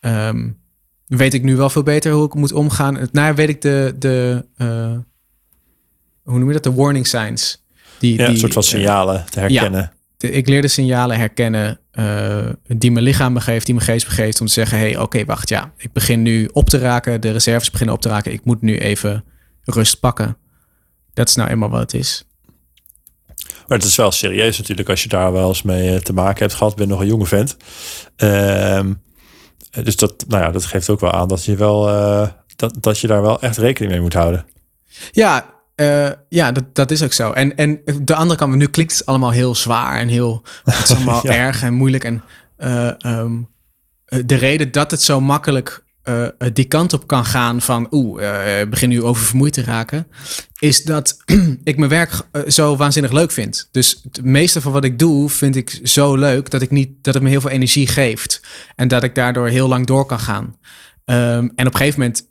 [0.00, 0.58] Um,
[1.08, 3.08] weet ik nu wel veel beter hoe ik moet omgaan.
[3.12, 4.96] Nou, weet ik de, de uh,
[6.22, 6.62] hoe noem je dat?
[6.62, 7.64] De warning signs.
[7.98, 9.80] Die, ja, die, een soort van signalen te herkennen.
[9.80, 14.06] Ja, de, ik leer de signalen herkennen uh, die mijn lichaam begeeft, die mijn geest
[14.06, 14.40] begeeft.
[14.40, 17.20] Om te zeggen, hey, oké, wacht, ja, ik begin nu op te raken.
[17.20, 18.32] De reserves beginnen op te raken.
[18.32, 19.24] Ik moet nu even
[19.64, 20.36] rust pakken.
[21.12, 22.26] Dat is nou eenmaal wat het is.
[23.66, 26.54] Maar het is wel serieus natuurlijk als je daar wel eens mee te maken hebt
[26.54, 26.72] gehad.
[26.72, 27.56] Ik ben nog een jonge vent.
[28.16, 28.80] Uh,
[29.70, 32.98] dus dat, nou ja, dat geeft ook wel aan dat je, wel, uh, dat, dat
[32.98, 34.46] je daar wel echt rekening mee moet houden.
[35.12, 37.32] Ja, uh, ja, dat, dat is ook zo.
[37.32, 40.94] En, en de andere kant, nu klinkt het allemaal heel zwaar en heel het is
[40.94, 41.32] allemaal ja.
[41.32, 42.04] erg en moeilijk.
[42.04, 42.22] En
[42.58, 43.48] uh, um,
[44.04, 48.68] de reden dat het zo makkelijk uh, die kant op kan gaan van oeh, uh,
[48.70, 50.06] begin nu oververmoeid te raken,
[50.58, 51.16] is dat
[51.64, 53.68] ik mijn werk uh, zo waanzinnig leuk vind.
[53.72, 57.14] Dus het meeste van wat ik doe vind ik zo leuk dat ik niet dat
[57.14, 58.40] het me heel veel energie geeft
[58.76, 60.44] en dat ik daardoor heel lang door kan gaan.
[60.44, 62.26] Um, en op een gegeven moment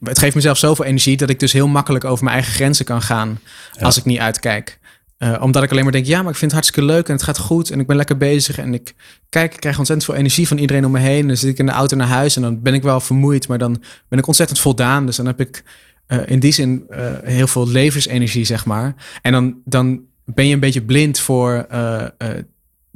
[0.00, 3.02] het geeft mezelf zoveel energie dat ik dus heel makkelijk over mijn eigen grenzen kan
[3.02, 3.40] gaan
[3.72, 3.84] ja.
[3.84, 4.78] als ik niet uitkijk.
[5.18, 7.22] Uh, omdat ik alleen maar denk, ja, maar ik vind het hartstikke leuk en het
[7.22, 8.94] gaat goed en ik ben lekker bezig en ik
[9.28, 11.26] kijk, ik krijg ontzettend veel energie van iedereen om me heen.
[11.26, 13.58] Dan zit ik in de auto naar huis en dan ben ik wel vermoeid, maar
[13.58, 15.06] dan ben ik ontzettend voldaan.
[15.06, 15.64] Dus dan heb ik
[16.08, 18.94] uh, in die zin uh, heel veel levensenergie, zeg maar.
[19.22, 21.66] En dan, dan ben je een beetje blind voor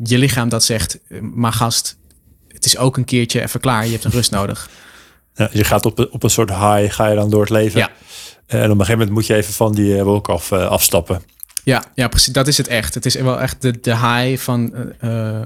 [0.02, 1.98] je lichaam dat zegt, maar gast,
[2.48, 4.70] het is ook een keertje even klaar, je hebt een rust nodig.
[5.34, 7.80] Ja, je gaat op, op een soort high, ga je dan door het leven.
[7.80, 7.90] Ja.
[8.46, 11.22] En op een gegeven moment moet je even van die wolk af, afstappen.
[11.68, 12.32] Ja, ja, precies.
[12.32, 12.94] Dat is het echt.
[12.94, 15.40] Het is wel echt de, de high van, uh,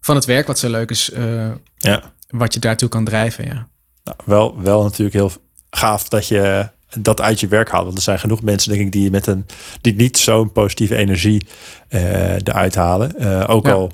[0.00, 1.10] van het werk wat zo leuk is.
[1.10, 2.12] Uh, ja.
[2.28, 3.68] Wat je daartoe kan drijven, ja.
[4.04, 5.32] Nou, wel, wel natuurlijk heel
[5.70, 7.84] gaaf dat je dat uit je werk haalt.
[7.84, 9.46] Want er zijn genoeg mensen, denk ik, die met een
[9.80, 11.46] die niet zo'n positieve energie
[11.88, 13.46] uh, eruit halen.
[13.48, 13.92] Ook al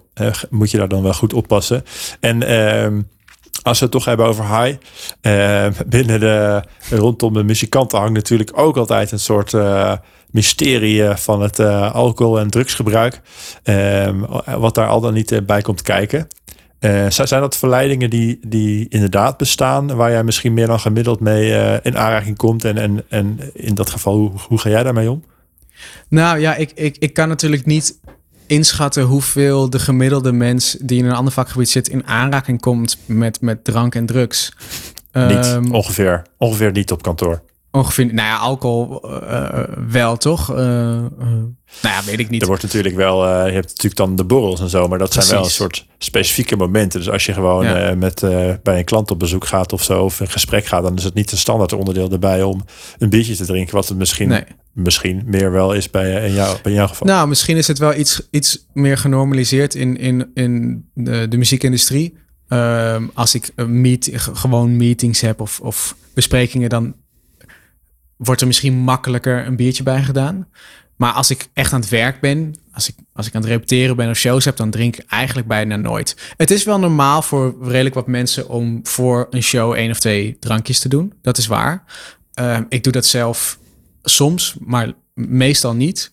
[0.51, 1.85] moet je daar dan wel goed oppassen.
[2.21, 3.01] En ehm,
[3.63, 4.79] als we het toch hebben over high,
[5.87, 9.55] binnen de rondom de muzikanten hangt natuurlijk ook altijd een soort
[10.31, 11.61] mysterie van het
[11.93, 13.21] alcohol- en drugsgebruik.
[13.63, 14.21] Ehm,
[14.59, 16.27] wat daar al dan niet bij komt kijken.
[17.09, 21.99] Zijn dat verleidingen die, die inderdaad bestaan, waar jij misschien meer dan gemiddeld mee in
[21.99, 22.65] aanraking komt?
[22.65, 25.23] En, en, en in dat geval, hoe, hoe ga jij daarmee om?
[26.09, 27.99] Nou ja, ik, ik, ik kan natuurlijk niet
[28.47, 33.41] inschatten hoeveel de gemiddelde mens die in een ander vakgebied zit in aanraking komt met,
[33.41, 34.53] met drank en drugs.
[35.13, 37.43] Niet um, ongeveer, ongeveer niet op kantoor.
[37.71, 40.51] Ongeveer, nou ja, alcohol uh, wel, toch?
[40.51, 41.11] Uh, nou
[41.83, 42.41] ja, weet ik niet.
[42.41, 45.27] Er wordt natuurlijk wel, je hebt natuurlijk dan de borrels en zo, maar dat zijn
[45.29, 46.99] wel een soort specifieke momenten.
[46.99, 47.95] Dus als je gewoon ja.
[47.95, 48.21] met,
[48.63, 51.15] bij een klant op bezoek gaat of zo, of een gesprek gaat, dan is het
[51.15, 52.65] niet een standaard onderdeel erbij om
[52.99, 54.45] een biertje te drinken, wat het misschien, nee.
[54.73, 57.07] misschien meer wel is bij, in, jou, bij jouw geval.
[57.07, 62.17] Nou, misschien is het wel iets, iets meer genormaliseerd in, in, in de, de muziekindustrie.
[62.49, 66.95] Ehm, als ik meet, gewoon meetings heb of, of besprekingen, dan
[68.19, 70.49] wordt er misschien makkelijker een biertje bij gedaan.
[70.97, 73.97] Maar als ik echt aan het werk ben, als ik, als ik aan het repeteren
[73.97, 76.17] ben of shows heb, dan drink ik eigenlijk bijna nooit.
[76.37, 80.37] Het is wel normaal voor redelijk wat mensen om voor een show één of twee
[80.41, 81.13] drankjes te doen.
[81.23, 81.85] Dat is waar.
[82.41, 83.59] Uh, ik doe dat zelf
[84.03, 86.13] soms, maar meestal niet.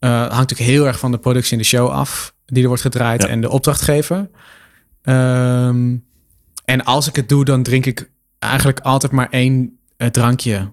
[0.00, 2.82] Uh, hangt natuurlijk heel erg van de productie in de show af, die er wordt
[2.82, 3.28] gedraaid, ja.
[3.28, 4.30] en de opdrachtgever.
[5.02, 6.04] Um,
[6.64, 10.70] en als ik het doe, dan drink ik eigenlijk altijd maar één uh, drankje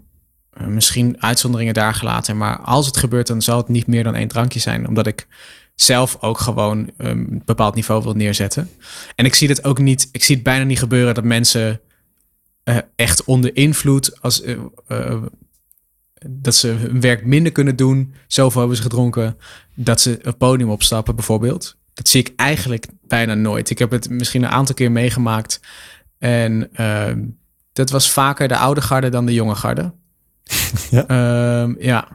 [0.68, 2.38] misschien uitzonderingen daar gelaten.
[2.38, 4.88] Maar als het gebeurt, dan zal het niet meer dan één drankje zijn.
[4.88, 5.28] Omdat ik
[5.76, 8.70] zelf ook gewoon een bepaald niveau wil neerzetten.
[9.16, 11.82] En ik zie het ook niet, ik zie het bijna niet gebeuren dat mensen
[12.64, 15.24] uh, echt onder invloed, als, uh,
[16.28, 19.38] dat ze hun werk minder kunnen doen, zoveel hebben ze gedronken,
[19.74, 21.78] dat ze een podium opstappen bijvoorbeeld.
[21.94, 23.70] Dat zie ik eigenlijk bijna nooit.
[23.70, 25.60] Ik heb het misschien een aantal keer meegemaakt.
[26.18, 26.70] En
[27.74, 29.94] dat was vaker de oude garde dan de jonge garde.
[30.90, 31.06] ja.
[31.66, 32.08] Uh, ja.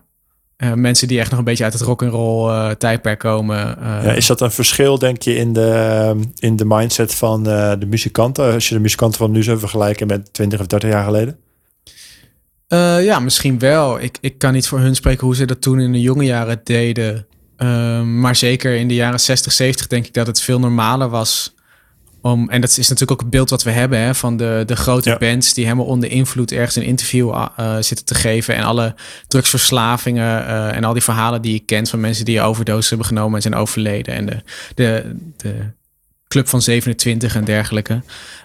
[0.59, 3.77] Uh, mensen die echt nog een beetje uit het rock and roll uh, tijdperk komen.
[3.79, 7.87] Uh, ja, is dat een verschil, denk je, in de, in de mindset van de
[7.87, 8.53] muzikanten?
[8.53, 11.39] Als je de muzikanten van nu zou vergelijken met 20 of 30 jaar geleden?
[13.03, 14.01] ja, misschien wel.
[14.01, 16.61] Ik, ik kan niet voor hun spreken hoe ze dat toen in de jonge jaren
[16.65, 17.27] deden.
[17.57, 21.55] Ehm, maar zeker in de jaren 60, 70 denk ik dat het veel normaler was
[22.23, 24.77] om, en dat is natuurlijk ook het beeld wat we hebben hè, van de, de
[24.77, 25.19] grote ja.
[25.19, 28.55] bands die helemaal onder invloed ergens een interview uh, zitten te geven.
[28.55, 28.95] En alle
[29.29, 33.37] drugsverslavingen uh, en al die verhalen die je kent van mensen die overdose hebben genomen
[33.37, 34.15] en zijn overleden.
[34.15, 34.43] En de,
[34.75, 35.71] de, de
[36.29, 38.03] Club van 27 en dergelijke.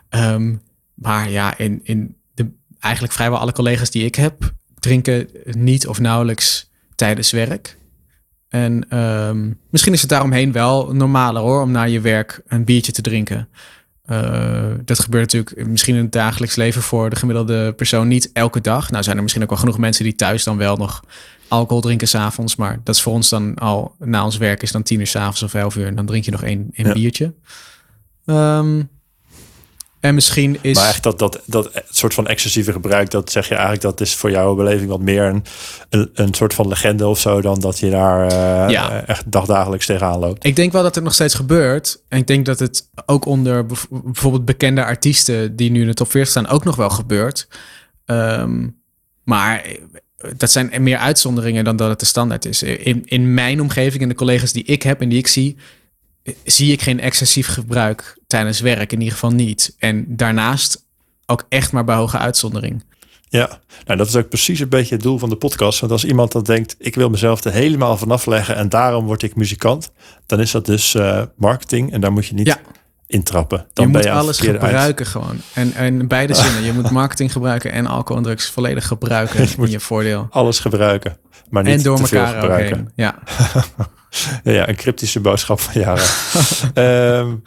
[0.10, 0.62] Um,
[0.94, 6.00] maar ja, in, in de, eigenlijk vrijwel alle collega's die ik heb, drinken niet of
[6.00, 7.78] nauwelijks tijdens werk.
[8.50, 12.92] En um, misschien is het daaromheen wel normaler hoor, om na je werk een biertje
[12.92, 13.48] te drinken.
[14.12, 18.62] Uh, dat gebeurt natuurlijk misschien in het dagelijks leven voor de gemiddelde persoon niet elke
[18.62, 18.92] dag.
[18.92, 21.04] Nou zijn er misschien ook wel genoeg mensen die thuis dan wel nog
[21.48, 22.56] alcohol drinken s'avonds.
[22.56, 25.44] Maar dat is voor ons dan al, na ons werk is dan tien uur s'avonds
[25.44, 25.88] of elf uur.
[25.88, 26.94] En dan drink je nog één, één ja.
[26.94, 27.34] biertje.
[28.26, 28.90] Um,
[30.00, 30.76] en misschien is.
[30.76, 34.16] Maar echt dat, dat, dat soort van excessieve gebruik, dat zeg je eigenlijk, dat is
[34.16, 35.44] voor jouw beleving wat meer een,
[35.90, 39.06] een, een soort van legende of zo, dan dat je daar uh, ja.
[39.06, 40.46] echt dagdagelijks tegenaan loopt.
[40.46, 42.02] Ik denk wel dat het nog steeds gebeurt.
[42.08, 46.12] En ik denk dat het ook onder bijvoorbeeld bekende artiesten die nu in de top
[46.12, 47.48] 40 staan, ook nog wel gebeurt.
[48.06, 48.82] Um,
[49.24, 49.66] maar
[50.38, 52.64] dat zijn meer uitzonderingen dan dat het de standaard is.
[52.64, 55.58] In, in mijn omgeving en de collega's die ik heb en die ik zie,
[56.44, 59.76] zie ik geen excessief gebruik tijdens werk, in ieder geval niet.
[59.80, 60.86] En daarnaast
[61.26, 62.84] ook echt maar bij hoge uitzondering.
[63.30, 65.80] Ja, nou dat is ook precies een beetje het doel van de podcast.
[65.80, 69.24] Want als iemand dan denkt, ik wil mezelf er helemaal vanaf leggen en daarom word
[69.24, 69.92] ik muzikant,
[70.26, 72.60] dan is dat dus uh, marketing en daar moet je niet ja.
[73.08, 73.58] intrappen.
[73.58, 75.08] Dan je ben moet je alles gebruiken uit.
[75.08, 75.42] gewoon.
[75.54, 76.64] En, en beide zinnen.
[76.64, 80.28] Je moet marketing gebruiken en alcohol en drugs volledig gebruiken je in je voordeel.
[80.30, 81.18] Alles gebruiken,
[81.50, 82.78] maar niet en door te elkaar veel gebruiken.
[82.78, 82.92] Heen.
[82.96, 83.20] Ja.
[84.44, 86.06] Ja, een cryptische boodschap van Jara.
[87.20, 87.44] um,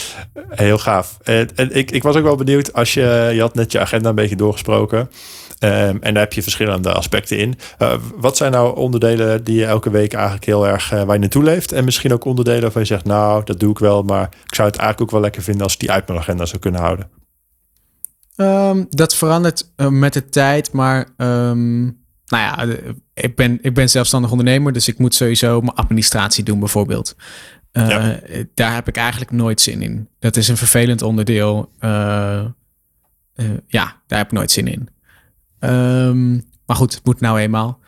[0.64, 1.18] heel gaaf.
[1.22, 4.08] En, en ik, ik was ook wel benieuwd als je, je had net je agenda
[4.08, 4.98] een beetje doorgesproken.
[5.64, 7.58] Um, en daar heb je verschillende aspecten in.
[7.78, 11.20] Uh, wat zijn nou onderdelen die je elke week eigenlijk heel erg uh, waar je
[11.20, 11.72] naartoe leeft?
[11.72, 14.68] En misschien ook onderdelen waarvan je zegt, nou, dat doe ik wel, maar ik zou
[14.68, 17.10] het eigenlijk ook wel lekker vinden als ik die uit mijn agenda zou kunnen houden.
[18.36, 21.08] Um, dat verandert uh, met de tijd, maar
[22.32, 22.76] nou ja,
[23.14, 27.16] ik ben, ik ben zelfstandig ondernemer, dus ik moet sowieso mijn administratie doen bijvoorbeeld.
[27.72, 28.20] Uh, ja.
[28.54, 30.08] Daar heb ik eigenlijk nooit zin in.
[30.18, 31.72] Dat is een vervelend onderdeel.
[31.80, 32.44] Uh,
[33.36, 34.88] uh, ja, daar heb ik nooit zin in.
[35.60, 37.80] Um, maar maar goed, het moet nou eenmaal.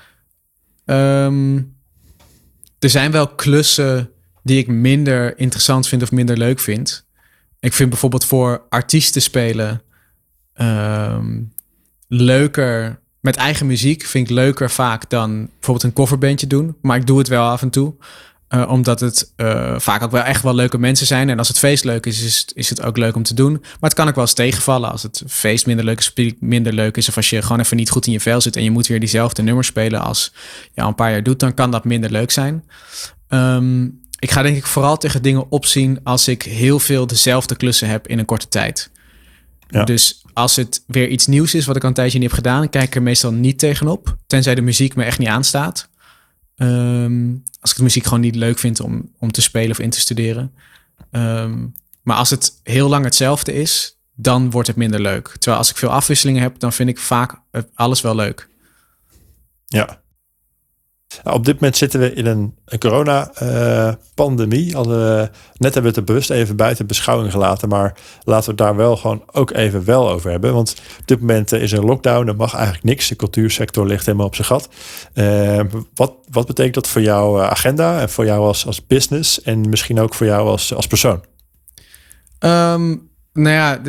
[0.84, 1.56] Ehm,
[2.78, 4.10] er zijn wel klussen
[4.42, 7.06] die ik minder interessant vind of minder leuk vind.
[7.60, 9.82] Ik vind bijvoorbeeld voor artiesten spelen
[10.52, 11.42] ehm,
[12.08, 14.04] leuker met eigen muziek.
[14.04, 16.76] Vind ik leuker vaak dan bijvoorbeeld een coverbandje doen.
[16.82, 17.94] Maar ik doe het wel af en toe.
[18.48, 21.30] Uh, omdat het uh, vaak ook wel echt wel leuke mensen zijn.
[21.30, 23.52] En als het feest leuk is, is het, is het ook leuk om te doen.
[23.52, 26.96] Maar het kan ook wel eens tegenvallen als het feest minder leuk is, minder leuk
[26.96, 27.08] is.
[27.08, 29.00] Of als je gewoon even niet goed in je vel zit en je moet weer
[29.00, 30.32] diezelfde nummers spelen als
[30.72, 32.64] je al een paar jaar doet, dan kan dat minder leuk zijn.
[33.28, 37.88] Um, ik ga denk ik vooral tegen dingen opzien als ik heel veel dezelfde klussen
[37.88, 38.90] heb in een korte tijd.
[39.68, 39.84] Ja.
[39.84, 42.68] Dus als het weer iets nieuws is wat ik al een tijdje niet heb gedaan,
[42.68, 44.16] kijk ik er meestal niet tegenop.
[44.26, 45.88] Tenzij de muziek me echt niet aanstaat.
[46.56, 49.90] Um, als ik de muziek gewoon niet leuk vind om, om te spelen of in
[49.90, 50.52] te studeren.
[51.10, 55.28] Um, maar als het heel lang hetzelfde is, dan wordt het minder leuk.
[55.28, 57.40] Terwijl als ik veel afwisselingen heb, dan vind ik vaak
[57.74, 58.48] alles wel leuk.
[59.66, 60.02] Ja,
[61.22, 64.72] nou, op dit moment zitten we in een, een corona-pandemie.
[64.72, 64.80] Uh,
[65.54, 67.68] net hebben we het bewust even buiten beschouwing gelaten.
[67.68, 70.54] Maar laten we het daar wel gewoon ook even wel over hebben.
[70.54, 72.28] Want op dit moment is er een lockdown.
[72.28, 73.08] Er mag eigenlijk niks.
[73.08, 74.68] De cultuursector ligt helemaal op zijn gat.
[75.14, 75.60] Uh,
[75.94, 79.42] wat, wat betekent dat voor jouw eh, agenda en voor jou als, als business?
[79.42, 81.24] En misschien ook voor jou als, als persoon?
[82.40, 83.80] Um, nou ja,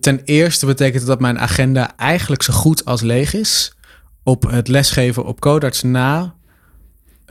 [0.00, 3.75] ten eerste betekent dat mijn agenda eigenlijk zo goed als leeg is
[4.26, 6.34] op het lesgeven op Codarts na.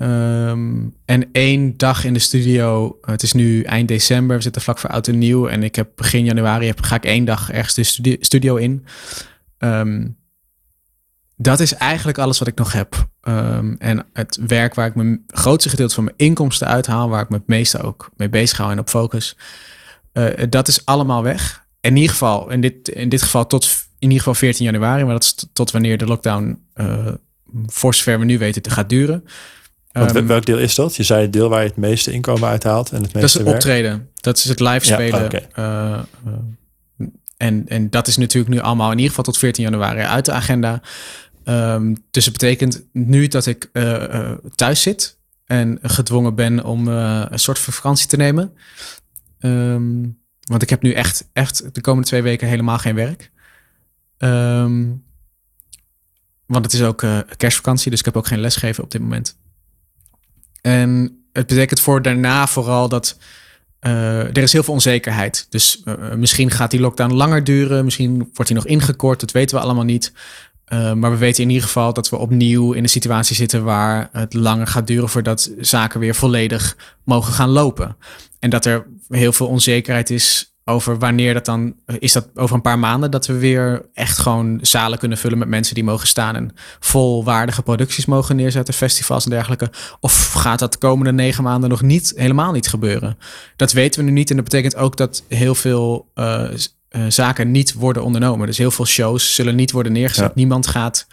[0.01, 2.97] Um, en één dag in de studio.
[3.01, 4.35] Het is nu eind december.
[4.35, 5.47] We zitten vlak voor oud en nieuw.
[5.47, 8.85] En ik heb begin januari heb, ga ik één dag ergens de studio, in.
[9.57, 10.17] Um,
[11.35, 13.07] dat is eigenlijk alles wat ik nog heb.
[13.21, 17.29] Um, en het werk waar ik mijn grootste gedeelte van mijn inkomsten uithaal, waar ik
[17.29, 19.37] me het meeste ook mee bezig hou en op focus,
[20.13, 21.65] uh, dat is allemaal weg.
[21.81, 25.23] In ieder geval, in dit, in dit geval tot ieder geval 14 januari, maar dat
[25.23, 27.07] is tot wanneer de lockdown uh,
[27.65, 29.23] voor zover we nu weten te gaat duren.
[29.91, 30.95] Um, welk deel is dat?
[30.95, 33.33] Je zei het deel waar je het meeste inkomen uithaalt en het meeste Dat is
[33.33, 33.55] het werk.
[33.55, 34.09] optreden.
[34.15, 35.19] Dat is het live spelen.
[35.19, 35.47] Ja, okay.
[35.57, 37.07] uh, uh,
[37.37, 40.31] en, en dat is natuurlijk nu allemaal in ieder geval tot 14 januari uit de
[40.31, 40.81] agenda.
[41.43, 47.39] Um, dus het betekent nu dat ik uh, thuis zit en gedwongen ben om een
[47.39, 48.53] soort van vakantie te nemen.
[49.39, 53.31] Um, want ik heb nu echt, echt de komende twee weken helemaal geen werk.
[54.17, 55.03] Um,
[56.45, 59.37] want het is ook uh, kerstvakantie, dus ik heb ook geen lesgeven op dit moment.
[60.61, 63.17] En het betekent voor daarna vooral dat
[63.81, 65.47] uh, er is heel veel onzekerheid.
[65.49, 69.57] Dus uh, misschien gaat die lockdown langer duren, misschien wordt die nog ingekort, dat weten
[69.57, 70.13] we allemaal niet.
[70.69, 74.33] Maar we weten in ieder geval dat we opnieuw in een situatie zitten waar het
[74.33, 77.97] langer gaat duren voordat zaken weer volledig mogen gaan lopen.
[78.39, 82.61] En dat er heel veel onzekerheid is over wanneer dat dan is dat over een
[82.61, 86.35] paar maanden dat we weer echt gewoon zalen kunnen vullen met mensen die mogen staan
[86.35, 89.71] en volwaardige producties mogen neerzetten, festivals en dergelijke.
[89.99, 93.17] Of gaat dat de komende negen maanden nog niet helemaal niet gebeuren?
[93.55, 96.43] Dat weten we nu niet en dat betekent ook dat heel veel uh,
[96.89, 98.47] uh, zaken niet worden ondernomen.
[98.47, 100.25] Dus heel veel shows zullen niet worden neergezet.
[100.25, 100.31] Ja.
[100.35, 101.07] Niemand gaat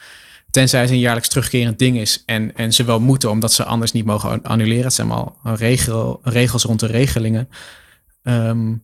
[0.51, 2.23] Tenzij het een jaarlijks terugkerend ding is.
[2.27, 4.85] En, en ze wel moeten, omdat ze anders niet mogen annuleren.
[4.85, 7.49] Het zijn allemaal regel, regels rond de regelingen.
[8.23, 8.83] Um,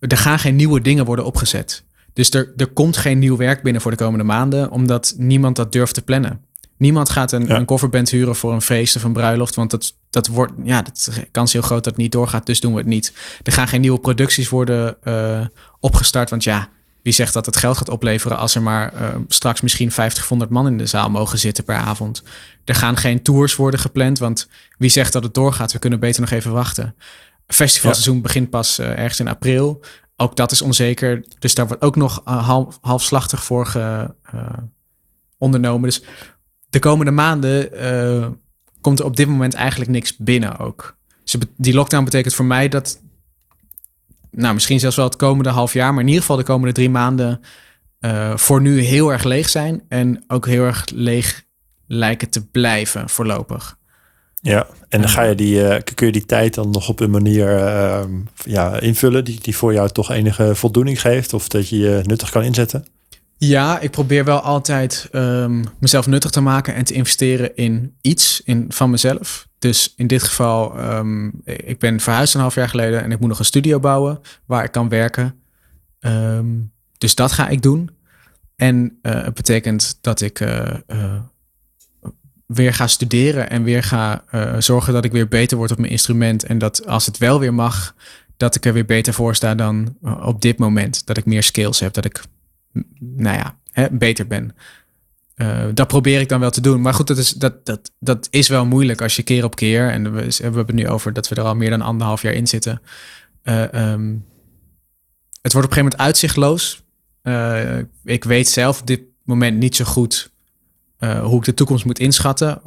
[0.00, 1.84] er gaan geen nieuwe dingen worden opgezet.
[2.12, 5.72] Dus er, er komt geen nieuw werk binnen voor de komende maanden, omdat niemand dat
[5.72, 6.44] durft te plannen.
[6.76, 7.56] Niemand gaat een, ja.
[7.56, 11.28] een coverband huren voor een feest of een bruiloft, want dat, dat wordt, ja, de
[11.30, 13.12] kans heel groot dat het niet doorgaat, dus doen we het niet.
[13.42, 15.46] Er gaan geen nieuwe producties worden uh,
[15.80, 16.68] opgestart, want ja,
[17.02, 20.50] wie zegt dat het geld gaat opleveren als er maar uh, straks misschien 50, 100
[20.50, 22.22] man in de zaal mogen zitten per avond?
[22.64, 24.48] Er gaan geen tours worden gepland, want
[24.78, 25.72] wie zegt dat het doorgaat?
[25.72, 26.94] We kunnen beter nog even wachten.
[27.54, 28.20] Festivalseizoen ja.
[28.20, 29.80] begint pas uh, ergens in april.
[30.16, 31.24] Ook dat is onzeker.
[31.38, 34.42] Dus daar wordt ook nog uh, half, halfslachtig voor ge, uh,
[35.38, 35.88] ondernomen.
[35.88, 36.02] Dus
[36.68, 38.38] de komende maanden
[38.80, 40.96] komt er op dit moment eigenlijk niks binnen ook.
[41.24, 43.00] Dus die lockdown betekent voor mij dat,
[44.30, 46.90] nou misschien zelfs wel het komende half jaar, maar in ieder geval de komende drie
[46.90, 47.40] maanden
[48.34, 49.82] voor nu heel erg leeg zijn.
[49.88, 51.42] En ook heel erg leeg
[51.86, 53.78] lijken te blijven voorlopig.
[54.40, 57.10] Ja, en dan ga je die, uh, kun je die tijd dan nog op een
[57.10, 58.04] manier uh,
[58.44, 62.30] ja, invullen die, die voor jou toch enige voldoening geeft of dat je je nuttig
[62.30, 62.86] kan inzetten?
[63.36, 68.42] Ja, ik probeer wel altijd um, mezelf nuttig te maken en te investeren in iets
[68.44, 69.48] in, van mezelf.
[69.58, 73.28] Dus in dit geval, um, ik ben verhuisd een half jaar geleden en ik moet
[73.28, 75.34] nog een studio bouwen waar ik kan werken.
[76.00, 77.90] Um, dus dat ga ik doen.
[78.56, 80.44] En uh, het betekent dat ik
[82.52, 85.92] weer ga studeren en weer ga uh, zorgen dat ik weer beter word op mijn
[85.92, 86.44] instrument.
[86.44, 87.94] En dat als het wel weer mag,
[88.36, 91.06] dat ik er weer beter voor sta dan op dit moment.
[91.06, 92.22] Dat ik meer skills heb, dat ik,
[92.98, 94.54] nou ja, hè, beter ben.
[95.36, 96.80] uh, dat probeer ik dan wel te doen.
[96.80, 99.90] Maar goed, dat is, dat, dat, dat is wel moeilijk als je keer op keer.
[99.90, 102.46] En we, hebben het nu over dat we er al meer dan anderhalf jaar in
[102.46, 102.82] zitten.
[103.44, 104.24] Um,
[105.42, 106.82] het wordt op een gegeven moment uitzichtloos.
[108.04, 110.29] Ik weet zelf op dit moment niet zo goed
[111.00, 112.60] hoe ik de toekomst moet inschatten.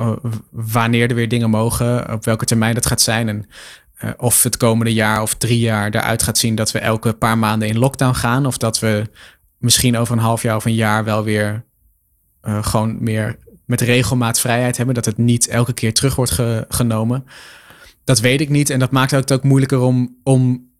[0.51, 3.29] wanneer er weer dingen mogen, op welke termijn dat gaat zijn.
[3.29, 3.45] En
[4.17, 7.67] of het komende jaar of drie jaar eruit gaat zien dat we elke paar maanden
[7.67, 8.45] in lockdown gaan.
[8.45, 9.09] Of dat we
[9.57, 11.65] misschien over een half jaar of een jaar wel weer
[12.43, 14.95] gewoon meer met regelmaat vrijheid hebben.
[14.95, 16.39] Dat het niet elke keer terug wordt
[16.69, 17.25] genomen.
[18.03, 18.69] Dat weet ik niet.
[18.69, 20.71] En dat maakt het ook moeilijker om, om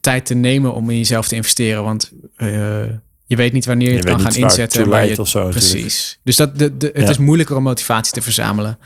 [0.00, 1.84] tijd te nemen om in jezelf te investeren.
[1.84, 2.12] Want
[3.30, 4.88] je weet niet wanneer je, het kan gaan inzetten.
[4.88, 6.20] Waar je, of zo, precies.
[6.22, 8.78] Dus dat, de, de, het is moeilijker om motivatie te verzamelen.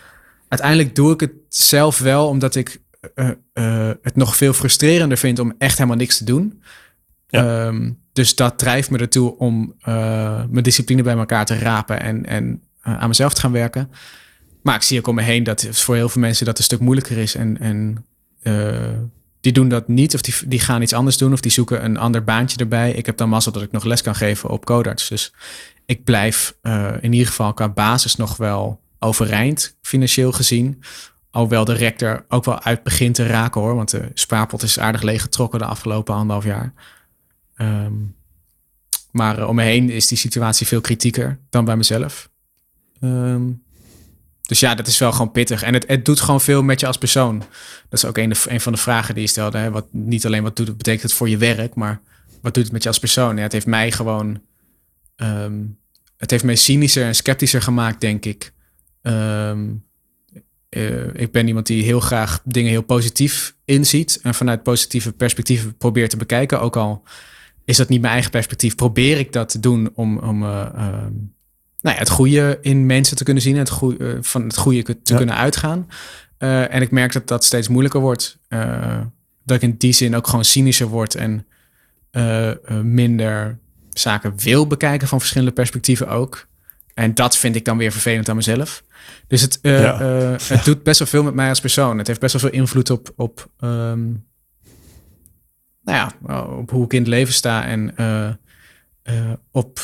[0.48, 2.80] Uiteindelijk doe ik het zelf wel, omdat ik
[3.14, 6.62] uh, het nog veel frustrerender vind om echt helemaal niks te doen.
[7.28, 7.66] Ja.
[7.66, 12.26] Um, dus dat drijft me ertoe om uh, mijn discipline bij elkaar te rapen en,
[12.26, 13.90] en aan mezelf te gaan werken.
[14.62, 16.80] Maar ik zie ook om me heen dat voor heel veel mensen dat een stuk
[16.80, 17.34] moeilijker is.
[17.34, 18.04] En, en
[19.44, 21.96] die doen dat niet, of die, die gaan iets anders doen, of die zoeken een
[21.96, 22.92] ander baantje erbij.
[22.92, 25.08] Ik heb dan mazzel dat ik nog les kan geven op Codarts.
[25.08, 25.32] Dus
[25.86, 26.56] ik blijf
[27.00, 30.82] in ieder geval qua basis nog wel overeind, financieel gezien.
[31.30, 33.74] Alhoewel de rector ook wel uit begint te raken hoor.
[33.74, 36.72] Want de spaarpot is aardig leeggetrokken de afgelopen anderhalf jaar.
[37.56, 38.16] Um,
[39.10, 42.30] maar uh, om me heen is die situatie veel kritieker dan bij mezelf.
[43.00, 43.63] Um,
[44.46, 45.62] dus ja, dat is wel gewoon pittig.
[45.62, 47.38] En het, het doet gewoon veel met je als persoon.
[47.88, 49.58] Dat is ook een, van de vragen die je stelde.
[49.58, 49.70] Hè?
[49.70, 52.00] Wat, niet alleen wat doet het, betekent het voor je werk, maar
[52.42, 53.36] wat doet het met je als persoon?
[53.36, 54.40] Ja, het heeft mij gewoon.
[55.16, 55.78] Um,
[56.16, 58.52] het heeft mij cynischer en sceptischer gemaakt, denk ik.
[59.02, 59.84] Um,
[60.70, 64.20] uh, ik ben iemand die heel graag dingen heel positief inziet.
[64.22, 66.60] En vanuit positieve perspectieven probeert te bekijken.
[66.60, 67.02] Ook al
[67.64, 71.04] is dat niet mijn eigen perspectief, probeer ik dat te doen om, om uh, uh,
[71.84, 74.82] nou ja, het goede in mensen te kunnen zien, het goede, uh, van het goede
[74.82, 75.16] te ja.
[75.16, 75.88] kunnen uitgaan.
[76.38, 78.38] en ik merk dat dat steeds moeilijker wordt.
[79.44, 81.46] dat ik in die zin ook gewoon cynischer word en
[82.82, 83.58] minder
[83.90, 86.46] zaken wil bekijken van verschillende perspectieven ook.
[86.94, 88.84] En dat vind ik dan weer vervelend aan mezelf.
[89.26, 89.98] Dus het, ja.
[90.42, 91.98] het doet best wel veel met mij als persoon.
[91.98, 94.26] Het heeft best wel veel invloed op, op um,
[95.82, 97.94] nou ja, op hoe ik in het leven sta en
[99.50, 99.80] op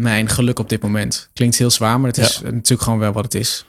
[0.00, 1.30] mijn geluk op dit moment.
[1.32, 2.50] Klinkt heel zwaar, maar het is ja.
[2.50, 3.66] natuurlijk gewoon wel wat het is.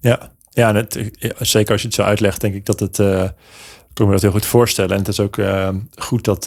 [0.00, 2.98] Ja, ja, het, zeker als je het zo uitlegt, denk ik dat het.
[2.98, 3.22] Uh,
[3.88, 4.90] ik kan me dat heel goed voorstellen.
[4.90, 5.36] En het is ook
[5.94, 6.44] goed dat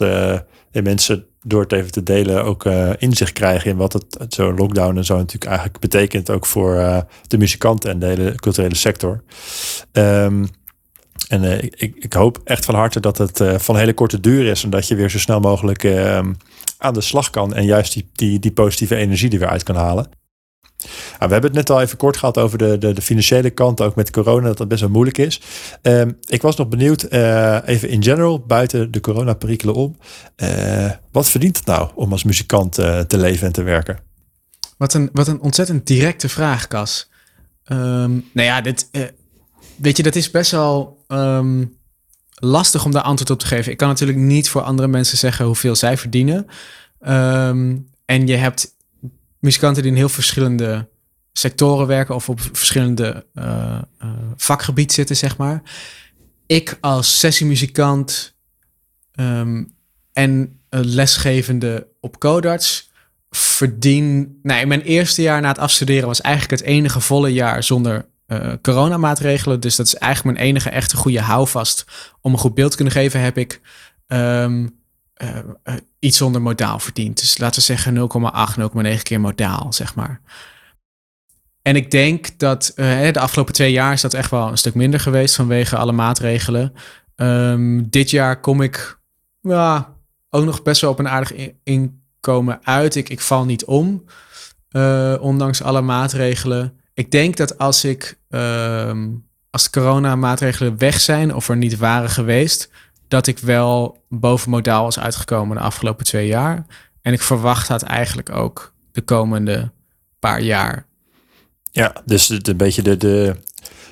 [0.72, 2.64] mensen door het even te delen ook
[2.98, 6.74] inzicht krijgen in wat het zo'n lockdown en zo natuurlijk eigenlijk betekent ook voor
[7.26, 9.22] de muzikanten en de hele culturele sector.
[9.92, 10.48] Um,
[11.30, 14.46] en uh, ik, ik, hoop echt van harte dat het uh, van hele korte duur
[14.46, 14.64] is.
[14.64, 16.18] En dat je weer zo snel mogelijk uh,
[16.78, 17.54] aan de slag kan.
[17.54, 20.08] En juist die, die, die positieve energie er weer uit kan halen.
[20.78, 20.88] Nou,
[21.18, 23.80] we hebben het net al even kort gehad over de, de, de financiële kant.
[23.80, 25.40] Ook met corona, dat dat best wel moeilijk is.
[25.82, 27.02] Um, ik was nog benieuwd,
[27.64, 29.96] even in general, buiten de corona-perikelen om.
[31.12, 33.98] wat verdient het nou om als muzikant te leven en te werken?
[34.76, 37.10] Wat een, wat een ontzettend directe vraag, Cas.
[37.66, 38.88] Um, nou ja, dit,
[39.80, 41.78] weet je, dat is best wel um,
[42.34, 43.72] lastig om daar antwoord op te geven.
[43.72, 46.46] Ik kan natuurlijk niet voor andere mensen zeggen hoeveel zij verdienen.
[47.08, 48.76] Um, en je hebt
[49.38, 50.88] muzikanten die in heel verschillende
[51.32, 53.78] sectoren werken of op verschillende uh,
[54.36, 55.62] vakgebied zitten, zeg maar.
[56.46, 58.34] Ik als sessiemuzikant
[59.14, 59.74] um,
[60.12, 62.90] en lesgevende op Codarts
[63.30, 64.38] verdien...
[64.42, 68.52] In mijn eerste jaar na het afstuderen was eigenlijk het enige volle jaar zonder uh,
[68.62, 69.60] coronamaatregelen.
[69.60, 71.84] Dus dat is eigenlijk mijn enige echte goede houvast.
[72.20, 73.60] Om een goed beeld te kunnen geven, heb ik
[74.06, 74.78] um,
[75.22, 77.20] uh, uh, iets zonder modaal verdiend.
[77.20, 80.20] Dus laten we zeggen 0,8, 0,9 keer modaal, zeg maar.
[81.62, 85.00] En ik denk dat de afgelopen twee jaar is dat echt wel een stuk minder
[85.00, 86.72] geweest vanwege alle maatregelen.
[87.16, 88.98] Um, dit jaar kom ik
[89.40, 89.94] ja,
[90.30, 91.32] ook nog best wel op een aardig
[91.64, 92.94] inkomen uit.
[92.94, 94.04] Ik, ik val niet om,
[95.20, 96.80] ondanks alle maatregelen.
[96.94, 98.19] Ik denk dat als ik
[99.50, 102.70] als de coronamaatregelen weg zijn of er niet waren geweest,
[103.08, 106.66] dat ik wel boven modaal was uitgekomen de afgelopen twee jaar.
[107.02, 109.70] En ik verwacht dat eigenlijk ook de komende
[110.18, 110.86] paar jaar.
[111.70, 113.36] Ja, dus het een beetje de, de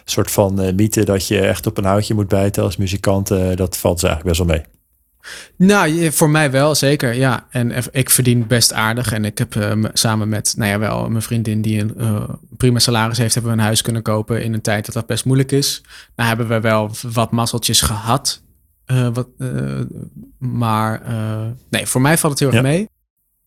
[0.05, 3.57] soort van uh, mythe dat je echt op een houtje moet bijten als muzikant, uh,
[3.57, 4.78] dat valt ze eigenlijk best wel mee.
[5.57, 7.15] Nou, voor mij wel, zeker.
[7.15, 9.13] Ja, en ik verdien best aardig.
[9.13, 12.79] En ik heb uh, samen met, nou ja, wel mijn vriendin die een uh, prima
[12.79, 15.53] salaris heeft, hebben we een huis kunnen kopen in een tijd dat dat best moeilijk
[15.53, 15.83] is.
[16.17, 18.43] Nou hebben we wel wat mazzeltjes gehad.
[18.87, 19.29] Uh, wat,
[20.39, 21.03] maar
[21.71, 22.89] nee, voor mij valt het heel erg mee.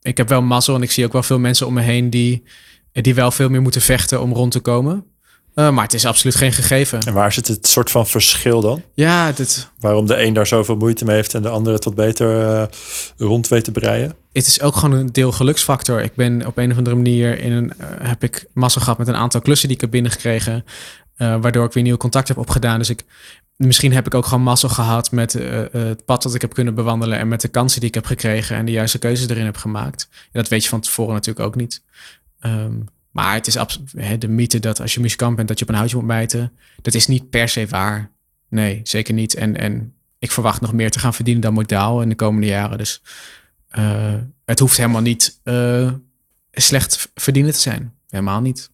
[0.02, 2.44] Ik heb wel mazzel en ik zie ook wel veel mensen om me heen die
[2.92, 5.06] die wel veel meer moeten vechten om rond te komen.
[5.56, 7.00] Uh, maar het is absoluut geen gegeven.
[7.00, 8.84] En waar zit het soort van verschil dan?
[8.94, 9.70] Ja, dit...
[9.80, 12.64] Waarom de een daar zoveel moeite mee heeft en de andere tot beter uh,
[13.18, 14.16] rond weet te breien?
[14.34, 16.02] Het is ook gewoon een deel geluksfactor.
[16.02, 19.08] Ik ben op een of andere manier in een, uh, heb ik massa gehad met
[19.08, 20.66] een aantal klussen die ik heb binnengekregen.
[21.18, 22.78] waardoor ik weer nieuw contact heb opgedaan.
[22.78, 23.04] Dus ik,
[23.56, 25.34] misschien heb ik ook gewoon massa gehad met
[25.72, 27.18] het pad dat ik heb kunnen bewandelen.
[27.18, 30.10] En met de kansen die ik heb gekregen en de juiste keuzes erin heb gemaakt.
[30.32, 31.82] dat weet je van tevoren natuurlijk ook niet.
[32.46, 35.72] Um, maar het is absoluut de mythe dat als je muzikant bent, dat je op
[35.72, 36.52] een houtje moet bijten.
[36.82, 38.12] Dat is niet per se waar.
[38.50, 39.36] Nee, zeker niet.
[39.36, 42.78] En, en ik verwacht nog meer te gaan verdienen dan modaal in de komende jaren.
[42.78, 43.02] Dus
[43.78, 44.14] uh,
[44.46, 45.92] het hoeft helemaal niet uh,
[46.52, 47.94] slecht verdienen te zijn.
[48.10, 48.72] Helemaal niet.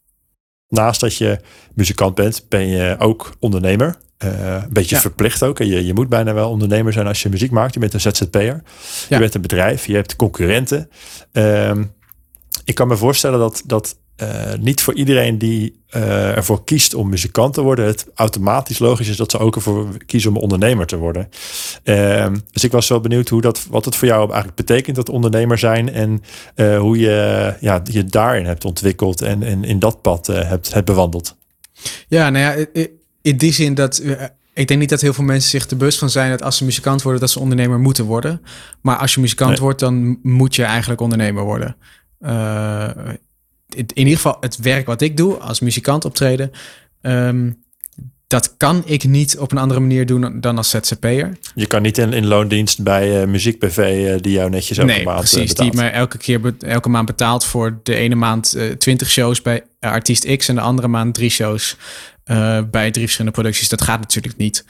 [0.69, 1.39] Naast dat je
[1.73, 3.95] muzikant bent, ben je ook ondernemer.
[4.23, 5.01] Uh, een beetje ja.
[5.01, 5.57] verplicht ook.
[5.57, 7.73] Je, je moet bijna wel ondernemer zijn als je muziek maakt.
[7.73, 8.63] Je bent een ZZP'er.
[9.09, 9.85] Je bent een bedrijf.
[9.85, 10.89] Je hebt concurrenten.
[11.33, 11.71] Uh,
[12.65, 17.09] ik kan me voorstellen dat, dat uh, niet voor iedereen die uh, ervoor kiest om
[17.09, 20.97] muzikant te worden, het automatisch logisch is dat ze ook ervoor kiezen om ondernemer te
[20.97, 21.29] worden.
[21.83, 25.09] Uh, dus ik was wel benieuwd hoe dat, wat het voor jou eigenlijk betekent, dat
[25.09, 26.23] ondernemer zijn en
[26.55, 30.85] uh, hoe je ja, je daarin hebt ontwikkeld en, en in dat pad hebt, hebt
[30.85, 31.35] bewandeld.
[32.07, 32.65] Ja, nou ja,
[33.21, 34.01] in die zin dat
[34.57, 36.63] ik denk niet dat heel veel mensen zich er bewust van zijn dat als ze
[36.63, 38.41] muzikant worden, dat ze ondernemer moeten worden.
[38.81, 39.59] Maar als je muzikant nee.
[39.59, 41.75] wordt, dan moet je eigenlijk ondernemer worden.
[42.21, 42.89] Uh,
[43.75, 46.51] in ieder geval het werk wat ik doe als muzikant optreden,
[47.01, 47.65] um,
[48.27, 51.37] dat kan ik niet op een andere manier doen dan als ZZP'er.
[51.55, 54.91] Je kan niet in, in loondienst bij uh, Muziek BV uh, die jou netjes elke
[54.91, 55.71] nee, maand precies, betaalt.
[55.71, 59.63] die me elke keer elke maand betaalt voor de ene maand uh, 20 shows bij
[59.79, 61.77] artiest X en de andere maand drie shows
[62.71, 63.69] bij drie verschillende producties.
[63.69, 64.65] Dat gaat natuurlijk niet.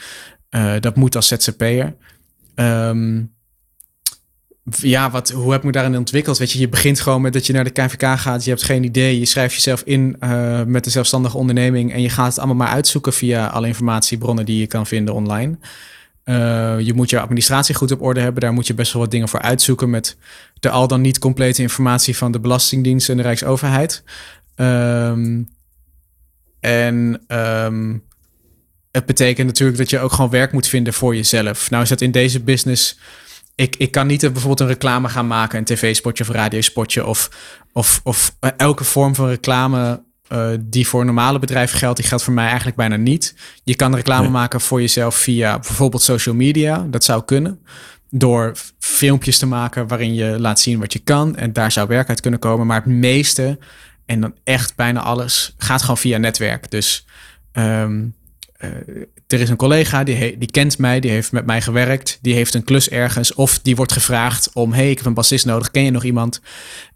[0.80, 1.96] dat moet als ZZP'er.
[2.56, 3.36] Um,
[4.70, 6.38] ja, wat, hoe heb ik me daarin ontwikkeld?
[6.38, 8.44] Weet je, je begint gewoon met dat je naar de KVK gaat.
[8.44, 9.20] Je hebt geen idee.
[9.20, 11.94] Je schrijft jezelf in uh, met een zelfstandige onderneming.
[11.94, 15.58] En je gaat het allemaal maar uitzoeken via alle informatiebronnen die je kan vinden online.
[16.26, 18.42] Uh, je moet je administratie goed op orde hebben.
[18.42, 19.90] Daar moet je best wel wat dingen voor uitzoeken.
[19.90, 20.18] Met
[20.60, 24.04] de al dan niet complete informatie van de Belastingdienst en de Rijksoverheid.
[24.56, 25.50] Um,
[26.60, 28.04] en um,
[28.92, 31.70] het betekent natuurlijk dat je ook gewoon werk moet vinden voor jezelf.
[31.70, 32.98] Nou is dat in deze business
[33.58, 37.30] ik, ik kan niet bijvoorbeeld een reclame gaan maken, een tv-spotje of radiospotje of,
[37.72, 42.34] of, of elke vorm van reclame uh, die voor normale bedrijf geldt, die geldt voor
[42.34, 43.36] mij eigenlijk bijna niet.
[43.64, 44.32] Je kan reclame nee.
[44.32, 46.88] maken voor jezelf via bijvoorbeeld social media.
[46.90, 47.60] Dat zou kunnen.
[48.10, 51.36] Door filmpjes te maken waarin je laat zien wat je kan.
[51.36, 52.68] En daar zou werk uit kunnen komen.
[52.68, 53.60] Maar het meeste,
[54.06, 56.72] en dan echt bijna alles, gaat gewoon via netwerk.
[56.72, 57.06] Dus
[57.54, 58.16] um,
[58.60, 58.70] uh,
[59.28, 62.54] er is een collega die, die kent mij, die heeft met mij gewerkt, die heeft
[62.54, 65.84] een klus ergens of die wordt gevraagd om, hey, ik heb een bassist nodig, ken
[65.84, 66.42] je nog iemand?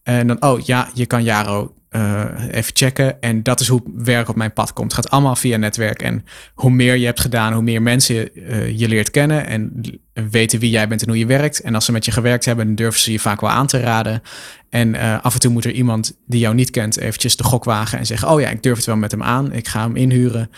[0.04, 3.22] En dan, oh ja, je kan Jaro uh, even checken.
[3.22, 4.96] En dat is hoe werk op mijn pad komt.
[4.96, 6.02] Het gaat allemaal via netwerk.
[6.02, 9.84] En hoe meer je hebt gedaan, hoe meer mensen uh, je leert kennen en
[10.14, 11.60] weten wie jij bent en hoe je werkt.
[11.60, 14.22] En als ze met je gewerkt hebben, durven ze je vaak wel aan te raden.
[14.70, 18.00] En af en toe moet er iemand die jou niet kent eventjes de gok wagen
[18.00, 19.54] en zeggen, oh ja, ik durf het wel met hem aan.
[19.54, 20.50] Ik ga hem inhuren.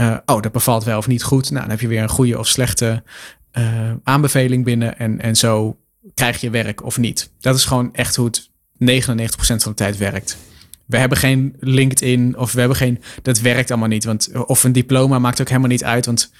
[0.00, 1.50] Uh, oh, dat bevalt wel of niet goed.
[1.50, 3.02] Nou, dan heb je weer een goede of slechte
[3.58, 4.98] uh, aanbeveling binnen.
[4.98, 5.76] En, en zo
[6.14, 7.30] krijg je werk of niet.
[7.40, 8.50] Dat is gewoon echt hoe het
[8.80, 10.36] 99% van de tijd werkt.
[10.86, 13.02] We hebben geen LinkedIn of we hebben geen.
[13.22, 14.04] Dat werkt allemaal niet.
[14.04, 16.06] Want of een diploma maakt ook helemaal niet uit.
[16.06, 16.32] Want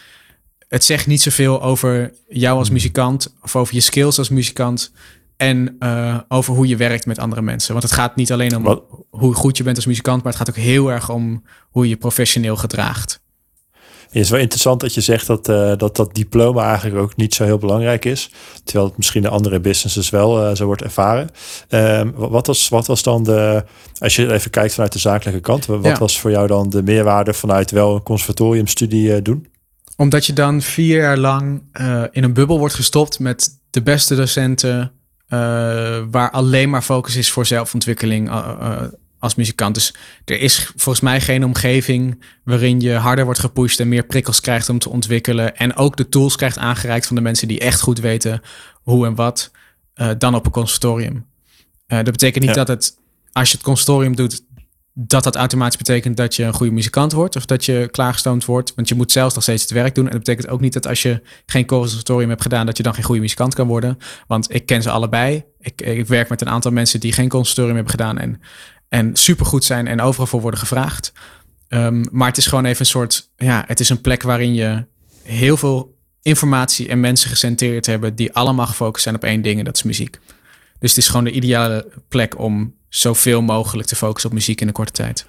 [0.68, 3.34] het zegt niet zoveel over jou als muzikant.
[3.42, 4.92] Of over je skills als muzikant.
[5.36, 7.72] En uh, over hoe je werkt met andere mensen.
[7.72, 8.82] Want het gaat niet alleen om Wat?
[9.10, 10.22] hoe goed je bent als muzikant.
[10.22, 13.20] Maar het gaat ook heel erg om hoe je professioneel gedraagt.
[14.10, 17.34] Het is wel interessant dat je zegt dat, uh, dat dat diploma eigenlijk ook niet
[17.34, 18.30] zo heel belangrijk is.
[18.64, 21.28] Terwijl het misschien in andere businesses wel uh, zo wordt ervaren.
[21.68, 23.64] Um, wat, was, wat was dan de,
[23.98, 25.98] als je even kijkt vanuit de zakelijke kant, wat ja.
[25.98, 29.46] was voor jou dan de meerwaarde vanuit wel een conservatoriumstudie uh, doen?
[29.96, 31.62] Omdat je dan vier jaar lang
[32.12, 34.92] in een bubbel wordt gestopt met de beste docenten,
[36.10, 38.30] waar alleen maar focus is voor zelfontwikkeling
[39.20, 39.74] als muzikant.
[39.74, 39.94] Dus
[40.24, 44.68] er is volgens mij geen omgeving waarin je harder wordt gepusht en meer prikkels krijgt
[44.68, 45.56] om te ontwikkelen.
[45.56, 48.40] En ook de tools krijgt aangereikt van de mensen die echt goed weten
[48.82, 49.50] hoe en wat,
[49.94, 51.14] uh, dan op een conservatorium.
[51.14, 52.64] Uh, dat betekent niet ja.
[52.64, 52.96] dat het,
[53.32, 54.42] als je het conservatorium doet,
[54.92, 58.74] dat dat automatisch betekent dat je een goede muzikant wordt of dat je klaargestoomd wordt.
[58.74, 60.04] Want je moet zelfs nog steeds het werk doen.
[60.04, 62.94] En dat betekent ook niet dat als je geen conservatorium hebt gedaan, dat je dan
[62.94, 63.98] geen goede muzikant kan worden.
[64.26, 65.44] Want ik ken ze allebei.
[65.58, 68.18] Ik, ik werk met een aantal mensen die geen conservatorium hebben gedaan.
[68.18, 68.40] En
[68.90, 71.12] en supergoed zijn en overal voor worden gevraagd.
[71.68, 74.84] Um, maar het is gewoon even een soort, ja, het is een plek waarin je
[75.22, 79.64] heel veel informatie en mensen gecentreerd hebben die allemaal gefocust zijn op één ding en
[79.64, 80.18] dat is muziek.
[80.78, 84.66] Dus het is gewoon de ideale plek om zoveel mogelijk te focussen op muziek in
[84.66, 85.26] een korte tijd.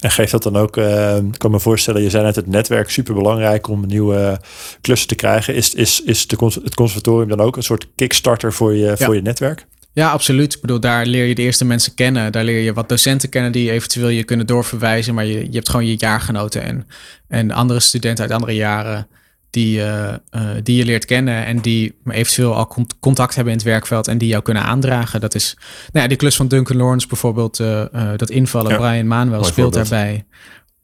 [0.00, 2.90] En geeft dat dan ook, uh, ik kan me voorstellen, je zei net het netwerk
[2.90, 4.40] super belangrijk om nieuwe
[4.80, 5.54] klussen te krijgen.
[5.54, 9.22] Is, is, is de, het conservatorium dan ook een soort kickstarter voor je, voor je
[9.22, 9.66] netwerk?
[9.94, 10.54] Ja, absoluut.
[10.54, 12.32] Ik bedoel, daar leer je de eerste mensen kennen.
[12.32, 15.14] Daar leer je wat docenten kennen die eventueel je kunnen doorverwijzen.
[15.14, 16.86] Maar je, je hebt gewoon je jaargenoten en,
[17.28, 19.06] en andere studenten uit andere jaren
[19.50, 23.68] die, uh, uh, die je leert kennen en die eventueel al contact hebben in het
[23.68, 25.20] werkveld en die jou kunnen aandragen.
[25.20, 25.56] Dat is,
[25.92, 27.84] nou ja, die klus van Duncan Lawrence bijvoorbeeld, uh,
[28.16, 30.24] dat invallen, Brian Manuel speelt daarbij.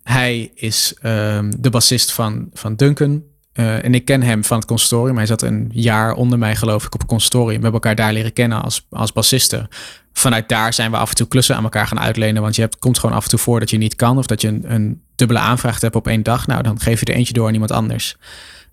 [0.02, 3.22] Hij is um, de bassist van, van Duncan.
[3.60, 5.16] En ik ken hem van het consortium.
[5.16, 7.46] Hij zat een jaar onder mij, geloof ik, op het consortium.
[7.46, 9.68] We hebben elkaar daar leren kennen als, als bassisten.
[10.12, 12.42] Vanuit daar zijn we af en toe klussen aan elkaar gaan uitlenen.
[12.42, 14.18] Want je hebt, komt gewoon af en toe voor dat je niet kan.
[14.18, 16.46] Of dat je een, een dubbele aanvraag hebt op één dag.
[16.46, 18.16] Nou, dan geef je er eentje door aan iemand anders.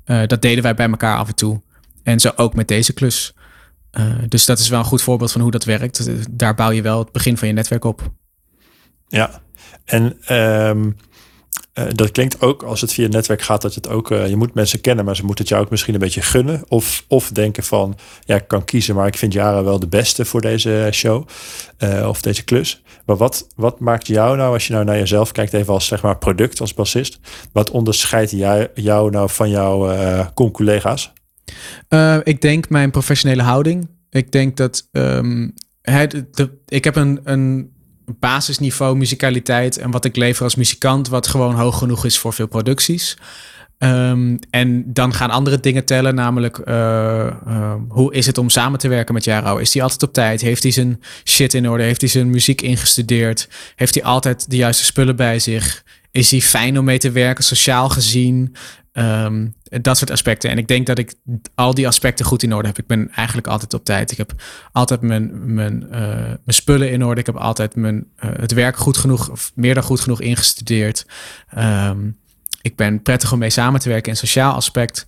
[0.06, 1.62] Uh, dat deden wij bij elkaar af en toe.
[2.04, 3.34] En zo ook met deze klus.
[3.92, 6.10] Uh, dus dat is wel een goed voorbeeld van hoe dat werkt.
[6.38, 8.12] Daar bouw je wel het begin van je netwerk op.
[9.08, 9.42] Ja,
[9.86, 10.96] en um,
[11.80, 14.54] uh, dat klinkt ook als het via het netwerk gaat, dat het ook, je moet
[14.54, 16.64] mensen kennen, maar ze moeten het jou ook misschien een beetje gunnen.
[16.68, 20.26] Of, of denken van, ja, ik kan kiezen, maar ik vind Jara wel de beste
[20.26, 21.28] voor deze show
[22.06, 22.84] of deze klus.
[23.06, 26.02] Maar wat, wat maakt jou nou, als je nou naar jezelf kijkt, even als zeg
[26.02, 27.20] maar product, als bassist,
[27.52, 31.14] wat onderscheidt jou, jou nou van jouw collega's?
[31.90, 33.90] Uh, ik denk mijn professionele houding.
[34.10, 35.54] Ik denk dat um,
[36.68, 37.72] ik heb een, een
[38.20, 42.48] basisniveau muzikaliteit en wat ik lever als muzikant, wat gewoon hoog genoeg is voor veel
[42.48, 43.18] producties.
[43.80, 48.80] Um, en dan gaan andere dingen tellen, namelijk uh, uh, hoe is het om samen
[48.80, 49.58] te werken met Jaro?
[49.58, 50.42] Is hij altijd op tijd?
[50.42, 51.84] Heeft hij zijn shit in orde?
[51.84, 53.50] Heeft hij zijn muziek ingestudeerd?
[53.76, 55.84] Heeft hij altijd de juiste spullen bij zich?
[56.12, 58.56] Is hij fijn om mee te werken, sociaal gezien?
[59.00, 60.50] Um, dat soort aspecten.
[60.50, 61.14] En ik denk dat ik
[61.56, 62.78] al die aspecten goed in orde heb.
[62.78, 64.12] Ik ben eigenlijk altijd op tijd.
[64.12, 64.34] Ik heb
[64.72, 67.20] altijd mijn, mijn, uh, mijn spullen in orde.
[67.20, 71.06] Ik heb altijd mijn, het werk goed genoeg, of meer dan goed genoeg ingestudeerd.
[71.58, 72.18] Um,
[72.62, 75.08] ik ben prettig om mee samen te werken in sociaal aspect.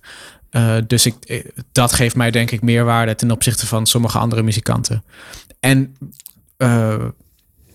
[0.50, 4.42] Uh, dus ik, eh, dat geeft mij denk ik meerwaarde ten opzichte van sommige andere
[4.42, 5.04] muzikanten.
[5.60, 5.96] En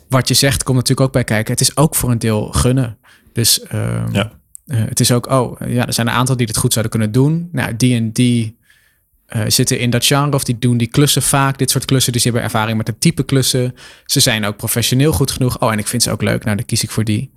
[0.09, 1.51] wat je zegt komt natuurlijk ook bij kijken.
[1.51, 2.97] Het is ook voor een deel gunnen.
[3.33, 3.65] Dus
[4.65, 4.85] uh, ja.
[4.85, 7.49] het is ook, oh ja, er zijn een aantal die het goed zouden kunnen doen.
[7.51, 8.57] Nou, die en die
[9.47, 12.13] zitten in dat genre of die doen die klussen vaak, dit soort klussen.
[12.13, 13.75] Dus die hebben ervaring met het type klussen.
[14.05, 15.59] Ze zijn ook professioneel goed genoeg.
[15.59, 16.43] Oh, en ik vind ze ook leuk.
[16.43, 17.31] Nou, dan kies ik voor die.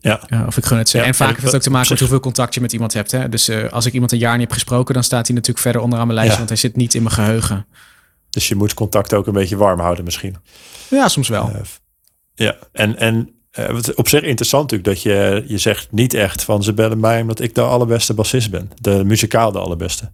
[0.00, 0.20] Ja.
[0.46, 1.00] of ik gun het ze.
[1.00, 3.10] en vaak heeft het ook te maken met hoeveel contact je met iemand hebt.
[3.10, 3.28] Hè?
[3.28, 6.06] Dus als ik iemand een jaar niet heb gesproken, dan staat hij natuurlijk verder onderaan
[6.06, 7.66] mijn lijst, want hij zit niet in mijn geheugen.
[8.30, 10.36] Dus je moet contact ook een beetje warm houden misschien.
[10.90, 11.52] Ja, soms wel.
[12.34, 16.62] Ja, en, en uh, op zich interessant natuurlijk dat je, je zegt niet echt van
[16.62, 18.70] ze bellen mij omdat ik de allerbeste bassist ben.
[18.80, 20.10] De muzikaal de allerbeste.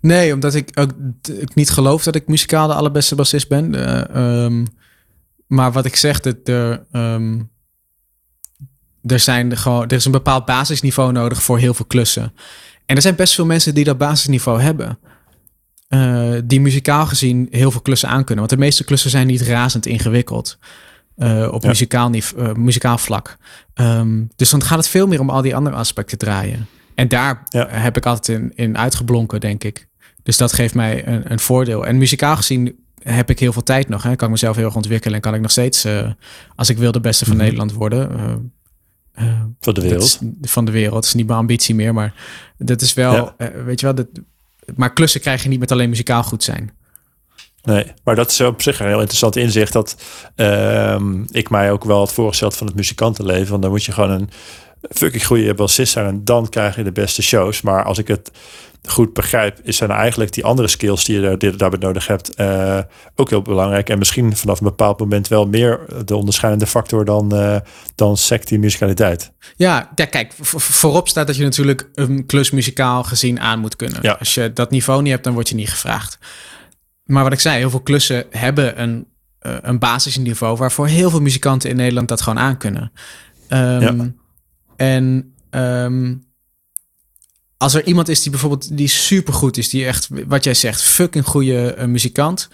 [0.00, 0.92] Nee, omdat ik ook
[1.40, 3.74] ik niet geloof dat ik muzikaal de allerbeste bassist ben.
[4.20, 4.66] Um,
[5.46, 6.80] maar wat ik zeg, dat de...
[6.92, 7.50] Um,
[9.02, 12.34] er, zijn gewoon, er is een bepaald basisniveau nodig voor heel veel klussen.
[12.86, 14.98] En er zijn best veel mensen die dat basisniveau hebben.
[15.88, 18.38] Uh, die muzikaal gezien heel veel klussen aankunnen.
[18.38, 20.58] Want de meeste klussen zijn niet razend ingewikkeld.
[21.16, 23.36] Uh, op muzikaal, niveau, uh, muzikaal vlak.
[23.74, 26.66] Um, dus dan gaat het veel meer om al die andere aspecten draaien.
[26.94, 27.68] En daar ja.
[27.68, 29.88] heb ik altijd in, in uitgeblonken, denk ik.
[30.22, 31.86] Dus dat geeft mij een, een voordeel.
[31.86, 34.02] En muzikaal gezien heb ik heel veel tijd nog.
[34.02, 34.16] Hè.
[34.16, 35.86] Kan ik mezelf heel erg ontwikkelen en kan ik nog steeds,
[36.54, 37.48] als ik wil, de beste van mm -hmm.
[37.48, 38.10] Nederland worden.
[39.60, 40.20] Van de wereld.
[40.40, 40.94] van de wereld.
[40.94, 42.14] Dat is niet mijn ambitie meer, maar
[42.58, 43.52] dat is wel, ja.
[43.64, 44.06] weet je wel, dat,
[44.74, 46.70] maar klussen krijg je niet met alleen muzikaal goed zijn.
[47.62, 49.96] Nee, maar dat is op zich een heel interessant inzicht dat
[50.36, 53.50] uh, ik mij ook wel had voorgesteld van het muzikantenleven.
[53.50, 54.30] Want dan moet je gewoon een
[54.90, 57.60] fucking goede bassist zijn en dan krijg je de beste shows.
[57.60, 58.30] Maar als ik het
[58.88, 62.78] goed begrijp, is zijn eigenlijk die andere skills die je daarbij nodig hebt uh,
[63.14, 63.88] ook heel belangrijk.
[63.88, 67.56] En misschien vanaf een bepaald moment wel meer de onderscheidende factor dan, uh,
[67.94, 69.32] dan sect die musicaliteit.
[69.56, 73.98] Ja, ja kijk, voorop staat dat je natuurlijk een klus muzikaal gezien aan moet kunnen.
[74.02, 74.16] Ja.
[74.18, 76.18] Als je dat niveau niet hebt, dan word je niet gevraagd.
[77.04, 79.06] Maar wat ik zei, heel veel klussen hebben een,
[79.42, 82.92] uh, een basisniveau waarvoor heel veel muzikanten in Nederland dat gewoon aan kunnen.
[83.48, 84.12] Um, ja.
[84.76, 86.24] En um,
[87.56, 91.24] als er iemand is die bijvoorbeeld die supergoed is, die echt, wat jij zegt, fucking
[91.24, 92.48] goede uh, muzikant.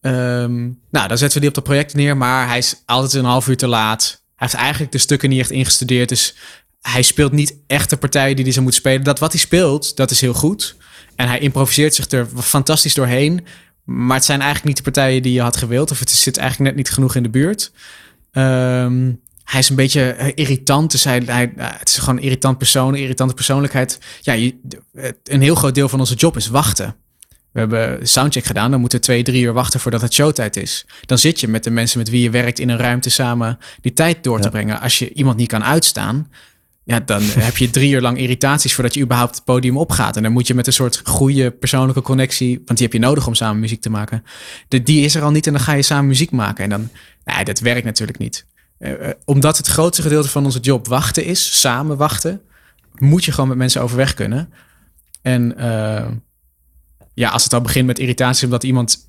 [0.00, 3.24] Um, nou, dan zetten we die op dat project neer, maar hij is altijd een
[3.24, 4.22] half uur te laat.
[4.36, 6.36] Hij heeft eigenlijk de stukken niet echt ingestudeerd, dus
[6.80, 9.04] hij speelt niet echt de partijen die hij zou moeten spelen.
[9.04, 10.76] Dat wat hij speelt, dat is heel goed.
[11.18, 13.46] En hij improviseert zich er fantastisch doorheen.
[13.84, 15.90] Maar het zijn eigenlijk niet de partijen die je had gewild.
[15.90, 17.72] Of het zit eigenlijk net niet genoeg in de buurt.
[18.32, 20.90] Um, hij is een beetje eh, irritant.
[20.90, 23.98] Dus hij, hij, het is gewoon een irritant persoon, een irritante persoonlijkheid.
[24.20, 24.54] Ja, je,
[25.24, 26.94] een heel groot deel van onze job is wachten.
[27.52, 28.70] We hebben soundcheck gedaan.
[28.70, 30.86] Dan moeten we twee, drie uur wachten voordat het showtijd is.
[31.06, 33.92] Dan zit je met de mensen met wie je werkt in een ruimte samen die
[33.92, 34.50] tijd door te Ja.
[34.50, 34.80] brengen.
[34.80, 36.30] Als je iemand niet kan uitstaan,
[36.88, 40.16] ja, dan heb je drie uur lang irritaties voordat je überhaupt het podium opgaat.
[40.16, 43.26] En dan moet je met een soort goede persoonlijke connectie, want die heb je nodig
[43.26, 44.24] om samen muziek te maken.
[44.68, 46.64] De, die is er al niet en dan ga je samen muziek maken.
[46.64, 46.90] En dan,
[47.24, 48.46] nee, dat werkt natuurlijk niet.
[48.78, 52.40] Eh, eh, omdat het grootste gedeelte van onze job wachten is, samen wachten,
[52.98, 54.52] moet je gewoon met mensen overweg kunnen.
[55.22, 56.08] En eh,
[57.14, 59.06] ja, als het al begint met irritatie omdat iemand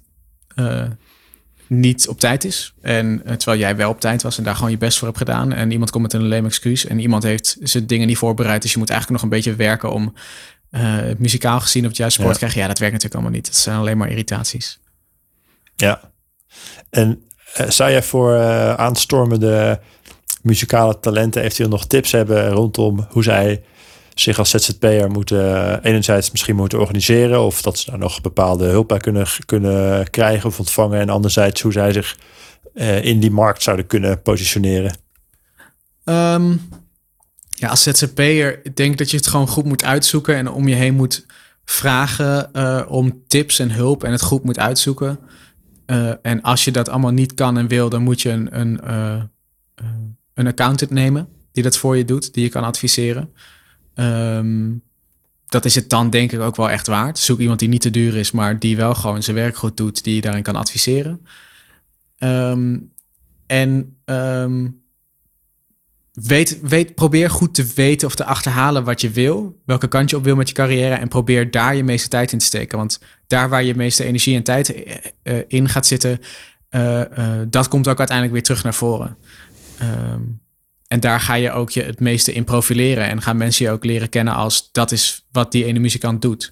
[1.70, 2.74] niet op tijd is.
[2.82, 5.20] En eh, terwijl jij wel op tijd was en daar gewoon je best voor hebt
[5.20, 5.54] gedaan.
[5.54, 6.86] En iemand komt met een leem excuus.
[6.86, 8.62] En iemand heeft zijn dingen niet voorbereid.
[8.62, 10.14] Dus je moet eigenlijk nog een beetje werken om
[10.70, 12.38] eh, muzikaal gezien op het juiste spoor Ja.
[12.38, 12.62] te krijgen.
[12.62, 13.52] Ja, dat werkt natuurlijk allemaal niet.
[13.52, 14.80] Dat zijn alleen maar irritaties.
[15.76, 16.12] Ja.
[16.90, 17.24] En
[17.54, 18.38] eh, zou jij voor
[18.78, 19.80] aanstormende
[20.42, 23.64] muzikale talenten eventueel nog tips hebben rondom hoe zij
[24.20, 28.66] zich als ZZP'er moeten, eh, enerzijds misschien moeten organiseren of dat ze daar nog bepaalde
[28.66, 32.18] hulp bij kunnen, kunnen krijgen of ontvangen en anderzijds hoe zij zich
[32.74, 34.98] eh, in die markt zouden kunnen positioneren?
[36.04, 36.56] Ehm,
[37.50, 40.76] ja, als ZZP'er ik denk dat je het gewoon goed moet uitzoeken en om je
[40.76, 41.26] heen moet
[41.66, 45.20] vragen eh, om tips en hulp en het goed moet uitzoeken.
[46.22, 48.80] En als je dat allemaal niet kan en wil, dan moet je een, een,
[50.34, 53.34] een accountant nemen die dat voor je doet, die je kan adviseren.
[54.00, 54.72] Ehm,
[55.48, 57.20] dat is het dan denk ik ook wel echt waard.
[57.20, 60.04] Zoek iemand die niet te duur is, maar die wel gewoon zijn werk goed doet,
[60.04, 61.26] die je daarin kan adviseren.
[62.18, 62.78] Ehm,
[63.48, 64.68] en ehm,
[66.14, 69.62] weet, weet, probeer goed te weten of te achterhalen wat je wil.
[69.66, 70.96] Welke kant je op wil met je carrière.
[70.96, 72.78] En probeer daar je meeste tijd in te steken.
[72.78, 76.20] Want daar waar je meeste energie en tijd eh, eh, in gaat zitten,
[76.70, 77.02] eh,
[77.48, 79.18] dat komt ook uiteindelijk weer terug naar voren.
[79.78, 80.22] Ehm,
[80.90, 83.08] en daar ga je ook je het meeste in profileren.
[83.08, 86.52] En gaan mensen je ook leren kennen als dat is wat die ene muzikant doet.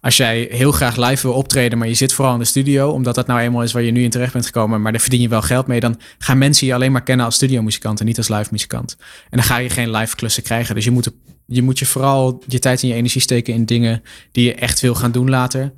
[0.00, 3.14] Als jij heel graag live wil optreden, maar je zit vooral in de studio, omdat
[3.14, 5.28] dat nou eenmaal is waar je nu in terecht bent gekomen, maar daar verdien je
[5.28, 8.28] wel geld mee, dan gaan mensen je alleen maar kennen als studiomuzikant en niet als
[8.28, 8.96] live muzikant.
[9.30, 10.74] En dan ga je geen live klussen krijgen.
[10.74, 11.10] Dus je moet,
[11.46, 14.02] je moet je vooral je tijd en je energie steken in dingen
[14.32, 15.72] die je echt wil gaan doen later.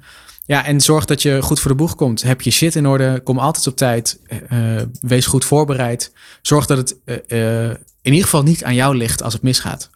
[0.46, 2.22] Ja, en zorg dat je goed voor de boeg komt.
[2.22, 4.20] Heb je shit in orde, kom altijd op tijd.
[4.48, 4.58] eh,
[5.00, 6.12] wees goed voorbereid.
[6.42, 7.76] Zorg dat het eh, eh,
[8.08, 9.90] in ieder geval niet aan jou ligt als het misgaat.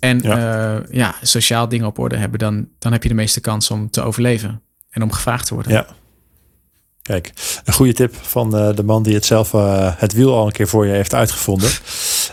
[0.00, 0.38] En Ja.
[0.38, 3.90] ja, ja sociaal dingen op orde hebben, dan, dan heb je de meeste kans om
[3.90, 4.62] te overleven.
[4.90, 5.72] En om gevraagd te worden.
[5.72, 5.86] Ja.
[7.02, 7.32] Kijk,
[7.64, 10.52] een goede tip van eh, de man die het zelf eh, het wiel al een
[10.52, 11.70] keer voor je heeft uitgevonden.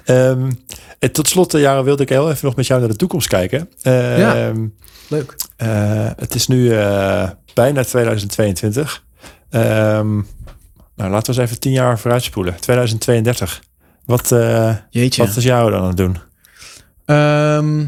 [0.06, 0.52] Ehm,
[1.00, 3.28] en tot slot, eh, Jaren, wilde ik heel even nog met jou naar de toekomst
[3.28, 3.70] kijken.
[3.82, 4.54] Ehm, Ja.
[5.08, 5.36] Leuk.
[5.58, 9.04] eh, het is nu eh, bijna 2022.
[9.50, 10.14] Ehm,
[10.96, 12.56] nou, laten we eens even tien jaar vooruitspoelen.
[12.60, 13.62] 2032.
[14.06, 14.30] Wat,
[14.90, 15.26] Jeetje.
[15.26, 16.18] wat is jou dan aan het doen?
[17.06, 17.86] Ehm,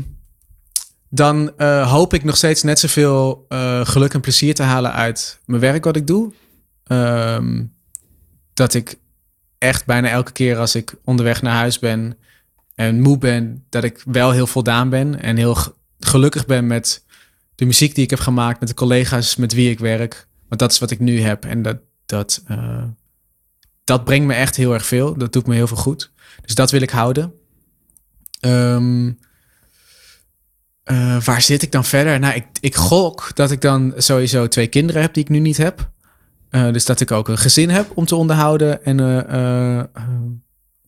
[1.09, 5.39] dan eh, hoop ik nog steeds net zoveel eh, geluk en plezier te halen uit
[5.45, 6.33] mijn werk wat ik doe.
[6.83, 7.63] Ehm,
[8.53, 8.95] dat ik
[9.57, 12.17] echt bijna elke keer als ik onderweg naar huis ben
[12.75, 15.57] en moe ben, dat ik wel heel voldaan ben en heel
[15.99, 17.05] gelukkig ben met
[17.55, 20.27] de muziek die ik heb gemaakt, met de collega's met wie ik werk.
[20.47, 22.43] Want dat is wat ik nu heb en dat, dat,
[23.83, 25.17] dat brengt me echt heel erg veel.
[25.17, 26.11] Dat doet me heel veel goed.
[26.45, 27.33] Dus dat wil ik houden.
[28.39, 29.11] Ehm,
[30.83, 32.19] eh, waar zit ik dan verder?
[32.19, 35.57] Nou, ik, ik gok dat ik dan sowieso twee kinderen heb die ik nu niet
[35.57, 35.91] heb.
[36.49, 39.83] Eh, dus dat ik ook een gezin heb om te onderhouden en eh,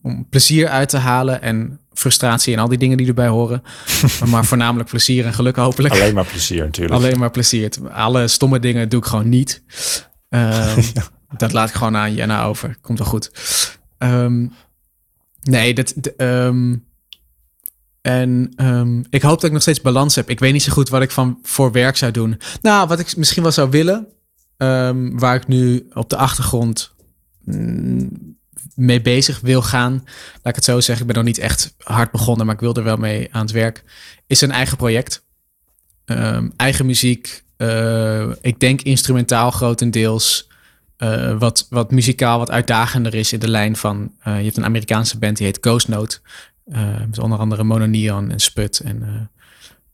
[0.02, 3.62] om plezier uit te halen en frustratie en al die dingen die erbij horen.
[4.30, 5.94] maar voornamelijk plezier en geluk hopelijk.
[5.94, 6.94] Alleen maar plezier natuurlijk.
[6.94, 7.70] Alleen maar plezier.
[7.92, 9.62] Alle stomme dingen doe ik gewoon niet.
[10.28, 10.82] Ehm,
[11.36, 12.76] Dat laat ik gewoon aan Jenna over.
[12.80, 13.30] Komt wel goed.
[13.98, 14.46] Ehm,
[15.42, 15.94] nee, dat...
[16.16, 16.76] ehm,
[18.00, 20.30] en ehm, ik hoop dat ik nog steeds balans heb.
[20.30, 22.40] Ik weet niet zo goed wat ik van voor werk zou doen.
[22.62, 24.06] Nou, wat ik misschien wel zou willen,
[25.18, 26.94] waar ik nu op de achtergrond
[27.44, 28.36] mm,
[28.74, 29.92] mee bezig wil gaan,
[30.32, 31.06] laat ik het zo zeggen.
[31.06, 33.50] Ik ben nog niet echt hard begonnen, maar ik wil er wel mee aan het
[33.50, 33.84] werk.
[34.26, 35.24] Is een eigen project.
[36.56, 37.44] Eigen muziek.
[37.56, 40.48] eh, ik denk instrumentaal grotendeels.
[40.96, 44.12] Eh, wat, wat muzikaal wat uitdagender is in de lijn van...
[44.20, 46.18] eh, je hebt een Amerikaanse band die heet Ghost Note.
[46.72, 48.80] eh, met onder andere Mononeon en Sput.
[48.80, 49.28] En,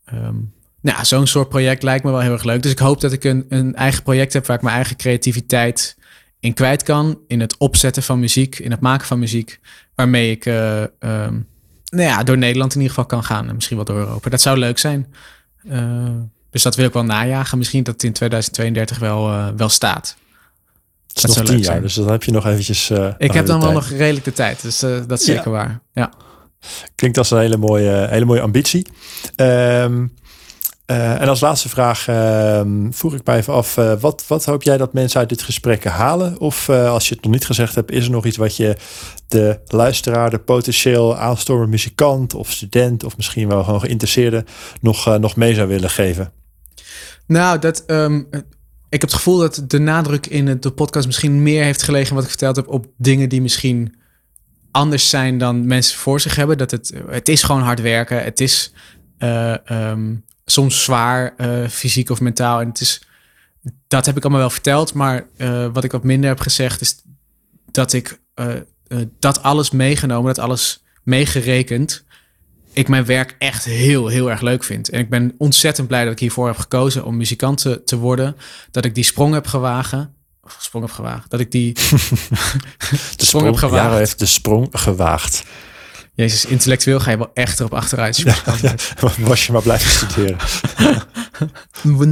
[0.05, 0.35] eh, ehm,
[0.81, 2.61] nou, zo'n soort project lijkt me wel heel erg leuk.
[2.63, 4.45] Dus ik hoop dat ik een, een eigen project heb...
[4.45, 5.97] waar ik mijn eigen creativiteit
[6.39, 7.19] in kwijt kan.
[7.27, 9.59] In het opzetten van muziek, in het maken van muziek.
[9.95, 11.39] Waarmee ik eh, ehm,
[11.89, 13.47] nou ja, door Nederland in ieder geval kan gaan.
[13.47, 14.29] En misschien wel door Europa.
[14.29, 15.13] Dat zou leuk zijn.
[16.49, 17.57] Dus dat wil ik wel najagen.
[17.57, 20.17] Misschien dat het in 2032 wel, wel staat.
[21.13, 21.81] Het is dat nog tien jaar, zijn.
[21.81, 22.89] dus dan heb je nog eventjes...
[22.89, 24.61] eh, Ik heb dan wel nog redelijk de tijd.
[24.61, 25.33] Dus eh, dat is Ja.
[25.35, 25.81] zeker waar.
[25.93, 26.11] Ja.
[26.95, 28.87] Klinkt als een hele mooie, hele mooie ambitie.
[29.35, 30.05] Ehm,
[30.91, 34.63] Uh, en als laatste vraag uh, vroeg ik mij even af, uh, wat, wat hoop
[34.63, 36.39] jij dat mensen uit dit gesprek halen?
[36.39, 38.75] Of uh, als je het nog niet gezegd hebt, is er nog iets wat je
[39.27, 44.45] de luisteraar, de potentieel aanstormende muzikant of student of misschien wel gewoon geïnteresseerde
[44.81, 46.31] nog, nog mee zou willen geven?
[47.27, 48.27] Nou, dat, um,
[48.93, 52.23] ik heb het gevoel dat de nadruk in de podcast misschien meer heeft gelegen wat
[52.23, 53.95] ik verteld heb op dingen die misschien
[54.71, 56.57] anders zijn dan mensen voor zich hebben.
[56.57, 58.23] Dat het, het is gewoon hard werken.
[58.23, 58.73] Het is
[59.69, 62.61] um, soms zwaar, uh, fysiek of mentaal.
[62.61, 63.07] En het is,
[63.87, 64.93] dat heb ik allemaal wel verteld.
[64.93, 66.95] Maar uh, wat ik wat minder heb gezegd is
[67.71, 68.21] dat ik
[69.19, 72.05] dat alles meegenomen, dat alles meegerekend,
[72.73, 74.89] ik mijn werk echt heel, heel erg leuk vind.
[74.89, 78.35] En ik ben ontzettend blij dat ik hiervoor heb gekozen om muzikant te, te worden.
[78.71, 80.15] Dat ik die sprong heb gewagen.
[80.41, 81.29] Of sprong heb gewaagd.
[81.29, 83.91] Dat ik die de sprong, sprong heb gewaagd.
[83.91, 85.43] Ja, heeft de sprong gewaagd.
[86.15, 88.17] Jezus, intellectueel ga je wel echt erop achteruit.
[88.17, 88.75] Ja, ja,
[89.17, 90.37] was je maar blijven studeren.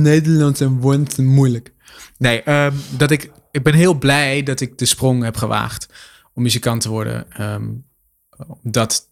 [0.02, 1.74] Nederlands en woord moeilijk.
[2.18, 5.88] Nee, um, dat ik, ik ben heel blij dat ik de sprong heb gewaagd
[6.34, 7.26] om muzikant te worden.
[7.42, 7.86] Um,
[8.62, 9.10] dat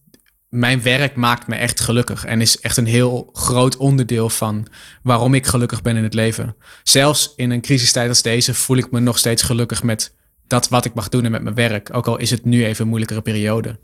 [0.49, 4.67] mijn werk maakt me echt gelukkig en is echt een heel groot onderdeel van
[5.03, 6.55] waarom ik gelukkig ben in het leven.
[6.83, 10.15] Zelfs in een crisistijd als deze voel ik me nog steeds gelukkig met
[10.47, 11.89] dat wat ik mag doen en met mijn werk.
[11.95, 13.79] Ook al is het nu even een moeilijkere periode.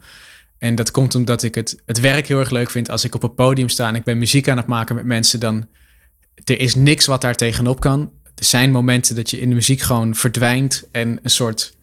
[0.57, 2.89] En dat komt omdat ik het, het werk heel erg leuk vind.
[2.89, 5.39] Als ik op een podium sta en ik ben muziek aan het maken met mensen,
[5.39, 5.67] dan
[6.43, 8.11] er is niks wat daar tegenop kan.
[8.35, 11.75] Er zijn momenten dat je in de muziek gewoon verdwijnt en een soort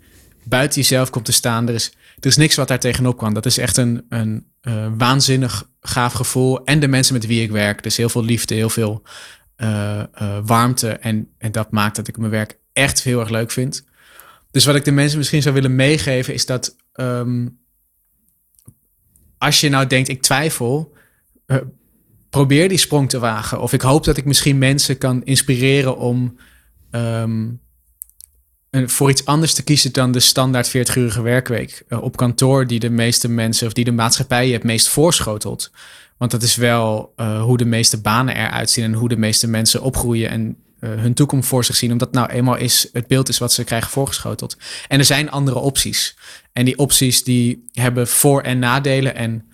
[0.43, 1.69] buiten jezelf komt te staan.
[1.69, 1.93] Er is,
[2.23, 3.35] er is niks wat daar tegenop kan.
[3.35, 6.65] Dat is echt een, een uh, waanzinnig gaaf gevoel.
[6.65, 7.83] En de mensen met wie ik werk.
[7.83, 9.03] Dus heel veel liefde, heel veel
[9.57, 10.89] uh, uh, warmte.
[10.89, 13.85] En, en dat maakt dat ik mijn werk echt heel erg leuk vind.
[14.51, 17.59] Dus wat ik de mensen misschien zou willen meegeven is dat um,
[19.39, 20.97] als je nou denkt, ik twijfel,
[22.31, 23.61] probeer die sprong te wagen.
[23.61, 26.39] Of ik hoop dat ik misschien mensen kan inspireren om
[26.91, 27.61] um,
[28.73, 32.91] voor iets anders te kiezen dan de standaard 40-urige werkweek uh, op kantoor, die de
[32.91, 35.71] meeste mensen of die de maatschappij het meest voorschotelt.
[36.17, 39.47] Want dat is wel uh, hoe de meeste banen eruit zien en hoe de meeste
[39.47, 43.29] mensen opgroeien en uh, hun toekomst voor zich zien, omdat nou eenmaal is het beeld
[43.29, 44.57] is wat ze krijgen voorgeschoteld.
[44.89, 46.17] En er zijn andere opties.
[46.53, 49.15] En die opties die hebben voor- en nadelen.
[49.15, 49.47] En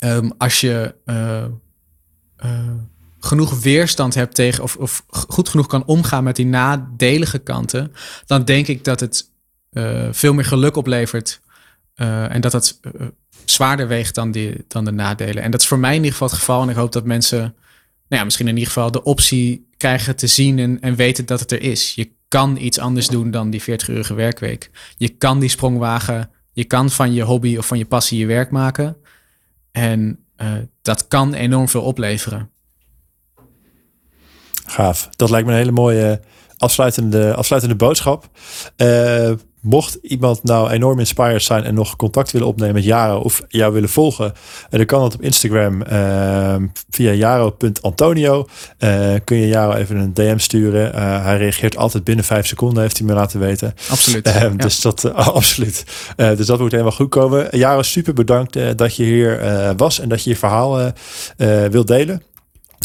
[0.00, 0.94] um, als je
[3.24, 7.92] genoeg weerstand hebt tegen, of, of goed genoeg kan omgaan met die nadelige kanten,
[8.26, 9.32] dan denk ik dat het
[10.10, 11.40] veel meer geluk oplevert.
[11.94, 12.80] en dat het
[13.44, 14.34] zwaarder weegt dan,
[14.68, 15.42] dan de nadelen.
[15.42, 16.62] En dat is voor mij in ieder geval het geval.
[16.62, 17.54] En ik hoop dat mensen, nou
[18.08, 21.52] ja, misschien in ieder geval de optie krijgen te zien en, en weten dat het
[21.52, 21.94] er is.
[21.94, 24.70] Je kan iets anders doen dan die 40-urige werkweek.
[24.96, 26.30] Je kan die sprong wagen.
[26.52, 28.96] Je kan van je hobby of van je passie je werk maken.
[29.72, 30.18] En
[30.82, 32.50] dat kan enorm veel opleveren.
[34.66, 35.08] Gaaf.
[35.16, 36.20] Dat lijkt me een hele mooie
[36.58, 38.28] afsluitende, afsluitende boodschap.
[38.76, 39.30] Uh,
[39.60, 43.72] mocht iemand nou enorm inspired zijn en nog contact willen opnemen met Jaro of jou
[43.72, 44.32] willen volgen,
[44.70, 46.56] dan kan dat op Instagram uh,
[46.90, 48.46] via jaro.antonio.
[48.78, 50.94] Uh, kun je Jaro even een DM sturen.
[51.22, 53.74] Hij reageert altijd binnen vijf seconden, heeft hij me laten weten.
[53.90, 54.28] Absoluut.
[54.28, 54.48] Ja.
[54.48, 55.84] Dus dat, absoluut.
[56.16, 57.58] dus dat moet helemaal goed komen.
[57.58, 59.40] Jaro, super bedankt dat je hier
[59.76, 60.92] was en dat je je verhaal
[61.70, 62.22] wilt delen.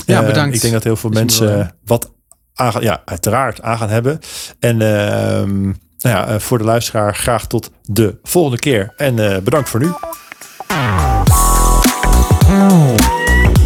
[0.05, 0.55] Ja, bedankt.
[0.55, 2.11] ik denk dat heel veel mensen wat
[2.53, 4.19] aan, ja, uiteraard aan gaan hebben.
[4.59, 8.93] En ehm, nou ja, voor de luisteraar graag tot de volgende keer.
[8.97, 9.91] En uh, bedankt voor nu.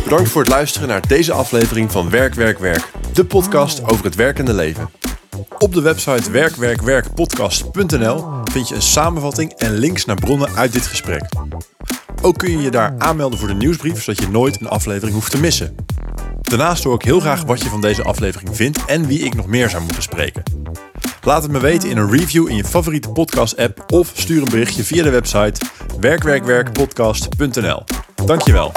[0.03, 2.91] Bedankt voor het luisteren naar deze aflevering van Werk, Werk, Werk.
[3.13, 4.89] De podcast over het werkende leven.
[5.57, 11.23] Op de website werkwerkwerkpodcast.nl vind je een samenvatting en links naar bronnen uit dit gesprek.
[12.21, 15.31] Ook kun je je daar aanmelden voor de nieuwsbrief, zodat je nooit een aflevering hoeft
[15.31, 15.75] te missen.
[16.57, 19.47] Daarnaast hoor ik heel graag wat je van deze aflevering vindt en wie ik nog
[19.47, 20.43] meer zou moeten spreken.
[21.21, 24.83] Laat het me weten in een review in je favoriete podcast-app of stuur een berichtje
[24.83, 25.61] via de website
[25.99, 27.83] werkwerkwerkpodcast.nl.
[28.25, 28.71] Dankjewel.